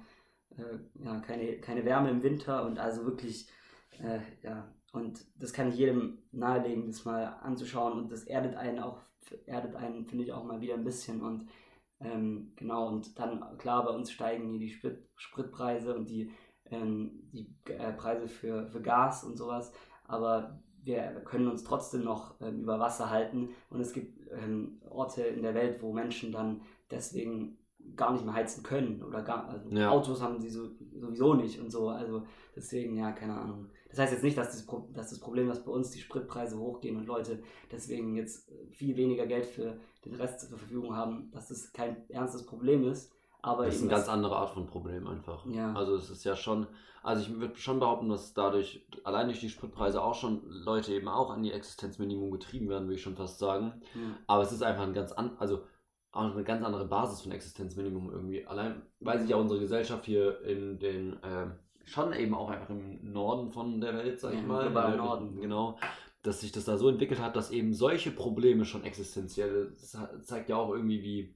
äh, 0.57 0.61
äh, 0.63 0.79
ja, 1.05 1.21
keine, 1.21 1.59
keine 1.61 1.85
Wärme 1.85 2.11
im 2.11 2.23
Winter 2.23 2.65
und 2.67 2.79
also 2.79 3.05
wirklich, 3.05 3.49
äh, 4.03 4.21
ja, 4.43 4.73
und 4.93 5.25
das 5.39 5.53
kann 5.53 5.69
ich 5.69 5.77
jedem 5.77 6.19
nahelegen, 6.33 6.87
das 6.87 7.05
mal 7.05 7.25
anzuschauen 7.43 7.93
und 7.93 8.11
das 8.11 8.25
erdet 8.25 8.57
einen 8.57 8.79
auch, 8.79 8.99
erdet 9.47 9.75
einen, 9.77 10.07
finde 10.07 10.25
ich, 10.25 10.33
auch 10.33 10.45
mal 10.45 10.61
wieder 10.61 10.75
ein 10.75 10.85
bisschen 10.85 11.21
und 11.23 11.47
ähm, 12.01 12.53
genau, 12.57 12.89
und 12.89 13.19
dann, 13.19 13.57
klar, 13.59 13.85
bei 13.85 13.91
uns 13.91 14.11
steigen 14.11 14.51
hier 14.51 14.59
die 14.59 14.69
Sprit, 14.69 15.09
Spritpreise 15.17 15.95
und 15.95 16.09
die, 16.11 16.31
ähm, 16.71 17.29
die 17.33 17.55
äh, 17.71 17.93
Preise 17.93 18.29
für, 18.29 18.67
für 18.67 18.83
Gas 18.83 19.25
und 19.25 19.37
sowas, 19.37 19.73
aber 20.05 20.61
wir 20.87 21.21
können 21.25 21.49
uns 21.49 21.65
trotzdem 21.65 22.05
noch 22.05 22.41
ähm, 22.41 22.61
über 22.61 22.79
Wasser 22.79 23.11
halten 23.11 23.51
und 23.71 23.81
es 23.81 23.93
gibt 23.93 24.31
ähm, 24.31 24.81
Orte 24.89 25.23
in 25.23 25.43
der 25.43 25.55
Welt, 25.55 25.83
wo 25.83 25.93
Menschen 25.93 26.33
dann 26.33 26.63
deswegen 26.91 27.59
gar 27.97 28.13
nicht 28.13 28.25
mehr 28.25 28.35
heizen 28.35 28.63
können 28.63 29.03
oder 29.03 29.23
gar, 29.23 29.49
also 29.49 29.69
Ja. 29.71 29.91
Autos 29.91 30.21
haben 30.21 30.41
sie 30.41 30.49
so, 30.49 30.69
sowieso 30.95 31.35
nicht 31.35 31.61
und 31.61 31.71
so, 31.71 31.89
also 31.89 32.23
deswegen, 32.55 32.97
ja, 32.97 33.13
keine 33.13 33.35
Ahnung. 33.35 33.67
Das 33.89 33.99
heißt 33.99 34.13
jetzt 34.13 34.25
nicht, 34.25 34.39
dass 34.39 34.51
das, 34.51 34.67
dass 34.93 35.11
das 35.11 35.21
Problem, 35.21 35.49
dass 35.49 35.65
bei 35.65 35.71
uns 35.71 35.91
die 35.91 36.01
Spritpreise 36.01 36.59
hochgehen 36.59 36.97
und 36.97 37.07
Leute 37.07 37.43
deswegen 37.71 38.17
jetzt 38.17 38.51
viel 38.71 38.97
weniger 38.97 39.27
Geld 39.27 39.47
für 39.47 39.79
den 40.05 40.15
Rest 40.15 40.41
zur 40.41 40.59
Verfügung 40.59 40.95
haben, 40.95 41.31
dass 41.33 41.49
das 41.49 41.73
kein 41.73 42.09
ernstes 42.11 42.45
Problem 42.45 42.85
ist, 42.85 43.13
aber 43.47 43.67
Das 43.67 43.77
ist 43.77 43.83
eine 43.83 43.91
ganz 43.91 44.09
andere 44.09 44.37
Art 44.37 44.51
von 44.51 44.67
Problem 44.67 45.07
einfach. 45.07 45.47
Ja. 45.47 45.73
Also 45.73 45.95
es 45.95 46.11
ist 46.11 46.25
ja 46.25 46.35
schon, 46.35 46.67
also 47.05 47.23
ich 47.23 47.39
würde 47.39 47.57
schon 47.57 47.79
behaupten, 47.79 48.09
dass 48.09 48.35
dadurch, 48.35 48.85
allein 49.05 49.29
durch 49.29 49.39
die 49.39 49.51
Spritpreise 49.51 50.03
auch 50.03 50.17
schon 50.17 50.43
Leute 50.49 50.93
eben 50.93 51.07
auch 51.07 51.31
an 51.31 51.45
die 51.45 51.53
Existenzminimum 51.53 52.33
getrieben 52.33 52.69
werden, 52.69 52.85
würde 52.85 52.97
ich 52.97 53.03
schon 53.03 53.15
fast 53.15 53.39
sagen. 53.39 53.81
ja. 53.95 54.01
Aber 54.27 54.43
es 54.43 54.51
ist 54.51 54.65
einfach 54.65 54.83
ein 54.83 54.95
ganz 54.95 55.13
an, 55.13 55.37
also 55.39 55.63
auch 56.11 56.23
eine 56.23 56.43
ganz 56.43 56.65
andere 56.65 56.87
Basis 56.87 57.21
von 57.21 57.31
Existenzminimum 57.31 58.11
irgendwie. 58.11 58.45
Allein, 58.49 58.83
weil 58.99 59.21
sich 59.21 59.31
ja 59.31 59.37
unsere 59.37 59.61
Gesellschaft 59.61 60.05
hier 60.07 60.41
in 60.43 60.81
den, 60.81 61.17
ähm, 61.23 61.53
schon 61.85 62.13
eben 62.15 62.35
auch 62.35 62.51
einfach 62.51 62.71
im 62.71 63.13
Norden 63.13 63.53
von 63.53 63.81
der 63.81 63.95
Welt, 63.95 64.19
sag 64.19 64.35
ich 64.35 64.41
im 64.41 64.49
mal, 64.49 64.65
globalen 64.65 64.95
äh, 64.95 64.97
Norden. 64.97 65.41
genau, 65.41 65.79
dass 66.23 66.41
sich 66.41 66.51
das 66.51 66.65
da 66.65 66.77
so 66.77 66.89
entwickelt 66.89 67.21
hat, 67.21 67.37
dass 67.37 67.53
eben 67.53 67.75
solche 67.75 68.11
Probleme 68.11 68.65
schon 68.65 68.83
existenziell, 68.83 69.73
das 69.79 69.97
zeigt 70.25 70.49
ja 70.49 70.57
auch 70.57 70.73
irgendwie, 70.73 71.03
wie, 71.05 71.35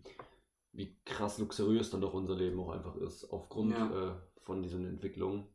wie 0.73 0.97
krass 1.05 1.39
luxuriös 1.39 1.91
dann 1.91 2.01
doch 2.01 2.15
unser 2.15 2.35
Leben 2.37 2.61
auch 2.61 2.71
einfach 2.71 2.97
ist, 2.97 3.25
aufgrund 3.31 3.73
Ja. 3.73 4.11
äh, 4.13 4.15
von 4.43 4.63
diesen 4.63 4.87
Entwicklungen. 4.87 5.47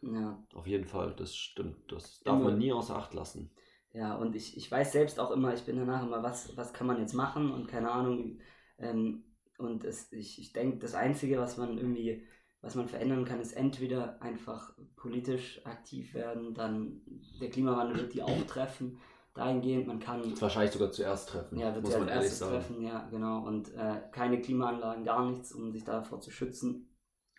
ja. 0.00 0.42
Auf 0.54 0.66
jeden 0.66 0.86
Fall, 0.86 1.14
das 1.16 1.34
stimmt. 1.36 1.90
Das 1.92 2.20
darf 2.20 2.36
Immer- 2.40 2.50
man 2.50 2.58
nie 2.58 2.72
außer 2.72 2.96
Acht 2.96 3.14
lassen. 3.14 3.50
Ja, 3.92 4.14
und 4.16 4.34
ich, 4.34 4.56
ich 4.56 4.70
weiß 4.70 4.90
selbst 4.92 5.20
auch 5.20 5.30
immer, 5.30 5.52
ich 5.54 5.62
bin 5.64 5.76
danach 5.76 6.02
immer, 6.04 6.22
was, 6.22 6.56
was 6.56 6.72
kann 6.72 6.86
man 6.86 6.98
jetzt 6.98 7.12
machen 7.12 7.50
und 7.52 7.68
keine 7.68 7.90
Ahnung. 7.90 8.38
Ähm, 8.78 9.24
und 9.58 9.84
es, 9.84 10.10
ich, 10.12 10.40
ich 10.40 10.52
denke, 10.52 10.78
das 10.78 10.94
Einzige, 10.94 11.38
was 11.38 11.56
man 11.58 11.76
irgendwie, 11.76 12.26
was 12.62 12.74
man 12.74 12.88
verändern 12.88 13.24
kann, 13.26 13.38
ist 13.40 13.52
entweder 13.52 14.20
einfach 14.22 14.74
politisch 14.96 15.60
aktiv 15.66 16.14
werden, 16.14 16.54
dann 16.54 17.02
der 17.40 17.50
Klimawandel 17.50 17.98
wird 17.98 18.14
die 18.14 18.22
auch 18.22 18.42
treffen, 18.46 18.98
dahingehend, 19.34 19.86
man 19.86 19.98
kann 19.98 20.22
Das 20.30 20.42
wahrscheinlich 20.42 20.72
sogar 20.72 20.90
zuerst 20.90 21.30
treffen, 21.30 21.58
ja, 21.58 21.74
wird 21.74 21.84
muss 21.84 21.98
man 21.98 22.08
ehrlich 22.08 22.30
sagen. 22.30 22.52
treffen, 22.52 22.82
ja, 22.82 23.08
genau. 23.10 23.46
Und 23.46 23.74
äh, 23.74 24.02
keine 24.12 24.40
Klimaanlagen, 24.40 25.04
gar 25.04 25.24
nichts, 25.28 25.52
um 25.52 25.72
sich 25.72 25.84
davor 25.84 26.20
zu 26.20 26.30
schützen. 26.30 26.88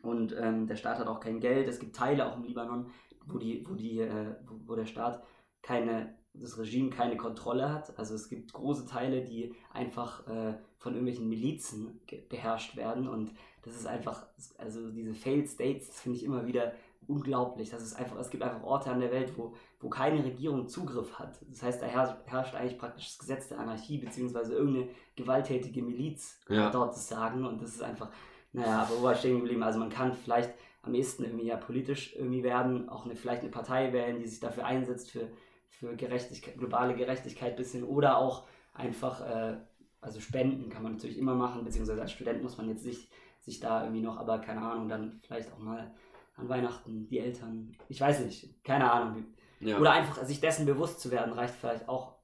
Und 0.01 0.35
ähm, 0.37 0.67
der 0.67 0.75
Staat 0.75 0.99
hat 0.99 1.07
auch 1.07 1.19
kein 1.19 1.39
Geld. 1.39 1.67
Es 1.67 1.79
gibt 1.79 1.95
Teile 1.95 2.25
auch 2.25 2.35
im 2.35 2.43
Libanon, 2.43 2.91
wo 3.25 3.37
die, 3.37 3.65
wo 3.67 3.73
die, 3.73 3.99
äh, 3.99 4.35
wo, 4.65 4.75
der 4.75 4.85
Staat 4.85 5.23
keine, 5.61 6.17
das 6.33 6.57
Regime 6.57 6.89
keine 6.89 7.15
Kontrolle 7.15 7.71
hat. 7.71 7.97
Also 7.97 8.15
es 8.15 8.27
gibt 8.27 8.51
große 8.51 8.85
Teile, 8.85 9.23
die 9.23 9.55
einfach 9.71 10.27
äh, 10.27 10.55
von 10.77 10.93
irgendwelchen 10.93 11.29
Milizen 11.29 12.01
beherrscht 12.27 12.75
werden. 12.75 13.07
Und 13.07 13.31
das 13.61 13.75
ist 13.75 13.87
einfach, 13.87 14.27
also 14.57 14.91
diese 14.91 15.13
Failed 15.13 15.47
States, 15.47 15.87
das 15.87 16.01
finde 16.01 16.17
ich 16.17 16.25
immer 16.25 16.45
wieder 16.45 16.73
unglaublich. 17.07 17.69
Das 17.69 17.83
ist 17.83 17.93
einfach, 17.93 18.17
es 18.17 18.29
gibt 18.29 18.43
einfach 18.43 18.63
Orte 18.63 18.91
an 18.91 18.99
der 18.99 19.11
Welt, 19.11 19.33
wo, 19.37 19.53
wo 19.79 19.89
keine 19.89 20.23
Regierung 20.23 20.67
Zugriff 20.67 21.17
hat. 21.19 21.39
Das 21.49 21.63
heißt, 21.63 21.81
da 21.81 21.85
herrscht, 21.85 22.55
eigentlich 22.55 22.77
praktisch 22.77 23.07
das 23.07 23.19
Gesetz 23.19 23.47
der 23.49 23.59
Anarchie, 23.59 23.97
beziehungsweise 23.97 24.53
irgendeine 24.53 24.89
gewalttätige 25.15 25.81
Miliz 25.81 26.39
Ja. 26.49 26.69
dort 26.69 26.93
das 26.93 27.07
Sagen. 27.07 27.45
Und 27.45 27.61
das 27.61 27.71
ist 27.71 27.83
einfach, 27.83 28.09
naja, 28.51 28.83
aber 28.83 29.01
wo 29.01 29.09
ich 29.09 29.17
stehen 29.17 29.39
geblieben? 29.39 29.63
Also 29.63 29.79
man 29.79 29.89
kann 29.89 30.13
vielleicht 30.13 30.53
am 30.83 30.93
ehesten 30.93 31.23
irgendwie 31.23 31.47
ja 31.47 31.57
politisch 31.57 32.15
irgendwie 32.15 32.43
werden, 32.43 32.89
auch 32.89 33.05
eine, 33.05 33.15
vielleicht 33.15 33.41
eine 33.41 33.51
Partei 33.51 33.93
wählen, 33.93 34.19
die 34.19 34.27
sich 34.27 34.39
dafür 34.39 34.65
einsetzt, 34.65 35.11
für, 35.11 35.29
für 35.69 35.95
Gerechtigkeit, 35.95 36.57
globale 36.57 36.93
Gerechtigkeit 36.95 37.55
bisschen 37.55 37.83
oder 37.83 38.17
auch 38.17 38.43
einfach, 38.73 39.21
äh, 39.21 39.57
also 40.01 40.19
Spenden 40.19 40.69
kann 40.69 40.83
man 40.83 40.93
natürlich 40.93 41.17
immer 41.17 41.35
machen, 41.35 41.63
beziehungsweise 41.63 42.01
als 42.01 42.11
Student 42.11 42.43
muss 42.43 42.57
man 42.57 42.67
jetzt 42.67 42.85
nicht 42.85 43.09
sich 43.39 43.59
da 43.59 43.83
irgendwie 43.83 44.01
noch, 44.01 44.17
aber 44.17 44.39
keine 44.39 44.61
Ahnung, 44.61 44.87
dann 44.89 45.19
vielleicht 45.25 45.51
auch 45.51 45.59
mal 45.59 45.91
an 46.35 46.49
Weihnachten 46.49 47.07
die 47.07 47.19
Eltern, 47.19 47.75
ich 47.89 48.01
weiß 48.01 48.21
nicht, 48.25 48.63
keine 48.63 48.91
Ahnung. 48.91 49.25
Ja. 49.59 49.79
Oder 49.79 49.91
einfach 49.91 50.23
sich 50.25 50.41
dessen 50.41 50.65
bewusst 50.65 50.99
zu 50.99 51.11
werden, 51.11 51.33
reicht 51.33 51.55
vielleicht 51.55 51.87
auch 51.87 52.15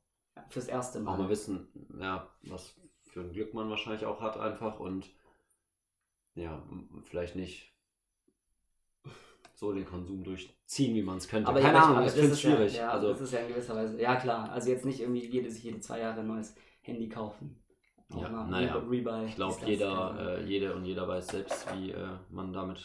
fürs 0.50 0.68
erste 0.68 1.00
Mal. 1.00 1.14
auch 1.14 1.18
mal 1.18 1.30
wissen, 1.30 1.68
ja, 2.00 2.28
was 2.44 2.76
für 3.06 3.22
ein 3.22 3.32
Glück 3.32 3.54
man 3.54 3.70
wahrscheinlich 3.70 4.06
auch 4.06 4.22
hat 4.22 4.38
einfach 4.38 4.80
und 4.80 5.10
ja, 6.36 6.62
vielleicht 7.04 7.36
nicht 7.36 7.74
so 9.54 9.74
den 9.74 9.86
Konsum 9.86 10.24
durchziehen, 10.24 10.96
wie 10.96 11.02
man 11.02 11.18
es 11.18 11.28
könnte. 11.28 11.50
Aber 11.50 11.60
Keine 11.60 11.78
ja, 11.78 11.84
Ahnung, 11.84 11.98
aber 11.98 12.06
das 12.06 12.16
es 12.16 12.32
ist 12.32 12.44
ja, 12.44 12.50
schwierig. 12.52 12.76
Ja, 12.78 12.92
also, 12.92 13.10
das 13.10 13.22
ist 13.22 13.34
ja 13.34 13.40
in 13.40 13.50
gewisser 13.50 13.76
Weise. 13.76 14.00
Ja, 14.02 14.16
klar. 14.16 14.50
Also 14.52 14.70
jetzt 14.70 14.86
nicht 14.86 15.02
irgendwie 15.02 15.26
jede, 15.28 15.50
sich 15.52 15.64
jede 15.64 15.80
zwei 15.82 16.00
Jahre 16.00 16.22
ein 16.22 16.28
neues 16.28 16.56
Handy 16.82 17.10
kaufen. 17.10 17.62
Auch 18.14 18.22
Ja, 18.22 18.30
mal 18.30 18.48
naja. 18.48 18.76
Re- 18.76 18.90
Rebuy. 18.90 19.26
ich 19.26 19.36
glaube, 19.36 19.58
das, 19.60 19.68
jeder, 19.70 20.38
äh, 20.40 20.46
jede 20.46 20.74
und 20.76 20.86
jeder 20.86 21.08
weiß 21.08 21.28
selbst, 21.28 21.68
wie 21.76 21.92
äh, 21.92 22.08
man 22.30 22.54
damit 22.54 22.80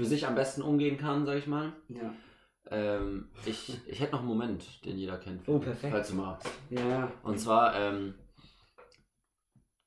für 0.00 0.06
sich 0.06 0.26
am 0.26 0.34
besten 0.34 0.62
umgehen 0.62 0.96
kann, 0.96 1.26
sag 1.26 1.36
ich 1.36 1.46
mal. 1.46 1.74
Ja. 1.88 2.14
Ähm, 2.70 3.28
ich, 3.44 3.78
ich 3.86 4.00
hätte 4.00 4.12
noch 4.12 4.20
einen 4.20 4.28
Moment, 4.28 4.82
den 4.86 4.96
jeder 4.96 5.18
kennt. 5.18 5.46
Oh, 5.46 5.58
perfekt. 5.58 5.92
Falls 5.92 6.08
du 6.08 6.14
magst. 6.14 6.48
ja. 6.70 7.12
Und 7.22 7.38
zwar 7.38 7.74
ähm, 7.74 8.14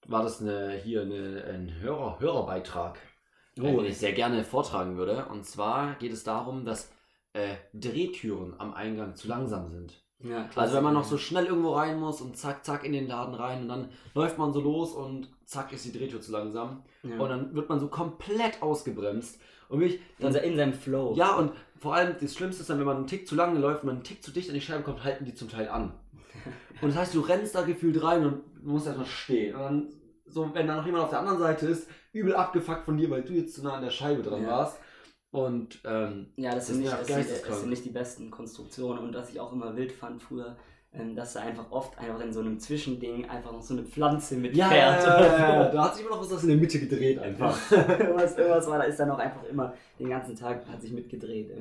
war 0.08 0.22
das 0.22 0.40
eine, 0.40 0.74
hier 0.84 1.02
eine, 1.02 1.44
ein 1.46 1.80
Hörer, 1.80 2.20
Hörerbeitrag 2.20 2.98
äh, 3.58 3.62
Oh. 3.62 3.78
den 3.82 3.86
ich 3.86 3.98
sehr 3.98 4.14
gerne 4.14 4.44
vortragen 4.44 4.98
würde. 4.98 5.26
Und 5.28 5.46
zwar 5.48 5.96
geht 5.96 6.12
es 6.14 6.24
darum, 6.24 6.64
dass 6.64 6.92
äh, 7.34 7.56
Drehtüren 7.74 8.54
am 8.60 8.74
Eingang 8.76 9.16
zu 9.16 9.28
langsam 9.28 9.68
sind. 9.70 10.00
Ja, 10.20 10.48
Also 10.56 10.76
wenn 10.76 10.84
man 10.84 10.94
noch 10.94 11.04
so 11.04 11.18
schnell 11.18 11.46
irgendwo 11.48 11.74
rein 11.74 12.00
muss 12.00 12.22
und 12.22 12.38
zack, 12.38 12.64
zack 12.64 12.84
in 12.86 12.94
den 12.94 13.08
Laden 13.08 13.34
rein 13.34 13.64
und 13.64 13.68
dann 13.68 13.90
läuft 14.14 14.38
man 14.38 14.54
so 14.54 14.62
los 14.62 14.94
und 14.94 15.28
zack 15.46 15.74
ist 15.74 15.86
die 15.86 15.92
Drehtür 15.92 16.22
zu 16.22 16.32
langsam. 16.32 16.84
ja. 17.02 17.18
Und 17.18 17.30
dann 17.30 17.56
wird 17.56 17.68
man 17.68 17.80
so 17.80 17.88
komplett 17.90 18.62
ausgebremst. 18.62 19.42
Und 19.82 20.28
in, 20.28 20.34
dann, 20.34 20.44
in 20.44 20.56
seinem 20.58 20.74
Flow. 20.74 21.14
ja, 21.16 21.36
und 21.36 21.52
vor 21.80 21.96
allem 21.96 22.16
das 22.20 22.34
Schlimmste 22.34 22.62
ist 22.62 22.70
dann, 22.70 22.80
wenn 22.80 22.86
man 22.86 22.98
einen 22.98 23.08
Tick 23.08 23.28
zu 23.28 23.36
lange 23.36 23.60
läuft 23.60 23.84
und 23.84 23.88
man 23.88 23.96
einen 23.98 24.04
Tick 24.04 24.24
zu 24.24 24.32
dicht 24.32 24.50
an 24.50 24.56
die 24.56 24.62
Scheibe 24.62 24.84
kommt, 24.84 25.04
halten 25.04 25.26
die 25.26 25.34
zum 25.34 25.50
Teil 25.50 25.68
an. 25.68 25.94
Und 26.82 26.90
das 26.90 26.98
heißt, 26.98 27.14
du 27.16 27.22
rennst 27.22 27.56
da 27.56 27.62
gefühlt 27.62 28.02
rein 28.04 28.26
und 28.26 28.64
musst 28.66 28.88
erstmal 28.88 29.06
stehen. 29.06 29.56
Und 29.56 29.62
dann, 29.62 29.94
so, 30.26 30.50
wenn 30.54 30.68
da 30.68 30.76
noch 30.76 30.86
jemand 30.86 31.06
auf 31.06 31.10
der 31.12 31.20
anderen 31.20 31.40
Seite 31.40 31.68
ist, 31.68 31.88
übel 32.12 32.36
abgefuckt 32.36 32.84
von 32.86 32.98
dir, 32.98 33.10
weil 33.10 33.22
du 33.24 33.32
jetzt 33.34 33.54
zu 33.56 33.64
nah 33.64 33.76
an 33.76 33.84
der 33.84 33.92
Scheibe 33.92 34.22
dran 34.24 34.44
Ja. 34.44 34.50
warst. 34.50 34.80
Und 35.32 35.80
ähm, 35.86 36.34
Ja, 36.36 36.54
das, 36.54 36.68
Das 36.68 36.68
sind 36.68 36.80
nicht, 36.82 36.92
das, 36.92 37.08
sind, 37.08 37.48
das 37.48 37.60
sind 37.62 37.70
nicht 37.70 37.86
die 37.86 37.90
besten 37.92 38.32
Konstruktionen 38.32 39.00
und 39.04 39.16
was 39.16 39.30
ich 39.32 39.40
auch 39.40 39.54
immer 39.54 39.76
wild 39.78 39.92
fand 39.94 40.22
früher, 40.22 40.58
dass 41.16 41.34
da 41.34 41.40
einfach 41.42 41.72
oft 41.72 41.98
einfach 41.98 42.20
in 42.22 42.32
so 42.32 42.40
einem 42.42 42.60
Zwischending 42.60 43.28
einfach 43.30 43.52
noch 43.52 43.62
so 43.64 43.74
eine 43.74 43.84
Pflanze 43.84 44.36
mit 44.38 44.56
ja, 44.56 44.72
ja, 44.74 45.00
ja, 45.00 45.22
ja, 45.22 45.70
da 45.72 45.84
hat 45.86 45.96
sich 45.96 46.06
immer 46.06 46.16
noch 46.16 46.32
was 46.32 46.44
in 46.44 46.50
der 46.50 46.58
Mitte 46.58 46.80
gedreht 46.80 47.18
einfach. 47.20 47.58
irgendwas, 47.72 48.38
irgendwas 48.38 48.68
war, 48.68 48.78
da 48.78 48.84
ist 48.84 49.00
dann 49.00 49.10
auch 49.12 49.18
einfach 49.18 49.44
immer 49.46 49.74
den 50.00 50.10
ganzen 50.10 50.36
Tag 50.36 50.68
hat 50.68 50.82
sich 50.82 50.92
mitgedreht. 50.92 51.52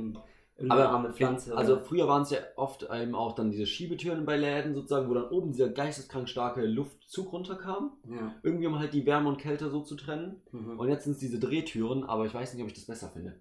Aber 0.69 0.91
arme 0.91 1.13
Pflanze. 1.13 1.57
Also 1.57 1.75
oder- 1.75 1.83
früher 1.83 2.07
waren 2.09 2.23
es 2.23 2.31
ja 2.31 2.39
oft 2.57 2.87
eben 2.93 3.15
auch 3.15 3.35
dann 3.35 3.51
diese 3.51 3.67
Schiebetüren 3.67 4.27
bei 4.27 4.37
Läden 4.37 4.75
sozusagen, 4.75 5.09
wo 5.09 5.15
dann 5.15 5.29
oben 5.31 5.51
dieser 5.51 5.71
geisteskrank 5.71 6.29
starke 6.29 6.65
Luftzug 6.67 7.33
runterkam. 7.33 7.93
ja. 8.09 8.35
Irgendwie 8.43 8.67
um 8.67 8.79
halt 8.79 8.93
die 8.93 9.07
Wärme 9.07 9.29
und 9.31 9.39
Kälte 9.39 9.71
so 9.71 9.81
zu 9.81 9.97
trennen. 9.97 10.43
Mhm. 10.53 10.79
Und 10.79 10.89
jetzt 10.89 11.05
sind 11.05 11.15
es 11.15 11.19
diese 11.19 11.41
Drehtüren, 11.41 12.05
aber 12.05 12.27
ich 12.27 12.35
weiß 12.35 12.53
nicht, 12.53 12.63
ob 12.63 12.69
ich 12.69 12.75
das 12.75 12.85
besser 12.85 13.09
finde. 13.09 13.41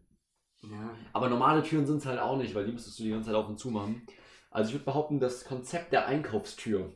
ja. 0.64 0.92
Aber 1.14 1.28
normale 1.30 1.62
Türen 1.64 1.86
sind 1.86 1.98
es 1.98 2.06
halt 2.06 2.20
auch 2.20 2.38
nicht, 2.38 2.56
weil 2.56 2.66
die 2.66 2.72
müsstest 2.72 2.98
du 2.98 3.04
die 3.04 3.10
ganze 3.12 3.28
Zeit 3.28 3.36
auf 3.36 3.50
und 3.50 3.60
zu 3.60 3.70
machen. 3.72 4.02
Also 4.52 4.70
ich 4.70 4.76
würde 4.76 4.86
behaupten, 4.86 5.20
das 5.20 5.46
Konzept 5.46 5.92
der 5.94 6.08
Einkaufstür 6.08 6.92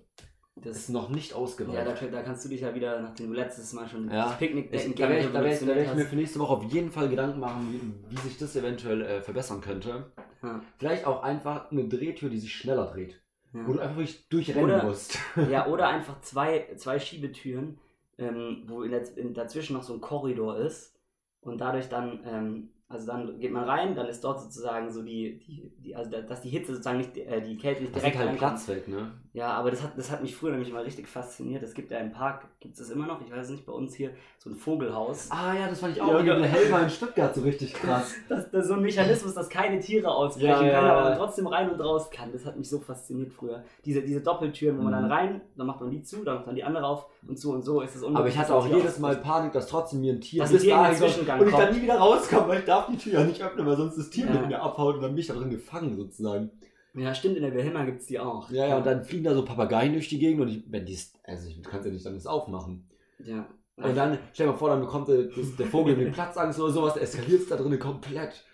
Das, 0.56 0.76
ist 0.78 0.90
noch 0.90 1.10
nicht 1.10 1.32
ja, 1.32 1.38
ausgereift. 1.38 2.02
da, 2.02 2.08
da 2.08 2.22
kannst 2.22 2.44
du 2.46 2.50
dich 2.50 2.62
ja 2.62 2.76
wieder, 2.76 3.02
nachdem 3.02 3.28
du 3.30 3.34
letztes 3.34 3.72
Mal 3.74 3.88
schon 3.88 4.10
Ja. 4.12 4.26
das 4.28 4.38
Picknick 4.38 4.70
Ich, 4.74 4.94
da 4.96 5.10
werde 5.10 5.20
ich, 5.20 5.26
da 5.32 5.44
werd 5.44 5.62
da 5.62 5.68
werd 5.68 5.88
ich 5.88 5.96
mir 5.96 6.06
für 6.06 6.16
nächste 6.18 6.40
Woche 6.40 6.54
auf 6.54 6.64
jeden 6.66 6.92
Fall 6.92 7.10
Gedanken 7.10 7.40
machen, 7.40 7.68
wie, 7.72 8.16
wie 8.16 8.22
sich 8.22 8.38
das 8.38 8.56
eventuell 8.56 9.02
äh, 9.02 9.22
verbessern 9.22 9.62
könnte. 9.62 10.12
ja. 10.44 10.62
Vielleicht 10.78 11.06
auch 11.08 11.24
einfach 11.24 11.72
eine 11.72 11.88
Drehtür, 11.88 12.30
die 12.30 12.40
sich 12.40 12.54
schneller 12.54 12.88
dreht. 12.88 13.22
Wo 13.54 13.72
du 13.72 13.78
Ja. 13.80 13.86
einfach 13.86 13.98
wirklich 13.98 14.28
durchrennen 14.28 14.66
Oder- 14.66 14.84
musst. 14.84 15.18
ja, 15.50 15.68
oder 15.68 15.88
einfach 15.96 16.20
zwei, 16.22 16.68
zwei 16.76 17.00
Schiebetüren, 17.00 17.80
ähm, 18.18 18.64
wo 18.68 18.84
in 18.84 18.92
der, 18.92 19.18
in, 19.18 19.34
dazwischen 19.34 19.74
noch 19.78 19.84
so 19.84 19.94
ein 19.94 20.02
Korridor 20.02 20.58
ist 20.58 20.94
und 21.42 21.60
dadurch 21.60 21.88
dann, 21.88 22.20
ähm, 22.26 22.70
also 22.88 23.08
dann 23.08 23.40
geht 23.40 23.52
man 23.52 23.64
rein, 23.64 23.96
dann 23.96 24.08
ist 24.08 24.24
dort 24.24 24.40
sozusagen 24.42 24.92
so 24.92 25.02
die, 25.02 25.40
die, 25.40 25.72
die 25.84 25.96
also 25.96 26.12
da- 26.12 26.22
dass 26.22 26.42
die 26.42 26.50
Hitze 26.50 26.72
sozusagen 26.74 27.00
nicht, 27.00 27.18
äh, 27.18 27.42
die 27.42 27.58
Kälte 27.58 27.82
nicht 27.82 27.96
Das 27.96 28.02
direkt 28.04 28.20
ist 28.20 28.28
halt. 28.28 28.38
Platz 28.38 28.68
weg, 28.68 28.88
ne? 28.88 29.12
Ja, 29.36 29.50
aber 29.50 29.70
das 29.70 29.84
hat, 29.84 29.98
das 29.98 30.10
hat 30.10 30.22
mich 30.22 30.34
früher 30.34 30.52
nämlich 30.52 30.72
mal 30.72 30.84
richtig 30.84 31.10
fasziniert. 31.10 31.62
Es 31.62 31.74
gibt 31.74 31.92
ja 31.92 31.98
im 31.98 32.14
Park, 32.14 32.46
gibt 32.62 32.80
es 32.80 32.90
immer 32.90 33.06
noch, 33.06 33.20
ich 33.20 33.30
weiß 33.30 33.48
es 33.48 33.50
nicht, 33.52 33.66
bei 33.66 33.74
uns 33.74 33.94
hier, 33.94 34.12
so 34.38 34.50
ein 34.50 34.56
Vogelhaus. 34.56 35.28
Ah 35.30 35.54
ja, 35.54 35.68
das 35.68 35.82
fand 35.82 35.94
ich 35.94 36.02
auch 36.02 36.08
Ja, 36.14 36.20
in 36.20 36.26
der 36.26 36.48
Helma 36.48 36.80
in 36.80 36.90
Stuttgart 36.90 37.36
so 37.36 37.42
richtig 37.42 37.74
krass. 37.82 38.14
Das, 38.30 38.50
das 38.50 38.62
ist 38.62 38.68
so 38.70 38.76
ein 38.76 38.82
Mechanismus, 38.82 39.34
dass 39.34 39.50
keine 39.50 39.82
Tiere 39.82 40.10
ausbrechen 40.10 40.48
Ja, 40.48 40.58
können, 40.80 40.90
aber 40.90 41.10
man 41.10 41.18
trotzdem 41.18 41.48
rein 41.48 41.70
und 41.70 41.82
raus 41.82 42.10
kann. 42.10 42.32
Das 42.32 42.46
hat 42.46 42.58
mich 42.58 42.70
so 42.70 42.80
fasziniert 42.80 43.34
früher. 43.34 43.66
Diese, 43.84 44.02
diese 44.04 44.22
Doppeltüren, 44.22 44.78
wo 44.78 44.84
man 44.84 44.94
Mhm. 44.94 45.02
dann 45.02 45.12
rein, 45.12 45.42
dann 45.58 45.68
macht 45.68 45.82
man 45.82 45.92
die 45.92 46.02
zu, 46.02 46.24
dann 46.24 46.36
macht 46.36 46.46
man 46.46 46.56
die 46.56 46.64
andere 46.64 46.86
auf 46.88 47.06
und 47.28 47.38
so 47.38 47.52
und 47.52 47.62
so 47.64 47.82
ist 47.82 47.94
es 47.94 48.04
Aber 48.04 48.08
unmöglich, 48.08 48.36
ich 48.36 48.40
hatte 48.40 48.56
auch 48.56 48.68
jedes 48.68 49.00
Mal 49.00 49.18
Panik, 49.18 49.52
dass 49.52 49.68
trotzdem 49.68 50.00
mir 50.00 50.14
ein 50.14 50.22
Tier 50.22 50.44
Dass 50.44 50.54
bis 50.54 50.66
dahin 50.66 50.96
Zwischengang 50.96 51.42
und 51.42 51.50
ich 51.50 51.56
dann 51.56 51.74
nie 51.76 51.82
wieder 51.82 51.98
rauskomme, 51.98 52.48
weil 52.48 52.60
ich 52.60 52.66
darf 52.66 52.88
die 52.88 52.96
Tür 52.98 53.20
ja 53.20 53.26
nicht 53.26 53.44
öffnen, 53.44 53.66
weil 53.66 53.76
sonst 53.76 53.98
das 53.98 54.10
Tier 54.10 54.28
mit 54.28 54.48
mir 54.48 54.62
abhaut 54.62 54.96
und 54.96 55.02
dann 55.02 55.12
bin 55.12 55.20
ich 55.20 55.28
da 55.28 55.34
drin 55.34 55.50
gefangen 55.50 55.98
sozusagen. 55.98 56.52
Ja, 56.96 57.14
stimmt, 57.14 57.36
in 57.36 57.44
der 57.44 57.54
Wilhelma 57.54 57.84
gibt 57.84 58.02
es 58.02 58.08
die 58.08 58.20
auch. 58.20 58.50
Ja, 58.50 58.68
ja, 58.68 58.78
und 58.78 58.86
dann 58.86 59.04
fliegen 59.04 59.26
da 59.26 59.34
so 59.34 59.44
Papageien 59.44 59.94
durch 59.94 60.08
die 60.08 60.20
Gegend 60.20 60.42
und 60.42 60.48
ich, 60.48 60.64
wenn 60.68 60.86
die, 60.86 60.98
also 61.24 61.48
ich 61.48 61.62
kannst 61.62 61.86
ja 61.86 61.92
nicht 61.92 62.06
dann 62.06 62.14
das 62.14 62.26
aufmachen. 62.26 62.90
Ja. 63.20 63.48
Und 63.78 63.96
dann, 63.96 64.18
stell 64.32 64.46
dir 64.46 64.54
mal 64.54 64.58
vor, 64.58 64.70
dann 64.70 64.80
bekommt 64.80 65.10
der, 65.10 65.24
der 65.24 65.66
Vogel 65.66 65.96
den 65.96 66.14
Platzangst 66.14 66.60
oder 66.60 66.72
sowas, 66.72 66.96
eskaliert 66.96 67.42
es 67.42 67.50
da 67.50 67.58
drinnen 67.58 67.80
komplett. 67.80 68.46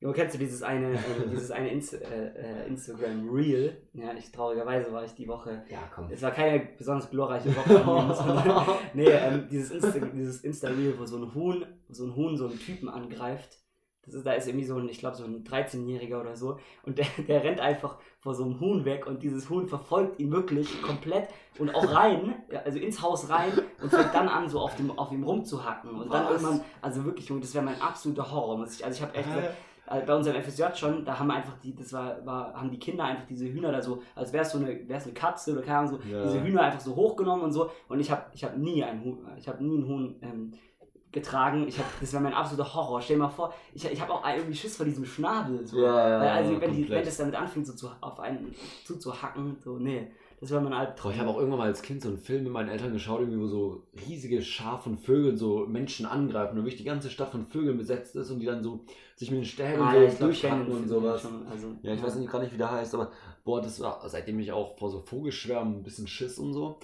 Ja, 0.00 0.12
kennst 0.12 0.36
du 0.36 0.38
dieses 0.38 0.62
eine, 0.62 0.92
äh, 0.92 1.28
dieses 1.28 1.50
eine 1.50 1.72
Inst 1.72 1.94
äh, 1.94 2.28
äh, 2.28 2.68
Instagram 2.68 3.28
Reel? 3.30 3.76
Ja, 3.92 4.14
ich 4.14 4.30
traurigerweise 4.30 4.92
war 4.92 5.04
ich 5.04 5.12
die 5.14 5.26
Woche. 5.26 5.64
Ja, 5.68 5.90
komm. 5.92 6.08
Es 6.12 6.22
war 6.22 6.30
keine 6.30 6.68
besonders 6.78 7.10
glorreiche 7.10 7.48
Woche. 7.56 7.72
mir, 7.74 8.78
nee, 8.94 9.10
ähm, 9.10 9.48
dieses 9.50 9.72
Insta, 9.72 9.98
dieses 10.14 10.44
Insta 10.44 10.68
Reel, 10.68 10.94
wo 10.96 11.04
so 11.04 11.16
ein 11.16 11.34
Huhn, 11.34 11.66
so 11.88 12.04
ein 12.04 12.14
Huhn 12.14 12.36
so 12.36 12.46
einen 12.46 12.60
Typen 12.60 12.88
angreift. 12.88 13.58
Ist, 14.14 14.26
da 14.26 14.32
ist 14.32 14.48
irgendwie 14.48 14.64
so 14.64 14.76
ein, 14.76 14.88
ich 14.88 14.98
glaube, 14.98 15.16
so 15.16 15.24
ein 15.24 15.44
13-Jähriger 15.44 16.20
oder 16.20 16.36
so. 16.36 16.58
Und 16.84 16.98
der, 16.98 17.06
der 17.28 17.44
rennt 17.44 17.60
einfach 17.60 17.96
vor 18.18 18.34
so 18.34 18.44
einem 18.44 18.58
Huhn 18.60 18.84
weg 18.84 19.06
und 19.06 19.22
dieses 19.22 19.48
Huhn 19.48 19.68
verfolgt 19.68 20.18
ihn 20.20 20.30
wirklich 20.32 20.82
komplett 20.82 21.28
und 21.58 21.74
auch 21.74 21.92
rein, 21.94 22.34
also 22.64 22.78
ins 22.78 23.00
Haus 23.02 23.28
rein 23.30 23.52
und 23.82 23.90
fängt 23.90 24.14
dann 24.14 24.28
an, 24.28 24.48
so 24.48 24.60
auf, 24.60 24.76
dem, 24.76 24.96
auf 24.98 25.12
ihm 25.12 25.22
rumzuhacken. 25.24 25.90
Und 25.90 26.12
dann 26.12 26.24
Was? 26.24 26.42
irgendwann, 26.42 26.60
also 26.82 27.04
wirklich, 27.04 27.26
das 27.40 27.54
wäre 27.54 27.64
mein 27.64 27.80
absoluter 27.80 28.30
Horror. 28.30 28.66
Ich, 28.70 28.84
also 28.84 28.96
ich 28.96 29.02
habe 29.02 29.14
echt 29.16 29.28
gesagt, 29.28 29.54
äh, 29.90 30.00
bei 30.04 30.14
unserem 30.14 30.42
FSJ 30.42 30.64
schon, 30.74 31.04
da 31.04 31.18
haben 31.18 31.30
einfach 31.30 31.58
die, 31.62 31.74
das 31.74 31.92
war, 31.92 32.24
war, 32.26 32.52
haben 32.54 32.70
die 32.70 32.78
Kinder 32.78 33.04
einfach 33.04 33.24
diese 33.26 33.46
Hühner 33.46 33.72
da 33.72 33.80
so, 33.80 34.02
als 34.14 34.32
wäre 34.32 34.42
es 34.44 34.50
so 34.50 34.58
eine, 34.58 34.86
wär's 34.88 35.04
eine 35.04 35.14
Katze 35.14 35.52
oder 35.52 35.62
keine 35.62 35.78
Ahnung, 35.78 35.92
so, 35.92 36.08
Ja. 36.08 36.22
diese 36.24 36.42
Hühner 36.42 36.62
einfach 36.62 36.80
so 36.80 36.94
hochgenommen 36.94 37.44
und 37.44 37.52
so. 37.52 37.70
Und 37.88 38.00
ich 38.00 38.10
habe 38.10 38.24
ich 38.34 38.44
hab 38.44 38.56
nie 38.56 38.82
ein 38.84 39.02
Huhn, 39.02 39.26
ich 39.38 39.48
habe 39.48 39.64
nie 39.64 39.76
einen 39.78 39.88
Huhn 39.88 40.16
ähm, 40.22 40.54
getragen. 41.12 41.66
Ich 41.68 41.78
hab, 41.78 41.86
das 42.00 42.12
wäre 42.12 42.22
mein 42.22 42.34
absoluter 42.34 42.74
Horror. 42.74 43.00
Stell 43.00 43.16
dir 43.16 43.22
mal 43.22 43.28
vor, 43.28 43.52
ich, 43.74 43.84
ich 43.90 44.00
habe 44.00 44.12
auch 44.12 44.26
irgendwie 44.26 44.54
Schiss 44.56 44.76
vor 44.76 44.86
diesem 44.86 45.04
Schnabel. 45.04 45.66
So. 45.66 45.80
Ja, 45.80 46.08
ja, 46.10 46.20
Weil, 46.20 46.28
also 46.28 46.60
wenn, 46.60 46.74
die, 46.74 46.88
wenn 46.88 47.04
das 47.04 47.16
damit 47.16 47.34
anfängt, 47.34 47.66
so 47.66 47.72
zu, 47.74 47.90
auf 48.00 48.20
einen 48.20 48.54
zuzuhacken, 48.84 49.56
so, 49.64 49.78
nee, 49.78 50.08
das 50.40 50.50
wäre 50.50 50.60
mein 50.60 50.72
Albtraum. 50.72 51.10
ich 51.12 51.18
habe 51.18 51.30
auch 51.30 51.36
irgendwann 51.38 51.58
mal 51.58 51.66
als 51.66 51.82
Kind 51.82 52.00
so 52.00 52.08
einen 52.10 52.18
Film 52.18 52.44
mit 52.44 52.52
meinen 52.52 52.68
Eltern 52.68 52.92
geschaut, 52.92 53.20
irgendwie, 53.20 53.40
wo 53.40 53.48
so 53.48 53.82
riesige 54.06 54.40
Schar 54.40 54.78
von 54.78 54.96
Vögeln 54.96 55.36
so 55.36 55.66
Menschen 55.66 56.06
angreifen 56.06 56.52
und 56.56 56.64
wirklich 56.64 56.76
die 56.76 56.84
ganze 56.84 57.10
Stadt 57.10 57.30
von 57.30 57.44
Vögeln 57.46 57.76
besetzt 57.76 58.14
ist 58.14 58.30
und 58.30 58.38
die 58.38 58.46
dann 58.46 58.62
so 58.62 58.80
sich 59.16 59.30
mit 59.32 59.40
den 59.40 59.44
Stäben 59.46 59.82
Ah, 59.82 59.94
so 59.94 59.98
ja, 60.00 60.10
durchhacken 60.10 60.68
und 60.70 60.86
sowas. 60.88 61.22
schon, 61.22 61.44
also, 61.50 61.74
Ja, 61.82 61.92
ich 61.92 62.00
weiß 62.02 62.14
nicht 62.16 62.30
gar 62.30 62.40
nicht, 62.40 62.52
wie 62.52 62.58
der 62.58 62.70
heißt, 62.70 62.94
aber 62.94 63.10
boah, 63.44 63.60
das 63.60 63.80
war, 63.80 64.00
seitdem 64.08 64.38
ich 64.38 64.52
auch 64.52 64.78
vor 64.78 64.90
so 64.90 65.00
Vogelschwärmen 65.00 65.78
ein 65.78 65.82
bisschen 65.82 66.06
Schiss 66.06 66.38
und 66.38 66.52
so. 66.52 66.78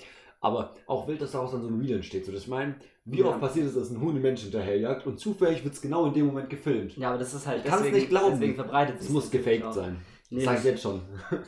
Aber 0.44 0.74
auch 0.86 1.08
wild, 1.08 1.20
dass 1.22 1.32
daraus 1.32 1.52
dann 1.52 1.62
so 1.62 1.68
ein 1.68 1.80
Reel 1.80 1.96
entsteht. 1.96 2.24
So, 2.26 2.32
dass 2.32 2.42
ich 2.42 2.48
meine, 2.48 2.74
wie 3.04 3.20
Ja. 3.20 3.26
oft 3.26 3.40
passiert 3.40 3.66
es, 3.66 3.74
dass 3.74 3.90
ein 3.90 4.00
Huhn 4.00 4.10
einen 4.10 4.22
Menschen 4.22 4.44
hinterherjagt 4.50 5.06
und 5.06 5.18
zufällig 5.18 5.64
wird 5.64 5.74
es 5.74 5.80
genau 5.80 6.06
in 6.06 6.12
dem 6.14 6.26
Moment 6.26 6.50
gefilmt. 6.50 6.96
Ja, 6.96 7.08
aber 7.10 7.18
das 7.18 7.32
ist 7.34 7.46
halt, 7.46 7.60
Ich 7.60 7.64
kann's 7.64 7.78
deswegen, 7.82 7.96
nicht 7.96 8.08
glauben. 8.10 8.30
deswegen 8.32 8.54
verbreitet 8.54 8.96
Das 8.96 9.04
sich 9.04 9.12
muss 9.12 9.30
gefaked 9.30 9.64
auch. 9.64 9.72
sein. 9.72 9.96
Nee, 10.30 10.36
das 10.36 10.44
sag 10.44 10.58
ich 10.58 10.64
jetzt 10.64 10.82
schon. 10.82 11.00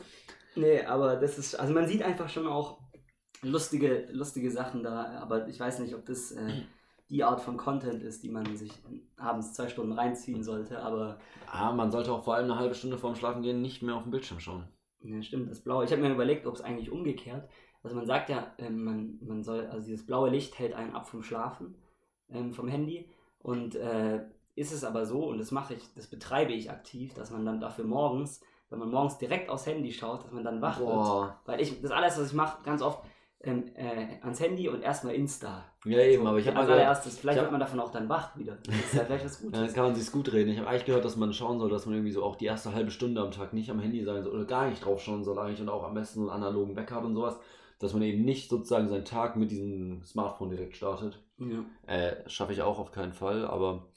Nee, 0.55 0.81
aber 0.83 1.17
das 1.17 1.37
ist, 1.37 1.53
also 1.55 1.71
man 1.73 1.87
sieht 1.87 2.01
einfach 2.01 2.27
schon 2.29 2.47
auch 2.47 2.79
lustige, 3.43 4.07
lustige 4.11 4.49
Sachen 4.49 4.81
da, 4.83 5.19
aber 5.21 5.47
ich 5.47 5.59
weiß 5.59 5.79
nicht, 5.79 5.93
ob 5.93 6.05
das 6.05 6.31
äh, 6.31 6.51
die 7.09 7.23
Art 7.23 7.41
von 7.41 7.57
Content 7.57 8.01
ist, 8.01 8.23
die 8.23 8.29
man 8.29 8.57
sich 8.57 8.71
abends 9.17 9.53
zwei 9.53 9.67
Stunden 9.67 9.91
reinziehen 9.91 10.43
sollte, 10.43 10.79
aber 10.81 11.19
Ah, 11.51 11.71
man 11.71 11.91
sollte 11.91 12.11
auch 12.11 12.23
vor 12.23 12.33
allem 12.35 12.45
eine 12.51 12.59
halbe 12.59 12.73
Stunde 12.75 12.97
vorm 12.97 13.15
Schlafen 13.15 13.43
gehen 13.43 13.61
nicht 13.61 13.83
mehr 13.83 13.95
auf 13.95 14.03
den 14.03 14.11
Bildschirm 14.11 14.39
schauen. 14.39 14.67
ja, 15.01 15.21
stimmt, 15.21 15.49
das 15.51 15.61
Blaue. 15.61 15.85
Ich 15.85 15.91
habe 15.91 16.01
mir 16.01 16.11
überlegt, 16.11 16.47
ob 16.47 16.55
es 16.55 16.61
eigentlich 16.61 16.91
umgekehrt, 16.91 17.47
also 17.87 17.95
man 17.95 18.05
sagt 18.05 18.29
ja, 18.29 18.47
ähm, 18.57 18.83
man, 18.83 19.17
man 19.21 19.43
soll, 19.43 19.65
also 19.67 19.85
dieses 19.87 20.05
blaue 20.05 20.29
Licht 20.29 20.59
hält 20.59 20.73
einen 20.73 20.93
ab 20.93 21.07
vom 21.07 21.23
Schlafen, 21.23 21.75
ähm, 22.29 22.51
vom 22.51 22.67
Handy 22.67 23.09
und 23.39 23.75
äh, 23.75 24.19
ist 24.55 24.73
es 24.73 24.83
aber 24.83 25.05
so, 25.05 25.25
und 25.27 25.37
das 25.37 25.51
mache 25.51 25.75
ich, 25.75 25.93
das 25.95 26.07
betreibe 26.07 26.51
ich 26.51 26.69
aktiv, 26.69 27.13
dass 27.13 27.31
man 27.31 27.45
dann 27.45 27.61
dafür 27.61 27.85
morgens, 27.85 28.41
wenn 28.69 28.79
man 28.79 28.91
morgens 28.91 29.17
direkt 29.17 29.49
aufs 29.49 29.65
Handy 29.67 29.93
schaut, 29.93 30.25
dass 30.25 30.31
man 30.33 30.43
dann 30.43 30.61
wach 30.61 30.79
wird. 30.79 30.89
Boah. 30.89 31.39
Weil 31.45 31.61
ich, 31.61 31.81
das 31.81 31.91
alles, 31.91 32.19
was 32.19 32.27
ich 32.27 32.33
mache, 32.33 32.61
ganz 32.63 32.81
oft 32.81 33.01
ähm, 33.41 33.65
äh, 33.75 34.19
ans 34.23 34.39
Handy 34.41 34.67
und 34.67 34.81
erstmal 34.81 35.13
Insta. 35.13 35.63
Ja, 35.85 35.99
eben, 35.99 36.23
So, 36.23 36.29
aber 36.29 36.39
ich 36.39 36.47
habe 36.47 36.55
mal 36.57 36.63
gehört, 36.65 36.79
allererstes, 36.81 37.19
vielleicht 37.19 37.37
ich 37.37 37.39
hab- 37.39 37.45
wird 37.45 37.51
man 37.51 37.59
davon 37.61 37.79
auch 37.79 37.91
dann 37.91 38.09
wach 38.09 38.35
wieder. 38.35 38.57
Das 38.65 38.75
ist 38.75 38.93
ja 38.95 39.05
vielleicht 39.05 39.25
was 39.25 39.39
Ja, 39.41 39.45
Gutes. 39.45 39.59
dann 39.61 39.73
kann 39.73 39.83
man 39.85 39.95
sich's 39.95 40.11
gut 40.11 40.33
reden. 40.33 40.49
Ich 40.49 40.57
habe 40.57 40.67
eigentlich 40.67 40.85
gehört, 40.85 41.05
dass 41.05 41.15
man 41.15 41.31
schauen 41.33 41.59
soll, 41.59 41.69
dass 41.69 41.85
man 41.85 41.93
irgendwie 41.95 42.11
so 42.11 42.23
auch 42.23 42.35
die 42.35 42.45
erste 42.45 42.73
halbe 42.73 42.89
Stunde 42.89 43.21
am 43.21 43.29
Tag 43.31 43.53
nicht 43.53 43.69
am 43.69 43.79
Handy 43.79 44.03
sein 44.03 44.23
soll 44.23 44.33
oder 44.33 44.45
gar 44.45 44.67
nicht 44.67 44.83
drauf 44.83 45.01
schauen 45.01 45.23
soll 45.23 45.37
eigentlich 45.37 45.61
und 45.61 45.69
auch 45.69 45.83
am 45.83 45.93
besten 45.93 46.21
einen 46.21 46.29
analogen 46.31 46.75
Wecker 46.75 46.95
hat 46.95 47.03
und 47.05 47.13
sowas, 47.13 47.39
dass 47.79 47.93
man 47.93 48.01
eben 48.03 48.23
nicht 48.25 48.49
sozusagen 48.49 48.87
seinen 48.89 49.05
Tag 49.05 49.35
mit 49.35 49.51
diesem 49.51 50.03
Smartphone 50.03 50.49
direkt 50.49 50.75
startet. 50.75 51.23
Ja. 51.37 51.65
Äh, 51.85 52.27
schaffe 52.29 52.53
ich 52.53 52.61
auch 52.61 52.79
auf 52.79 52.91
keinen 52.91 53.13
Fall, 53.13 53.45
aber 53.45 53.87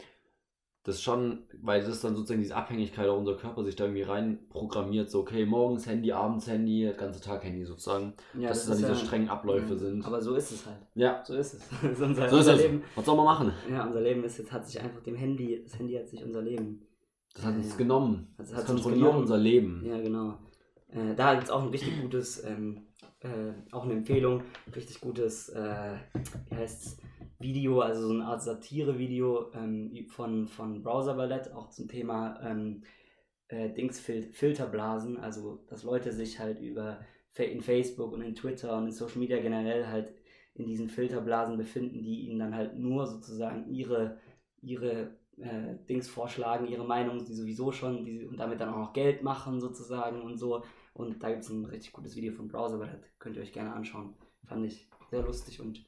das 0.82 1.02
schon, 1.02 1.40
weil 1.60 1.82
das 1.82 2.00
dann 2.00 2.14
sozusagen 2.16 2.40
diese 2.40 2.56
Abhängigkeit 2.56 3.06
auch 3.08 3.18
unser 3.18 3.36
Körper 3.36 3.62
sich 3.64 3.76
da 3.76 3.84
irgendwie 3.84 4.02
rein 4.02 4.38
programmiert, 4.48 5.10
so 5.10 5.20
okay, 5.20 5.44
morgens 5.44 5.86
Handy, 5.86 6.10
abends 6.12 6.46
Handy, 6.46 6.90
ganze 6.96 7.20
Tag 7.20 7.44
Handy 7.44 7.64
sozusagen, 7.64 8.14
Ja, 8.34 8.48
dass 8.48 8.58
das 8.58 8.58
es 8.60 8.66
dann 8.66 8.74
ist 8.76 8.80
diese 8.82 9.00
ja- 9.00 9.06
strengen 9.06 9.28
Abläufe 9.28 9.74
ja. 9.74 9.78
sind. 9.78 10.04
Aber 10.06 10.22
so 10.22 10.34
ist 10.34 10.50
es 10.52 10.66
halt. 10.66 10.78
ja, 10.94 11.22
So 11.24 11.34
ist 11.34 11.54
es. 11.54 11.60
Ist 11.92 12.00
unser, 12.00 12.28
so 12.30 12.36
ist 12.36 12.46
unser 12.48 12.54
es. 12.54 12.62
Leben. 12.62 12.82
Was 12.94 13.04
soll 13.04 13.16
man 13.16 13.24
machen? 13.26 13.52
Ja, 13.70 13.86
unser 13.86 14.00
Leben 14.00 14.24
ist 14.24 14.38
jetzt, 14.38 14.52
hat 14.52 14.66
sich 14.66 14.80
einfach 14.80 15.02
dem 15.02 15.16
Handy, 15.16 15.62
das 15.62 15.78
Handy 15.78 15.94
hat 15.94 16.08
sich 16.08 16.24
unser 16.24 16.40
Leben. 16.42 16.82
Das 17.34 17.44
hat 17.44 17.54
uns 17.56 17.70
Ja. 17.70 17.76
genommen. 17.76 18.34
Das 18.38 18.48
Das, 18.48 18.56
hat 18.58 18.70
uns 18.70 18.82
kontrolliert 18.82 19.00
genommen. 19.04 19.20
unser 19.22 19.36
Leben. 19.38 19.82
Ja, 19.86 20.00
genau. 20.00 20.38
Äh, 20.88 21.14
da 21.14 21.34
gibt 21.34 21.44
es 21.44 21.50
auch 21.50 21.62
ein 21.62 21.68
richtig 21.68 22.00
gutes, 22.00 22.42
ähm, 22.44 22.86
äh, 23.20 23.52
auch 23.72 23.84
eine 23.84 23.94
Empfehlung, 23.94 24.42
richtig 24.74 25.00
gutes, 25.00 25.48
äh, 25.50 25.96
wie 26.48 26.56
heißt's, 26.56 26.98
Video, 27.40 27.80
also 27.80 28.06
so 28.06 28.12
eine 28.12 28.26
Art 28.26 28.42
Satire-Video 28.42 29.50
ähm, 29.54 30.06
von, 30.08 30.46
von 30.46 30.82
Browser 30.82 31.14
Ballett, 31.14 31.50
auch 31.52 31.70
zum 31.70 31.88
Thema 31.88 32.38
ähm, 32.44 32.82
äh, 33.48 33.70
Dingsfil 33.70 34.30
Filterblasen, 34.30 35.16
also 35.16 35.64
dass 35.68 35.82
Leute 35.82 36.12
sich 36.12 36.38
halt 36.38 36.60
über 36.60 37.00
in 37.38 37.62
Facebook 37.62 38.12
und 38.12 38.20
in 38.20 38.34
Twitter 38.34 38.76
und 38.76 38.86
in 38.86 38.92
Social 38.92 39.18
Media 39.18 39.40
generell 39.40 39.86
halt 39.86 40.12
in 40.54 40.66
diesen 40.66 40.90
Filterblasen 40.90 41.56
befinden, 41.56 42.02
die 42.02 42.26
ihnen 42.26 42.38
dann 42.38 42.54
halt 42.54 42.78
nur 42.78 43.06
sozusagen 43.06 43.72
ihre, 43.72 44.20
ihre 44.60 45.16
äh, 45.42 45.76
Dings 45.88 46.08
vorschlagen, 46.08 46.66
ihre 46.66 46.84
Meinung, 46.84 47.24
die 47.24 47.34
sowieso 47.34 47.72
schon, 47.72 48.04
die, 48.04 48.26
und 48.26 48.38
damit 48.38 48.60
dann 48.60 48.70
auch 48.70 48.78
noch 48.78 48.92
Geld 48.92 49.22
machen 49.22 49.60
sozusagen 49.60 50.22
und 50.22 50.36
so. 50.36 50.62
Und 50.92 51.22
da 51.22 51.30
gibt 51.30 51.42
es 51.42 51.50
ein 51.50 51.64
richtig 51.64 51.92
gutes 51.92 52.16
Video 52.16 52.32
von 52.32 52.48
Browser, 52.48 52.74
aber 52.74 52.86
das 52.86 53.00
könnt 53.18 53.36
ihr 53.36 53.42
euch 53.42 53.52
gerne 53.52 53.72
anschauen. 53.72 54.14
Fand 54.44 54.66
ich 54.66 54.88
sehr 55.10 55.22
lustig 55.22 55.60
und 55.60 55.84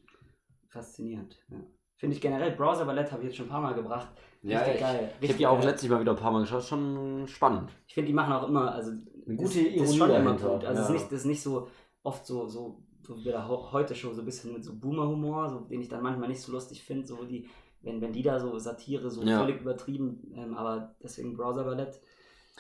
faszinierend. 0.68 1.36
Ja. 1.50 1.58
Finde 1.96 2.16
ich 2.16 2.22
generell, 2.22 2.52
Browser 2.52 2.84
Ballett 2.84 3.12
habe 3.12 3.22
ich 3.22 3.28
jetzt 3.28 3.36
schon 3.36 3.46
ein 3.46 3.50
paar 3.50 3.60
Mal 3.60 3.74
gebracht. 3.74 4.08
Ja, 4.42 4.66
ich, 4.66 4.80
geil. 4.80 5.12
ich 5.20 5.28
habe 5.28 5.38
die 5.38 5.46
auch 5.46 5.62
letztlich 5.62 5.90
mal 5.90 6.00
wieder 6.00 6.12
ein 6.12 6.18
paar 6.18 6.32
Mal 6.32 6.40
geschaut, 6.40 6.64
schon 6.64 7.28
spannend. 7.28 7.70
Ich 7.86 7.94
finde, 7.94 8.08
die 8.08 8.14
machen 8.14 8.32
auch 8.32 8.48
immer, 8.48 8.72
also 8.72 8.90
eine 8.90 9.36
gute 9.36 9.60
Ironie 9.60 9.78
das 9.78 9.90
ist 9.90 9.96
schon 9.96 10.10
immer 10.10 10.32
gut. 10.32 10.42
Also 10.42 10.64
ja. 10.64 10.72
das, 10.72 10.88
ist 10.88 10.90
nicht, 10.90 11.04
das 11.04 11.12
ist 11.12 11.26
nicht 11.26 11.42
so 11.42 11.68
oft 12.02 12.26
so, 12.26 12.48
so, 12.48 12.82
so 13.02 13.16
wie 13.18 13.24
der 13.24 13.46
heute 13.46 13.94
schon 13.94 14.14
so 14.14 14.22
ein 14.22 14.24
bisschen 14.24 14.52
mit 14.52 14.64
so 14.64 14.74
Boomer-Humor, 14.74 15.48
so, 15.48 15.60
den 15.60 15.80
ich 15.80 15.88
dann 15.88 16.02
manchmal 16.02 16.28
nicht 16.28 16.40
so 16.40 16.50
lustig 16.50 16.82
finde, 16.82 17.06
so 17.06 17.22
die, 17.24 17.48
wenn, 17.82 18.00
wenn 18.00 18.12
die 18.12 18.22
da 18.22 18.38
so 18.38 18.58
Satire 18.58 19.10
so 19.10 19.22
ja. 19.22 19.38
völlig 19.38 19.60
übertrieben, 19.60 20.32
ähm, 20.36 20.56
aber 20.56 20.94
deswegen 21.02 21.36
Browser 21.36 21.64
Ballett. 21.64 22.00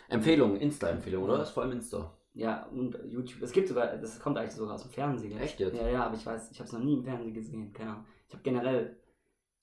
Empfehlung, 0.08 0.56
Insta-Empfehlung, 0.56 1.24
oder? 1.24 1.38
Das 1.38 1.48
ist 1.48 1.54
vor 1.54 1.62
allem 1.62 1.72
Insta. 1.72 2.12
Ja, 2.34 2.66
und 2.72 2.98
YouTube. 3.06 3.42
Es 3.42 3.52
gibt 3.52 3.68
sogar, 3.68 3.96
das 3.98 4.18
kommt 4.18 4.38
eigentlich 4.38 4.52
sogar 4.52 4.74
aus 4.74 4.82
dem 4.82 4.90
Fernsehen. 4.90 5.38
Echt 5.38 5.60
jetzt? 5.60 5.76
Ja, 5.76 5.88
ja, 5.88 6.06
aber 6.06 6.16
ich 6.16 6.24
weiß, 6.24 6.50
ich 6.50 6.58
habe 6.58 6.66
es 6.66 6.72
noch 6.72 6.80
nie 6.80 6.94
im 6.94 7.04
Fernsehen 7.04 7.34
gesehen. 7.34 7.72
Keine 7.72 7.90
Ahnung. 7.90 8.04
Ich 8.28 8.34
habe 8.34 8.42
generell. 8.42 8.96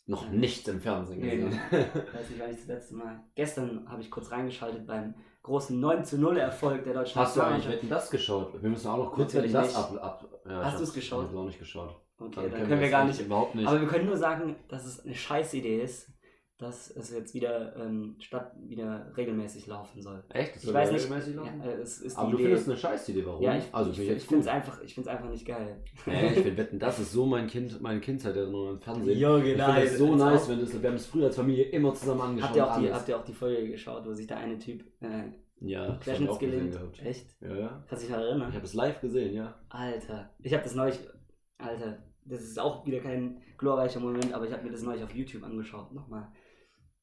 Noch 0.05 0.28
äh, 0.28 0.36
nichts 0.36 0.68
im 0.68 0.80
Fernsehen 0.80 1.22
gesehen. 1.22 1.49
Nee, 1.49 1.78
weiß 2.14 2.30
nicht, 2.30 2.39
wann 2.39 2.51
ich 2.51 2.57
das 2.57 2.68
letzte 2.68 2.95
Mal. 2.95 3.24
Gestern 3.36 3.89
habe 3.89 4.01
ich 4.01 4.12
kurz 4.12 4.32
reingeschaltet 4.32 4.86
beim 4.86 5.16
großen 5.41 5.80
9 5.80 6.05
zu 6.05 6.20
0 6.20 6.38
Erfolg 6.38 6.84
der 6.84 6.93
deutschen 6.93 7.20
Hast 7.20 7.38
du 7.38 7.41
eigentlich 7.41 7.70
Wetten 7.70 7.89
das 7.89 8.10
geschaut? 8.10 8.62
Wir 8.62 8.70
müssen 8.70 8.88
auch 8.88 8.97
noch 8.97 9.14
kurz 9.14 9.34
Wetten 9.34 9.51
das 9.51 9.76
ab. 9.76 9.97
ab 10.01 10.41
ja, 10.45 10.64
Hast 10.64 10.80
du 10.80 10.84
es 10.84 10.93
geschaut? 10.93 11.26
Ich 11.26 11.30
habe 11.30 11.39
auch 11.39 11.45
nicht 11.45 11.60
geschaut. 11.60 11.99
Okay, 12.20 12.36
dann, 12.36 12.51
dann 12.51 12.67
können, 12.67 12.82
wir 12.82 12.89
gar 12.89 13.05
nicht. 13.05 13.22
Überhaupt 13.22 13.55
nicht. 13.55 13.67
Aber 13.67 13.80
wir 13.80 13.88
können 13.88 14.05
nur 14.05 14.17
sagen, 14.17 14.55
dass 14.67 14.86
es 14.86 15.05
eine 15.05 15.15
scheiß 15.15 15.53
Idee 15.53 15.82
ist, 15.82 16.11
dass 16.59 16.91
es 16.91 17.11
jetzt 17.11 17.34
wieder 17.34 17.74
ähm, 17.78 18.17
statt 18.20 18.51
wieder 18.59 19.13
regelmäßig 19.15 19.67
laufen 19.67 20.01
soll. 20.01 20.22
Echt? 20.28 20.57
Das 20.57 20.65
ich 20.65 20.74
weiß 20.74 20.91
nicht. 20.91 21.05
Regelmäßig 21.05 21.36
laufen? 21.36 21.61
Ja, 21.63 21.72
äh, 21.72 21.76
es 21.76 22.01
ist 22.01 22.17
Aber 22.17 22.32
du 22.32 22.36
Idee. 22.36 22.47
findest 22.47 22.67
eine 22.67 22.78
Scheißidee, 22.78 23.26
warum? 23.26 23.41
Ja, 23.41 23.55
ich, 23.55 23.63
also, 23.72 23.91
ich, 23.91 23.99
ich, 23.99 24.09
ich 24.09 24.24
finde 24.24 24.41
es 24.41 24.47
einfach, 24.47 24.82
einfach 24.82 25.30
nicht 25.30 25.45
geil. 25.45 25.82
Ja, 26.05 26.24
ich 26.24 26.34
finde 26.34 26.57
Wetten, 26.57 26.78
das 26.78 26.99
ist 26.99 27.13
so 27.13 27.26
mein 27.26 27.47
Kind, 27.47 27.80
meine 27.82 28.01
Kindheitserinnerung 28.01 28.72
im 28.72 28.82
Fernsehen. 28.82 29.17
Jo, 29.17 29.39
genau. 29.41 29.70
Ich 29.70 29.76
finde 29.76 29.84
es 29.86 29.97
so 29.97 30.15
nice, 30.15 30.49
wenn 30.49 30.59
das, 30.59 30.82
wir 30.82 30.89
haben 30.89 30.95
es 30.97 31.05
früher 31.05 31.28
als 31.28 31.38
Familie 31.38 31.63
immer 31.70 31.93
zusammen 31.93 32.22
angeschaut. 32.22 32.49
Habt 32.49 32.57
ihr 32.57 32.67
auch, 32.67 32.80
die, 32.80 32.93
habt 32.93 33.09
ihr 33.09 33.17
auch 33.17 33.26
die 33.26 33.34
Folge 33.34 33.70
geschaut, 33.70 34.05
wo 34.05 34.13
sich 34.13 34.28
der 34.28 34.38
eine 34.39 34.57
Typ 34.57 34.84
äh, 34.99 35.32
ja, 35.61 35.95
Querschnittsgelähmt? 35.95 36.78
Echt? 37.01 37.38
Ja, 37.39 37.55
ja. 37.55 37.86
Kannst 37.88 38.03
du 38.03 38.07
dich 38.07 38.15
erinnern? 38.17 38.49
Ich 38.49 38.55
habe 38.55 38.65
es 38.65 38.74
live 38.74 38.99
gesehen, 38.99 39.34
ja. 39.34 39.57
Alter, 39.70 40.30
ich 40.39 40.53
habe 40.53 40.63
das 40.63 40.76
neulich, 40.76 40.99
Alter, 41.57 41.99
das 42.30 42.41
ist 42.41 42.59
auch 42.59 42.86
wieder 42.86 42.99
kein 42.99 43.41
glorreicher 43.57 43.99
Moment, 43.99 44.34
aber 44.34 44.45
ich 44.45 44.53
habe 44.53 44.63
mir 44.63 44.71
das 44.71 44.84
neulich 44.84 45.03
auf 45.03 45.13
YouTube 45.13 45.43
angeschaut, 45.43 45.91
nochmal. 45.91 46.32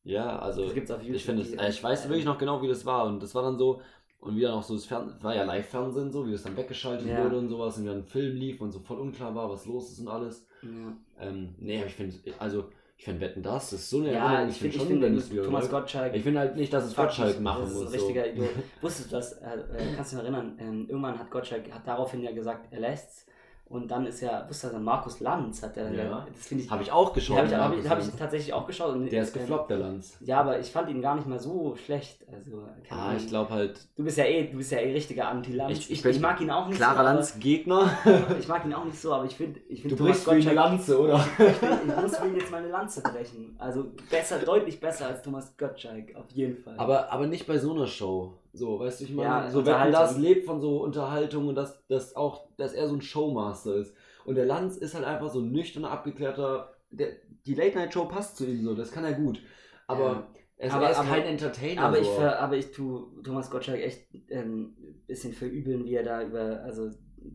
Ja, 0.03 0.39
also 0.39 0.65
das 0.65 0.75
gibt's 0.75 0.91
auf 0.91 1.03
YouTube 1.03 1.17
ich 1.17 1.25
finde 1.25 1.43
ich 1.43 1.83
weiß 1.83 2.09
wirklich 2.09 2.25
noch 2.25 2.39
genau, 2.39 2.63
wie 2.63 2.69
das 2.69 2.87
war 2.87 3.07
und 3.07 3.23
das 3.23 3.35
war 3.35 3.43
dann 3.43 3.59
so 3.59 3.81
und 4.19 4.37
wieder 4.37 4.51
noch 4.51 4.63
so 4.63 4.75
das 4.75 4.87
Fern 4.87 5.17
war 5.21 5.35
ja 5.35 5.45
Live-Fernsehen 5.45 6.11
so, 6.11 6.27
wie 6.27 6.33
das 6.33 6.45
dann 6.45 6.57
weggeschaltet 6.57 7.07
ja. 7.07 7.23
wurde 7.23 7.39
und 7.39 7.49
sowas 7.49 7.77
und 7.77 7.85
wie 7.85 7.89
dann 7.89 7.99
ein 7.99 8.05
Film 8.05 8.37
lief 8.37 8.61
und 8.61 8.73
so 8.73 8.81
voll 8.81 8.99
unklar 8.99 9.35
war, 9.35 9.51
was 9.51 9.67
los 9.67 9.91
ist 9.91 9.99
und 9.99 10.09
alles. 10.09 10.47
Ja. 10.63 10.97
Ähm, 11.21 11.55
nee, 11.59 11.79
aber 11.79 11.87
ich 11.87 11.95
finde, 11.95 12.17
also 12.39 12.71
ich 12.99 13.05
finde 13.05 13.21
Wetten 13.21 13.43
das, 13.43 13.71
das 13.71 13.81
ist 13.81 13.91
so 13.91 13.99
eine 13.99 14.13
ja, 14.13 14.25
Erinnerung. 14.25 14.49
Ich, 14.49 14.59
finde 14.59 14.79
schon, 14.79 14.87
find, 14.87 15.03
wenn 15.03 15.17
es 15.17 15.29
Thomas 15.29 15.71
Gottschalk. 15.71 16.15
Ich 16.15 16.23
finde 16.23 16.41
halt 16.41 16.57
nicht, 16.57 16.73
dass 16.73 16.87
es 16.87 16.97
Gottschalk 16.97 17.41
machen 17.41 17.65
muss. 17.65 17.73
Das 17.73 17.83
ist 17.83 17.89
ein 17.89 18.01
richtiger 18.01 18.27
Idiot. 18.33 18.49
Wusstest 18.81 19.13
du 19.13 19.17
das? 19.17 19.33
Äh, 19.35 19.59
äh, 19.59 19.95
kannst 19.95 20.13
du 20.13 20.17
dich 20.17 20.25
erinnern? 20.25 20.57
Ähm, 20.59 20.87
irgendwann 20.89 21.19
hat 21.19 21.31
Gottschalk 21.31 21.71
hat 21.71 21.87
daraufhin 21.87 22.23
ja 22.23 22.33
gesagt, 22.33 22.73
er 22.73 22.81
lässt's. 22.81 23.27
Und 23.69 23.91
dann 23.91 24.07
ist 24.07 24.21
ja, 24.21 24.49
wusste 24.49 24.69
du, 24.69 24.79
Markus 24.79 25.19
Lanz 25.19 25.61
hat 25.61 25.75
der, 25.75 25.93
ja. 25.93 26.25
das 26.33 26.47
finde 26.47 26.63
ich. 26.63 26.71
Habe 26.71 26.85
ich 26.85 26.93
auch 26.93 27.13
geschaut. 27.13 27.39
Habe 27.39 27.49
ich, 27.49 27.55
hab 27.55 27.75
ich, 27.75 27.89
hab 27.89 27.99
ich, 28.01 28.11
tatsächlich 28.17 28.53
auch 28.53 28.65
geschaut. 28.65 28.95
Und, 28.95 29.11
der 29.11 29.23
ist 29.23 29.35
gefloppt, 29.35 29.71
der 29.71 29.79
Lanz. 29.79 30.17
Ja, 30.21 30.39
aber 30.39 30.61
ich 30.61 30.71
fand 30.71 30.89
ihn 30.89 31.03
gar 31.03 31.17
nicht 31.17 31.27
mal 31.27 31.41
so 31.41 31.75
schlecht. 31.75 32.25
Also, 32.33 32.63
ah, 32.91 33.15
ich 33.17 33.27
glaube 33.27 33.51
halt. 33.51 33.81
Du 33.97 34.05
bist 34.05 34.19
ja 34.19 34.25
eh, 34.25 34.47
du 34.47 34.59
bist 34.59 34.71
ja 34.71 34.79
eh 34.79 34.93
richtiger 34.93 35.27
Anti-Lanz. 35.29 35.73
Ich, 35.73 35.91
ich, 35.91 36.05
ich, 36.05 36.21
mag 36.21 36.41
ihn 36.41 36.51
auch 36.51 36.69
nicht 36.69 36.77
klarer 36.77 36.93
so. 36.93 37.01
Klarer 37.01 37.15
Lanz-Gegner. 37.15 37.91
ich 38.39 38.47
mag 38.47 38.65
ihn 38.65 38.73
auch 38.73 38.85
nicht 38.85 39.01
so, 39.01 39.13
aber 39.13 39.25
ich 39.25 39.35
finde. 39.35 39.59
Ich 39.69 39.83
find 39.83 39.99
du 39.99 40.05
brichst 40.05 40.23
für 40.23 40.31
eine 40.31 40.53
Lanze, 40.53 41.01
oder? 41.01 41.17
ich, 41.17 41.45
find, 41.45 41.73
ich 41.89 42.03
muss 42.03 42.17
für 42.17 42.29
ihn 42.29 42.37
jetzt 42.37 42.53
meine 42.53 42.69
Lanze 42.69 43.03
brechen. 43.03 43.57
Also 43.59 43.87
besser, 44.09 44.39
deutlich 44.39 44.79
besser 44.79 45.09
als 45.09 45.23
Thomas 45.23 45.57
Gottschalk, 45.57 46.15
auf 46.15 46.31
jeden 46.31 46.57
Fall. 46.57 46.75
Aber, 46.79 47.11
aber 47.11 47.27
nicht 47.27 47.49
bei 47.49 47.59
so 47.59 47.75
einer 47.75 47.89
Show. 47.89 48.35
So, 48.57 48.81
weißt 48.81 49.01
du, 49.01 49.05
ich 49.05 49.15
meine, 49.15 49.29
ja, 49.29 49.51
so 49.51 49.67
wenn 49.67 49.93
das 49.93 50.17
lebt 50.17 50.47
von 50.47 50.61
so 50.61 50.83
Unterhaltung 50.83 51.49
und 51.49 51.55
dass 51.55 51.87
das 51.89 52.17
auch, 52.17 52.49
dass 52.57 52.73
er 52.73 52.89
so 52.89 52.95
ein 52.95 53.03
Showmaster 53.03 53.75
ist. 53.77 53.95
Und 54.25 54.35
der 54.35 54.47
Lanz 54.47 54.77
ist 54.77 54.95
halt 54.95 55.05
einfach 55.05 55.31
so 55.31 55.41
ein 55.41 55.53
nüchterner, 55.53 55.91
abgeklärter. 55.91 56.73
Der, 56.91 57.09
die 57.45 57.55
Late-Night-Show 57.55 58.07
passt 58.07 58.37
zu 58.37 58.47
ihm 58.47 58.65
so, 58.65 58.75
das 58.75 58.91
kann 58.91 59.05
er 59.05 59.13
gut. 59.13 59.41
Aber 59.87 60.05
ja. 60.05 60.29
er, 60.57 60.67
ist, 60.69 60.75
aber, 60.75 60.85
er 60.87 60.91
ist 60.91 60.99
aber, 60.99 61.09
kein 61.09 61.23
Entertainer. 61.23 61.83
Aber, 61.83 61.97
so. 61.97 62.03
ich, 62.03 62.09
ver, 62.09 62.41
aber 62.41 62.57
ich 62.57 62.73
tue 62.73 63.23
Thomas 63.23 63.51
Gottschalk 63.51 63.81
echt 63.81 64.13
ein 64.15 64.25
ähm, 64.31 64.77
bisschen 65.07 65.33
verübeln, 65.33 65.85
wie 65.85 65.95
er 65.95 66.03
da 66.03 66.23
über, 66.23 66.63
also 66.65 66.91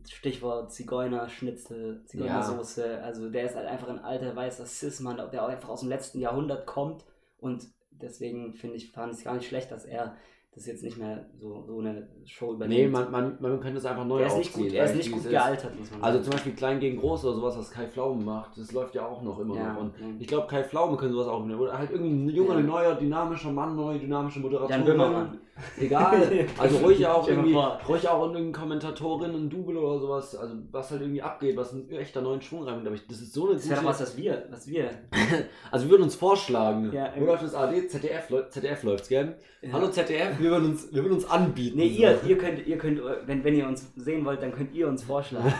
Stichwort 0.08 0.72
Zigeunerschnitzel, 0.72 2.04
Zigeunersoße. 2.04 2.86
Ja. 2.86 2.98
Also 2.98 3.30
der 3.30 3.44
ist 3.44 3.54
halt 3.54 3.68
einfach 3.68 3.88
ein 3.88 4.00
alter 4.00 4.34
weißer 4.34 4.66
Cis-Mann, 4.66 5.16
der 5.30 5.44
auch 5.44 5.48
einfach 5.48 5.68
aus 5.68 5.80
dem 5.80 5.88
letzten 5.88 6.18
Jahrhundert 6.18 6.66
kommt. 6.66 7.04
Und 7.38 7.68
deswegen 7.90 8.54
finde 8.54 8.76
ich, 8.76 8.92
fand 8.92 9.12
ich 9.12 9.18
es 9.18 9.24
gar 9.24 9.34
nicht 9.34 9.46
schlecht, 9.46 9.70
dass 9.70 9.84
er 9.84 10.16
das 10.54 10.64
ist 10.64 10.66
jetzt 10.66 10.82
nicht 10.82 10.98
mehr 10.98 11.24
so, 11.40 11.64
so 11.66 11.78
eine 11.78 12.06
Show 12.26 12.52
übernimmt. 12.52 12.78
Nee, 12.78 12.86
man, 12.86 13.10
man, 13.10 13.36
man 13.40 13.58
könnte 13.58 13.78
es 13.78 13.86
einfach 13.86 14.04
neu 14.04 14.20
er 14.20 14.26
ist 14.26 14.36
nicht 14.36 14.52
gut, 14.52 14.70
Er 14.70 14.84
ist 14.84 14.96
nicht 14.96 15.10
gut 15.10 15.26
gealtert, 15.26 15.78
muss 15.78 15.90
man 15.90 16.02
also 16.02 16.02
sagen. 16.02 16.04
Also 16.04 16.20
zum 16.20 16.32
Beispiel 16.32 16.52
Klein 16.52 16.78
gegen 16.78 17.00
Groß 17.00 17.24
oder 17.24 17.36
sowas, 17.36 17.56
was 17.56 17.70
Kai 17.70 17.86
Pflaume 17.86 18.22
macht, 18.22 18.58
das 18.58 18.70
läuft 18.72 18.94
ja 18.94 19.06
auch 19.06 19.22
noch 19.22 19.38
immer 19.38 19.56
ja, 19.56 19.72
noch. 19.72 19.80
Und 19.80 19.98
ja. 19.98 20.06
ich 20.18 20.26
glaube, 20.26 20.46
Kai 20.48 20.62
Pflaume 20.62 20.98
können 20.98 21.12
sowas 21.12 21.28
auch 21.28 21.42
Oder 21.42 21.78
halt 21.78 21.90
irgendein 21.90 22.36
junger, 22.36 22.56
ja. 22.56 22.60
neuer, 22.60 22.94
dynamischer 22.96 23.50
Mann, 23.50 23.74
neue, 23.74 23.98
dynamische 23.98 24.40
Moderatorin. 24.40 24.76
Jan 24.76 24.84
Böhmermann. 24.84 25.38
Egal. 25.78 26.46
Also 26.58 26.78
ruhig 26.78 27.06
auch 27.06 27.26
irgendwie, 27.28 27.54
ruhig 27.54 28.08
auch 28.08 28.22
irgendeine 28.22 28.52
Kommentatorin, 28.52 29.30
ein 29.34 29.50
Double 29.50 29.76
oder 29.76 29.98
sowas, 29.98 30.36
also 30.36 30.54
was 30.70 30.90
halt 30.90 31.00
irgendwie 31.00 31.22
abgeht, 31.22 31.56
was 31.56 31.72
einen 31.72 31.90
echter 31.90 32.20
neuen 32.20 32.40
Schwung 32.40 32.64
reinbringt. 32.64 32.86
Aber 32.86 32.96
ich, 32.96 33.06
das 33.06 33.20
ist 33.20 33.32
so 33.32 33.46
eine 33.46 33.54
Das 33.54 33.68
wäre 33.68 33.84
was, 33.84 34.00
was 34.00 34.16
wir, 34.16 34.46
was 34.50 34.66
wir. 34.66 34.90
also 35.70 35.86
wir 35.86 35.90
würden 35.92 36.02
uns 36.04 36.14
vorschlagen. 36.14 36.92
Ja, 36.92 37.12
Wo 37.16 37.24
läuft 37.24 37.44
das 37.44 37.54
AD? 37.54 37.88
ZDF, 37.88 38.28
ZDF 38.50 38.82
läuft's, 38.82 39.08
gell? 39.08 39.36
Hallo 39.72 39.88
ZDF, 39.88 40.38
wir 40.40 40.50
würden 40.50 40.70
uns, 40.70 40.92
wir 40.92 41.02
würden 41.02 41.14
uns 41.14 41.30
anbieten. 41.30 41.78
Nee, 41.78 41.86
ihr, 41.86 42.20
ihr 42.26 42.38
könnt, 42.38 42.66
ihr 42.66 42.78
könnt, 42.78 43.00
wenn, 43.26 43.44
wenn 43.44 43.54
ihr 43.54 43.66
uns 43.66 43.92
sehen 43.96 44.24
wollt, 44.24 44.42
dann 44.42 44.52
könnt 44.52 44.74
ihr 44.74 44.88
uns 44.88 45.04
vorschlagen. 45.04 45.52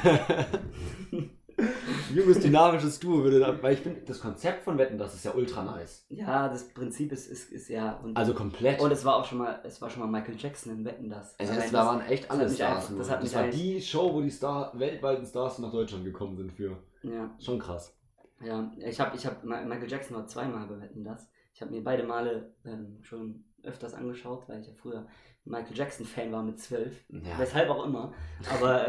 Junges, 2.15 2.41
dynamisches 2.41 2.99
Duo 3.01 3.23
würde 3.23 3.41
da, 3.41 3.63
weil 3.63 3.75
ich 3.75 3.81
finde, 3.81 4.01
das 4.03 4.21
Konzept 4.21 4.65
von 4.65 4.79
Wetten, 4.79 4.99
das 4.99 5.15
ist 5.15 5.25
ja 5.25 5.33
ultra 5.33 5.63
nice. 5.65 6.05
Ja, 6.09 6.49
das 6.49 6.69
Prinzip 6.69 7.13
ist, 7.13 7.27
ist, 7.27 7.51
ist 7.51 7.69
ja. 7.69 7.99
Und, 8.03 8.17
also 8.17 8.35
komplett. 8.35 8.81
Und 8.81 8.91
es 8.91 9.05
war 9.05 9.17
auch 9.17 9.25
schon 9.25 9.39
mal, 9.39 9.61
es 9.65 9.81
war 9.81 9.91
schon 9.91 10.03
mal 10.03 10.21
Michael 10.21 10.39
Jackson 10.39 10.73
in 10.73 10.85
Wetten, 10.85 11.11
das. 11.11 11.39
Also 11.39 11.55
das, 11.55 11.71
das 11.71 11.73
waren 11.73 12.01
echt 12.03 12.31
alle 12.31 12.49
Stars. 12.49 12.91
Einfach, 12.91 12.99
das, 12.99 13.11
hat 13.11 13.23
das 13.23 13.35
war 13.35 13.49
die 13.49 13.81
Show, 13.81 14.13
wo 14.13 14.21
die 14.21 14.31
Star, 14.31 14.73
weltweiten 14.79 15.27
Stars 15.27 15.59
nach 15.59 15.73
Deutschland 15.73 16.05
gekommen 16.05 16.37
sind 16.37 16.53
für. 16.53 16.77
Ja. 17.03 17.31
Schon 17.41 17.59
krass. 17.59 17.97
Ja, 18.45 18.71
ich 18.77 19.01
habe 19.01 19.17
ich 19.17 19.27
hab, 19.27 19.45
Michael 19.45 19.89
Jackson 19.91 20.17
war 20.17 20.27
zweimal 20.27 20.67
bei 20.67 20.81
Wetten, 20.81 21.05
das. 21.05 21.29
Ich 21.55 21.61
habe 21.61 21.71
mir 21.71 21.83
beide 21.83 22.03
Male 22.03 22.55
ähm, 22.65 22.99
schon 23.03 23.45
öfters 23.63 23.95
angeschaut, 23.95 24.49
weil 24.49 24.61
ich 24.61 24.67
ja 24.67 24.73
früher 24.75 25.07
Michael 25.45 25.77
Jackson-Fan 25.77 26.31
war 26.33 26.43
mit 26.43 26.61
zwölf. 26.61 27.05
Ja. 27.09 27.39
Weshalb 27.39 27.69
auch 27.69 27.85
immer. 27.85 28.13
Aber 28.55 28.87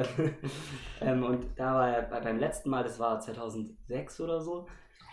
ähm, 1.02 1.24
und 1.24 1.46
da 1.56 1.74
war 1.74 1.90
er 1.90 2.22
beim 2.22 2.38
letzten 2.38 2.70
Mal, 2.70 2.84
das 2.84 3.00
war 3.00 3.20
2006 3.20 4.22
oder 4.22 4.40
so, 4.40 4.68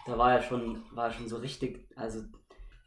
da 0.07 0.19
war 0.19 0.35
er 0.35 0.43
schon, 0.43 0.83
war 0.93 1.07
er 1.07 1.13
schon 1.13 1.29
so 1.29 1.39
richtig, 1.39 1.87
also 1.97 2.23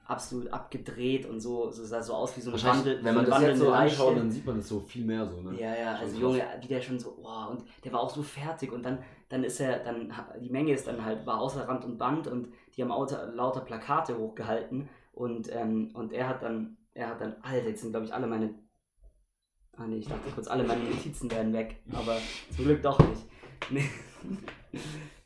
absolut 0.06 0.52
abgedreht 0.52 1.26
und 1.26 1.40
so, 1.40 1.72
so 1.72 1.84
sah 1.86 2.02
so 2.04 2.14
aus 2.14 2.36
wie 2.38 2.42
so 2.42 2.52
ein 2.52 2.64
Wandel. 2.64 3.04
Wenn 3.04 3.16
man 3.16 3.26
so 3.26 3.32
das 3.32 3.42
jetzt 3.42 3.60
so 3.60 3.72
anschaut, 3.72 4.18
dann 4.18 4.30
sieht 4.30 4.46
man 4.46 4.58
das 4.58 4.68
so 4.68 4.80
viel 4.82 5.06
mehr 5.06 5.26
so, 5.26 5.42
ne? 5.42 5.60
Ja, 5.60 5.76
ja, 5.76 5.96
also 5.96 6.20
Junge, 6.20 6.44
wie 6.62 6.68
der 6.68 6.82
schon 6.82 7.00
so, 7.00 7.18
oh, 7.24 7.52
und 7.52 7.64
der 7.84 7.94
war 7.94 8.02
auch 8.02 8.10
so 8.10 8.22
fertig 8.22 8.72
und 8.72 8.84
dann, 8.84 9.00
dann 9.30 9.44
ist 9.44 9.60
er, 9.62 9.80
dann, 9.80 10.14
die 10.42 10.50
Menge 10.50 10.74
ist 10.74 10.88
dann 10.88 11.04
halt, 11.04 11.26
war 11.26 11.40
außer 11.40 11.68
Rand 11.68 11.86
und 11.86 11.98
Band 11.98 12.28
und 12.28 12.50
die 12.76 12.82
haben 12.82 12.90
lauter, 12.90 13.32
lauter 13.34 13.62
Plakate 13.62 14.18
hochgehalten 14.18 14.90
und, 15.14 15.50
ähm, 15.54 15.92
und 15.94 16.12
er 16.12 16.28
hat 16.28 16.44
dann 16.44 16.78
er 16.94 17.10
hat 17.10 17.22
dann, 17.22 17.36
Alter, 17.42 17.70
jetzt 17.70 17.82
sind 17.82 17.92
glaube 17.92 18.06
ich 18.06 18.14
alle 18.14 18.28
meine. 18.28 18.54
Ah 19.76 19.88
nee, 19.88 19.98
ich 19.98 20.08
dachte 20.08 20.30
kurz, 20.30 20.48
alle 20.48 20.64
meine 20.64 20.84
Notizen 20.84 21.32
werden 21.32 21.52
weg, 21.54 21.82
aber 21.92 22.18
zum 22.56 22.66
Glück 22.66 22.82
doch 22.82 23.00
nicht. 23.00 23.26
Nee. 23.70 23.90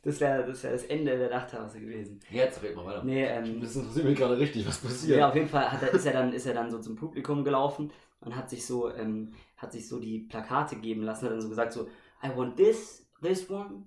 Das 0.02 0.20
wäre 0.20 0.46
das, 0.46 0.62
wär 0.62 0.72
das 0.72 0.84
Ende 0.84 1.18
der 1.18 1.28
Dachterrasse 1.28 1.80
gewesen. 1.80 2.20
Jetzt 2.30 2.62
red 2.62 2.74
mal 2.76 2.86
weiter. 2.86 3.04
Nee, 3.04 3.24
ähm, 3.24 3.60
das 3.60 3.74
interessiert 3.76 4.06
mich 4.06 4.16
gerade 4.16 4.38
richtig, 4.38 4.66
was 4.66 4.78
passiert. 4.78 5.18
Ja, 5.18 5.28
auf 5.28 5.34
jeden 5.34 5.48
Fall 5.48 5.70
hat 5.70 5.82
er, 5.82 5.92
ist, 5.92 6.06
er 6.06 6.12
dann, 6.12 6.32
ist 6.32 6.46
er 6.46 6.54
dann 6.54 6.70
so 6.70 6.78
zum 6.78 6.94
Publikum 6.94 7.44
gelaufen 7.44 7.92
und 8.20 8.36
hat 8.36 8.48
sich 8.48 8.64
so, 8.64 8.90
ähm, 8.94 9.34
hat 9.56 9.72
sich 9.72 9.88
so 9.88 9.98
die 9.98 10.20
Plakate 10.20 10.76
geben 10.76 11.02
lassen, 11.02 11.26
hat 11.26 11.32
dann 11.32 11.40
so 11.40 11.48
gesagt 11.48 11.72
so, 11.72 11.88
I 12.22 12.30
want 12.34 12.56
this, 12.56 13.06
this 13.20 13.50
one, 13.50 13.86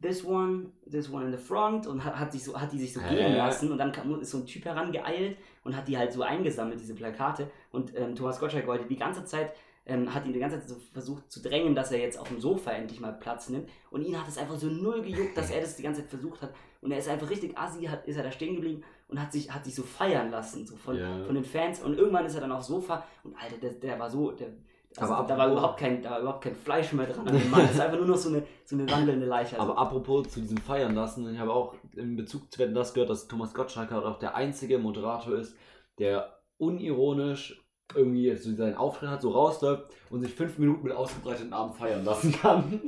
this 0.00 0.24
one, 0.24 0.72
this 0.90 1.10
one 1.10 1.26
in 1.26 1.32
the 1.32 1.38
front 1.38 1.86
und 1.86 2.04
hat, 2.04 2.18
hat, 2.18 2.32
sich 2.32 2.44
so, 2.44 2.58
hat 2.58 2.72
die 2.72 2.78
sich 2.78 2.92
so 2.92 3.00
Hä? 3.00 3.16
gehen 3.16 3.36
lassen 3.36 3.70
und 3.72 3.78
dann 3.78 3.92
kam, 3.92 4.20
ist 4.20 4.30
so 4.30 4.38
ein 4.38 4.46
Typ 4.46 4.64
herangeeilt 4.64 5.36
und 5.64 5.76
hat 5.76 5.88
die 5.88 5.98
halt 5.98 6.12
so 6.12 6.22
eingesammelt, 6.22 6.80
diese 6.80 6.94
Plakate 6.94 7.50
und 7.72 7.96
ähm, 7.96 8.14
Thomas 8.14 8.40
Gottschalk 8.40 8.66
wollte 8.66 8.86
die 8.86 8.96
ganze 8.96 9.24
Zeit, 9.24 9.52
ähm, 9.86 10.12
hat 10.14 10.24
ihn 10.26 10.32
die 10.32 10.38
ganze 10.38 10.58
Zeit 10.58 10.68
so 10.68 10.76
versucht 10.92 11.30
zu 11.30 11.40
drängen, 11.42 11.74
dass 11.74 11.90
er 11.92 11.98
jetzt 12.00 12.18
auf 12.18 12.28
dem 12.28 12.40
Sofa 12.40 12.70
endlich 12.72 13.00
mal 13.00 13.12
Platz 13.12 13.48
nimmt 13.48 13.68
und 13.90 14.02
ihn 14.02 14.18
hat 14.18 14.28
es 14.28 14.38
einfach 14.38 14.56
so 14.56 14.66
null 14.68 15.02
gejuckt, 15.02 15.36
dass 15.36 15.50
er 15.50 15.60
das 15.60 15.76
die 15.76 15.82
ganze 15.82 16.02
Zeit 16.02 16.10
versucht 16.10 16.42
hat 16.42 16.52
und 16.80 16.92
er 16.92 16.98
ist 16.98 17.08
einfach 17.08 17.28
richtig 17.30 17.56
assi, 17.58 17.84
hat, 17.84 18.06
ist 18.06 18.16
er 18.16 18.22
da 18.22 18.30
stehen 18.30 18.54
geblieben 18.56 18.82
und 19.08 19.20
hat 19.20 19.32
sich, 19.32 19.50
hat 19.52 19.64
sich 19.64 19.74
so 19.74 19.82
feiern 19.82 20.30
lassen 20.30 20.66
so 20.66 20.76
von, 20.76 20.96
Ja. 20.96 21.24
von 21.24 21.34
den 21.34 21.44
Fans 21.44 21.82
und 21.82 21.96
irgendwann 21.98 22.24
ist 22.26 22.34
er 22.34 22.42
dann 22.42 22.52
aufs 22.52 22.68
Sofa 22.68 23.04
und 23.24 23.34
Alter, 23.36 23.56
der, 23.58 23.72
der 23.72 23.98
war 23.98 24.08
so, 24.08 24.30
der, 24.30 24.48
also 24.96 25.14
Aber 25.14 25.28
da, 25.28 25.38
war 25.38 25.50
überhaupt 25.52 25.78
kein, 25.78 26.02
da 26.02 26.10
war 26.10 26.20
überhaupt 26.20 26.42
kein 26.42 26.56
Fleisch 26.56 26.92
mehr 26.92 27.06
dran 27.06 27.26
an 27.28 27.38
dem 27.38 27.48
Mann. 27.48 27.60
Das 27.62 27.72
ist 27.74 27.80
einfach 27.80 27.96
nur 27.96 28.08
noch 28.08 28.16
so 28.16 28.28
eine, 28.30 28.42
so 28.64 28.74
eine 28.74 28.90
wandelnde 28.90 29.24
Leiche. 29.24 29.56
Also, 29.58 29.70
Aber 29.70 29.80
apropos 29.80 30.28
zu 30.30 30.40
diesem 30.40 30.58
Feiern 30.58 30.96
lassen, 30.96 31.32
ich 31.32 31.38
habe 31.38 31.52
auch 31.52 31.74
in 31.96 32.16
Bezug 32.16 32.52
zu 32.52 32.58
Wetten 32.58 32.74
das 32.74 32.94
gehört, 32.94 33.10
dass 33.10 33.28
Thomas 33.28 33.54
Gottschalk 33.54 33.90
halt 33.90 34.04
auch 34.04 34.18
der 34.18 34.34
einzige 34.34 34.78
Moderator 34.78 35.34
ist, 35.36 35.56
der 35.98 36.40
unironisch 36.58 37.64
irgendwie 37.94 38.34
so 38.36 38.54
seinen 38.54 38.76
Auftritt 38.76 39.08
hat, 39.10 39.22
so 39.22 39.30
rausläuft 39.30 39.90
und 40.10 40.20
sich 40.22 40.32
fünf 40.34 40.58
Minuten 40.58 40.84
mit 40.84 40.92
ausgebreiteten 40.92 41.52
Armen 41.52 41.72
feiern 41.72 42.04
lassen 42.04 42.32
kann. 42.32 42.80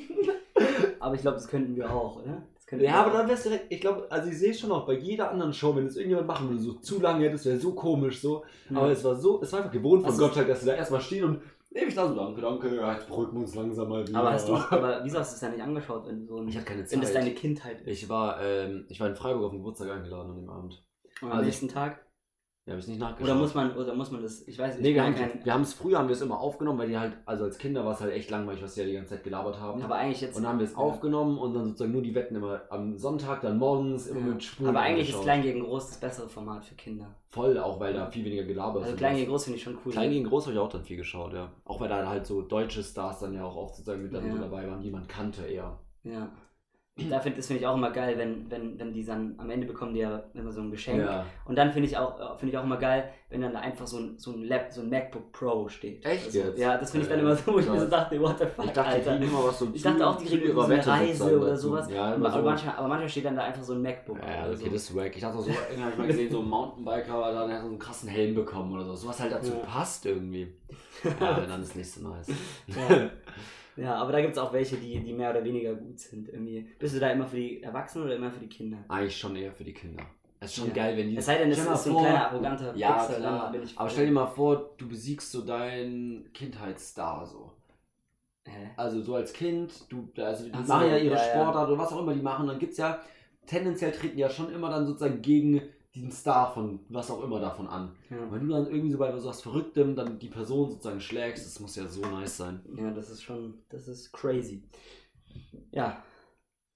aber 1.00 1.14
ich 1.14 1.22
glaube, 1.22 1.36
das 1.36 1.48
könnten 1.48 1.74
wir 1.76 1.90
auch, 1.92 2.22
oder? 2.22 2.42
Das 2.70 2.80
Ja, 2.80 3.04
aber 3.04 3.18
dann 3.18 3.28
wär's 3.28 3.42
direkt, 3.42 3.66
ich 3.70 3.80
glaube, 3.80 4.06
also 4.10 4.30
ich 4.30 4.38
sehe 4.38 4.54
schon 4.54 4.72
auch 4.72 4.86
bei 4.86 4.94
jeder 4.94 5.30
anderen 5.30 5.52
Show, 5.52 5.74
wenn 5.76 5.86
es 5.86 5.96
irgendjemand 5.96 6.28
machen 6.28 6.48
würde, 6.48 6.62
so 6.62 6.74
zu 6.74 7.00
lange 7.00 7.28
es 7.28 7.44
wäre 7.44 7.58
so 7.58 7.74
komisch 7.74 8.20
so. 8.20 8.44
Ja. 8.70 8.78
Aber 8.78 8.90
es 8.90 9.04
war 9.04 9.16
so, 9.16 9.42
es 9.42 9.52
war 9.52 9.60
einfach 9.60 9.72
gewohnt 9.72 10.02
von 10.02 10.10
Also- 10.10 10.24
Gottschalk, 10.24 10.48
dass 10.48 10.60
sie 10.60 10.66
da 10.66 10.74
erstmal 10.74 11.00
stehen 11.00 11.24
und 11.24 11.42
nehme 11.74 11.86
ich 11.88 11.94
da 11.94 12.08
so, 12.08 12.14
danke, 12.14 12.40
danke, 12.40 12.76
ja, 12.76 12.92
jetzt 12.94 13.06
beruhigen 13.08 13.32
wir 13.34 13.40
uns 13.40 13.54
langsam 13.54 13.88
mal 13.88 14.06
wieder. 14.06 14.18
aber, 14.18 14.32
hast 14.32 14.48
du, 14.48 14.54
aber 14.56 15.00
wieso 15.04 15.18
hast 15.18 15.32
du 15.32 15.34
es 15.34 15.40
dann 15.40 15.52
nicht 15.52 15.62
angeschaut, 15.62 16.06
wenn, 16.06 16.26
so 16.26 16.38
ein, 16.38 16.48
Ich 16.48 16.56
hatte 16.56 16.66
keine 16.66 16.90
wenn 16.90 17.00
das 17.00 17.12
Zeit. 17.12 17.22
deine 17.22 17.34
Kindheit 17.34 17.80
ist? 17.82 18.02
Ich 18.02 18.08
war, 18.08 18.40
ähm, 18.42 18.86
ich 18.88 19.00
war 19.00 19.08
in 19.08 19.16
Freiburg 19.16 19.44
auf 19.44 19.50
den 19.50 19.58
Geburtstag 19.58 19.90
eingeladen 19.90 20.30
an 20.30 20.36
dem 20.36 20.50
Abend. 20.50 20.84
Und 21.20 21.28
am 21.28 21.30
also 21.30 21.40
ich- 21.42 21.46
nächsten 21.46 21.68
Tag? 21.68 22.04
Ja, 22.64 22.74
habe 22.74 22.80
ich 22.80 22.86
nicht 22.86 23.00
nachgeschaut. 23.00 23.28
Oder 23.28 23.40
muss 23.40 23.54
man, 23.54 23.76
oder 23.76 23.92
muss 23.92 24.12
man 24.12 24.22
das, 24.22 24.46
ich 24.46 24.56
weiß 24.56 24.74
nicht, 24.76 24.84
Nee, 24.84 24.94
wir 24.94 25.02
haben 25.02 25.16
kein, 25.16 25.44
wir 25.44 25.52
haben 25.52 25.62
es 25.62 25.74
früher 25.74 25.98
haben 25.98 26.06
wir 26.06 26.12
es 26.14 26.20
immer 26.22 26.38
aufgenommen, 26.38 26.78
weil 26.78 26.86
die 26.88 26.96
halt, 26.96 27.16
also 27.26 27.42
als 27.42 27.58
Kinder 27.58 27.84
war 27.84 27.94
es 27.94 28.00
halt 28.00 28.12
echt 28.12 28.30
langweilig, 28.30 28.62
was 28.62 28.74
die 28.74 28.80
ja 28.82 28.86
die 28.86 28.92
ganze 28.92 29.14
Zeit 29.16 29.24
gelabert 29.24 29.58
haben. 29.58 29.82
aber 29.82 29.96
eigentlich 29.96 30.20
jetzt. 30.20 30.36
und 30.36 30.44
dann 30.44 30.52
haben 30.52 30.58
wir 30.60 30.66
es 30.66 30.72
ja. 30.72 30.78
aufgenommen 30.78 31.38
und 31.38 31.54
dann 31.54 31.64
sozusagen 31.66 31.90
nur 31.90 32.02
die 32.02 32.14
Wetten 32.14 32.36
immer 32.36 32.60
am 32.70 32.96
Sonntag, 32.96 33.40
dann 33.40 33.58
morgens, 33.58 34.06
immer 34.06 34.20
Ja. 34.20 34.26
mit 34.26 34.44
Spuren. 34.44 34.68
Aber 34.68 34.80
eigentlich 34.80 35.08
ist 35.08 35.14
angeschaut. 35.16 35.24
Klein 35.24 35.42
gegen 35.42 35.60
Groß 35.64 35.88
das 35.88 35.98
bessere 35.98 36.28
Format 36.28 36.64
für 36.64 36.76
Kinder. 36.76 37.12
Voll, 37.30 37.58
auch 37.58 37.80
weil 37.80 37.94
da 37.94 38.06
viel 38.06 38.24
weniger 38.24 38.44
gelabert 38.44 38.82
Also 38.82 38.92
ist. 38.94 38.98
Klein 38.98 39.16
gegen 39.16 39.28
Groß 39.30 39.42
finde 39.44 39.56
ich 39.56 39.64
schon 39.64 39.78
cool. 39.84 39.90
Klein 39.90 40.10
gegen 40.10 40.28
Groß 40.28 40.44
habe 40.44 40.54
ich 40.54 40.60
auch 40.60 40.68
dann 40.68 40.84
viel 40.84 40.96
geschaut, 40.98 41.32
ja. 41.32 41.50
Auch 41.64 41.80
weil 41.80 41.88
da 41.88 42.06
halt 42.08 42.26
so 42.26 42.42
deutsche 42.42 42.84
Stars 42.84 43.18
dann 43.18 43.34
ja 43.34 43.44
auch 43.44 43.56
oft 43.56 43.74
sozusagen 43.74 44.04
mit 44.04 44.14
dann 44.14 44.30
so 44.30 44.38
dabei 44.38 44.68
waren, 44.70 44.80
die 44.80 44.90
man 44.92 45.08
kannte 45.08 45.42
eher. 45.46 45.80
Ja. 46.04 46.30
Da 47.10 47.20
find, 47.20 47.36
das 47.38 47.46
finde 47.46 47.60
ich 47.60 47.66
auch 47.66 47.76
immer 47.76 47.90
geil, 47.90 48.14
wenn, 48.18 48.50
wenn, 48.50 48.78
wenn 48.78 48.92
die 48.92 49.04
dann 49.04 49.34
am 49.38 49.48
Ende 49.50 49.66
bekommen 49.66 49.94
die 49.94 50.00
ja 50.00 50.22
immer 50.34 50.50
so 50.52 50.60
ein 50.60 50.70
Geschenk. 50.70 51.00
Ja. 51.04 51.24
Und 51.44 51.56
dann 51.56 51.70
finde 51.72 51.88
ich 51.88 51.96
auch 51.96 52.38
finde 52.38 52.52
ich 52.52 52.58
auch 52.58 52.64
immer 52.64 52.76
geil, 52.76 53.10
wenn 53.30 53.40
dann 53.40 53.52
da 53.52 53.60
einfach 53.60 53.86
so 53.86 53.98
ein, 53.98 54.18
so 54.18 54.32
ein 54.32 54.44
Lab, 54.44 54.70
so 54.72 54.82
ein 54.82 54.90
MacBook 54.90 55.32
Pro 55.32 55.68
steht. 55.68 56.04
Echt 56.04 56.26
Also, 56.26 56.38
jetzt? 56.38 56.58
Ja, 56.58 56.76
das 56.76 56.90
finde 56.90 57.04
ich 57.04 57.08
dann 57.10 57.18
Ja, 57.20 57.24
immer 57.24 57.36
so, 57.36 57.52
wo 57.52 57.58
ich 57.58 57.68
mir 57.68 57.80
so 57.80 57.86
dachte, 57.88 58.20
what 58.20 58.38
the 58.38 58.46
fuck, 58.46 58.64
Ich 58.66 58.72
dachte, 58.72 58.90
die 58.90 58.96
Alter. 59.08 59.16
kriegen 59.18 59.30
immer 59.30 59.44
was 59.44 59.58
so 59.58 59.68
Ich 59.72 59.82
dachte 59.82 60.06
auch, 60.06 60.16
die 60.16 60.26
kriegen 60.26 60.52
so 60.54 60.60
eine 60.60 60.86
Reise 60.86 61.38
oder 61.40 61.56
sowas. 61.56 61.90
Ja, 61.90 62.14
aber, 62.14 62.30
so. 62.30 62.42
manchmal, 62.42 62.76
aber 62.76 62.88
manchmal 62.88 63.08
steht 63.08 63.24
dann 63.24 63.36
da 63.36 63.44
einfach 63.44 63.62
so 63.62 63.72
ein 63.74 63.82
MacBook. 63.82 64.18
Ja, 64.18 64.46
okay, 64.46 64.56
so. 64.56 64.64
das 64.64 64.74
ist 64.74 64.96
wack. 64.96 65.12
Ich 65.14 65.20
dachte 65.22 65.38
so, 65.38 65.48
irgendwie 65.50 65.82
habe 65.82 65.92
ich 65.92 65.98
mal 65.98 66.06
gesehen, 66.06 66.30
so 66.30 66.40
ein 66.40 66.48
Mountainbiker, 66.48 67.14
aber 67.14 67.32
dann 67.32 67.52
hat 67.52 67.60
so 67.62 67.68
einen 67.68 67.78
krassen 67.78 68.08
Helm 68.08 68.34
bekommen 68.34 68.72
oder 68.74 68.84
so. 68.84 68.94
Sowas 68.94 69.20
halt 69.20 69.32
dazu 69.32 69.52
Ja. 69.52 69.58
passt 69.66 70.06
irgendwie. 70.06 70.52
Ja, 71.20 71.40
dann 71.40 71.62
ist 71.62 71.74
nicht 71.74 71.90
so 71.90 72.08
nice. 72.08 72.28
Ja. 72.68 73.10
ja, 73.76 73.94
aber 73.94 74.12
da 74.12 74.20
gibt 74.20 74.32
es 74.32 74.38
auch 74.38 74.52
welche, 74.52 74.76
die, 74.76 75.00
die 75.00 75.12
mehr 75.12 75.30
oder 75.30 75.42
weniger 75.44 75.74
gut 75.74 75.98
sind. 75.98 76.28
Irgendwie. 76.28 76.66
Bist 76.78 76.94
du 76.94 77.00
da 77.00 77.10
immer 77.10 77.26
für 77.26 77.36
die 77.36 77.62
Erwachsenen 77.62 78.04
oder 78.06 78.16
immer 78.16 78.30
für 78.30 78.40
die 78.40 78.48
Kinder? 78.48 78.78
Eigentlich 78.88 79.16
schon 79.16 79.36
eher 79.36 79.52
für 79.52 79.64
die 79.64 79.72
Kinder. 79.74 80.04
Es 80.40 80.50
ist 80.50 80.56
schon 80.56 80.68
Ja. 80.68 80.74
geil, 80.74 80.96
wenn 80.96 81.08
die. 81.10 81.16
Es 81.16 81.26
sei 81.26 81.38
denn, 81.38 81.50
es 81.50 81.64
dir 81.64 81.72
ist 81.72 81.84
so 81.84 81.90
ein 81.90 81.94
vor- 81.94 82.02
kleiner 82.02 82.30
arroganter 82.30 82.76
Ja, 82.76 82.92
Pixel, 82.98 83.16
klar. 83.20 83.52
bin 83.52 83.62
ich 83.62 83.78
Aber 83.78 83.88
stell 83.88 84.06
dir 84.06 84.12
mal 84.12 84.26
vor, 84.26 84.70
du 84.76 84.88
besiegst 84.88 85.30
so 85.30 85.42
deinen 85.42 86.32
Kindheitsstar 86.32 87.24
so. 87.26 87.52
Hä? 88.44 88.70
Also 88.76 89.00
so 89.02 89.14
als 89.14 89.32
Kind, 89.32 89.72
du, 89.88 90.08
also 90.20 90.44
die 90.46 90.50
Ach 90.52 90.64
so, 90.64 90.72
machen 90.72 90.88
ja 90.88 90.96
ihre 90.96 91.14
ja, 91.14 91.20
ja. 91.22 91.30
Sportart 91.30 91.68
oder 91.68 91.78
was 91.78 91.92
auch 91.92 92.00
immer 92.00 92.12
die 92.12 92.22
machen, 92.22 92.48
dann 92.48 92.58
gibt's 92.58 92.76
ja, 92.76 93.00
tendenziell 93.46 93.92
treten 93.92 94.18
ja 94.18 94.28
schon 94.28 94.52
immer 94.52 94.68
dann 94.68 94.84
sozusagen 94.84 95.22
gegen 95.22 95.62
diesen 95.94 96.10
Star 96.10 96.52
von 96.52 96.80
was 96.88 97.10
auch 97.10 97.22
immer 97.22 97.40
davon 97.40 97.66
an. 97.66 97.94
Ja. 98.10 98.16
Wenn 98.30 98.48
du 98.48 98.54
dann 98.54 98.66
irgendwie 98.66 98.92
so 98.92 98.98
bei 98.98 99.16
so 99.18 99.28
was 99.28 99.42
Verrücktem 99.42 99.94
dann 99.94 100.18
die 100.18 100.28
Person 100.28 100.70
sozusagen 100.70 101.00
schlägst, 101.00 101.44
das 101.44 101.60
muss 101.60 101.76
ja 101.76 101.86
so 101.86 102.00
nice 102.00 102.36
sein. 102.36 102.60
ja, 102.76 102.90
das 102.90 103.10
ist 103.10 103.22
schon, 103.22 103.54
das 103.68 103.88
ist 103.88 104.12
crazy. 104.12 104.62
Ja, 105.70 106.02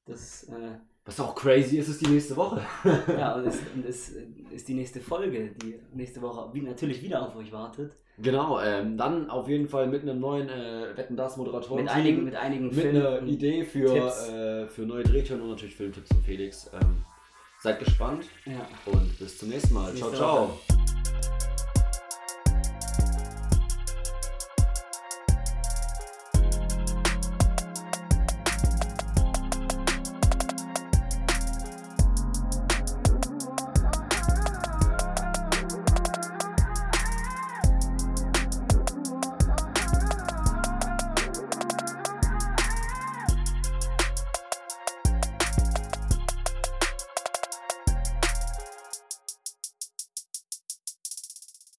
das, 0.04 0.44
äh, 0.44 0.78
Was 1.04 1.20
auch 1.20 1.34
crazy 1.34 1.78
ist, 1.78 1.88
ist 1.88 2.00
die 2.00 2.10
nächste 2.10 2.36
Woche. 2.36 2.62
ja, 3.08 3.34
und 3.36 3.46
ist, 3.46 3.62
und 3.74 3.84
ist, 3.84 4.68
die 4.68 4.74
nächste 4.74 5.00
Folge, 5.00 5.54
die 5.62 5.80
nächste 5.94 6.20
Woche 6.20 6.52
wie, 6.52 6.62
natürlich 6.62 7.02
wieder 7.02 7.26
auf 7.26 7.36
euch 7.36 7.52
wartet. 7.52 7.96
Genau, 8.18 8.60
ähm, 8.60 8.96
dann 8.96 9.28
auf 9.28 9.48
jeden 9.48 9.68
Fall 9.68 9.88
mit 9.88 10.02
einem 10.02 10.20
neuen 10.20 10.48
äh, 10.48 10.96
Wetten 10.96 11.16
das 11.16 11.36
Moderatoren. 11.36 11.84
Mit 11.84 11.92
einigen, 11.92 12.24
mit 12.24 12.34
einigen 12.34 12.74
mit 12.74 12.86
einer 12.86 13.16
Filmen. 13.16 13.28
Idee 13.28 13.64
für, 13.64 13.94
äh, 13.94 14.68
für 14.68 14.82
neue 14.82 15.04
Drehtüren 15.04 15.42
und 15.42 15.50
natürlich 15.50 15.76
Filmtipps 15.76 16.08
von 16.08 16.22
Felix. 16.22 16.70
Ähm, 16.72 17.04
seid 17.66 17.80
gespannt 17.80 18.24
Ja. 18.44 18.68
und 18.86 19.18
bis 19.18 19.38
zum 19.38 19.48
nächsten 19.48 19.74
Mal. 19.74 19.92
Nächste 19.92 20.10
ciao, 20.10 20.14
ciao. 20.14 20.48
Woche. 20.68 20.86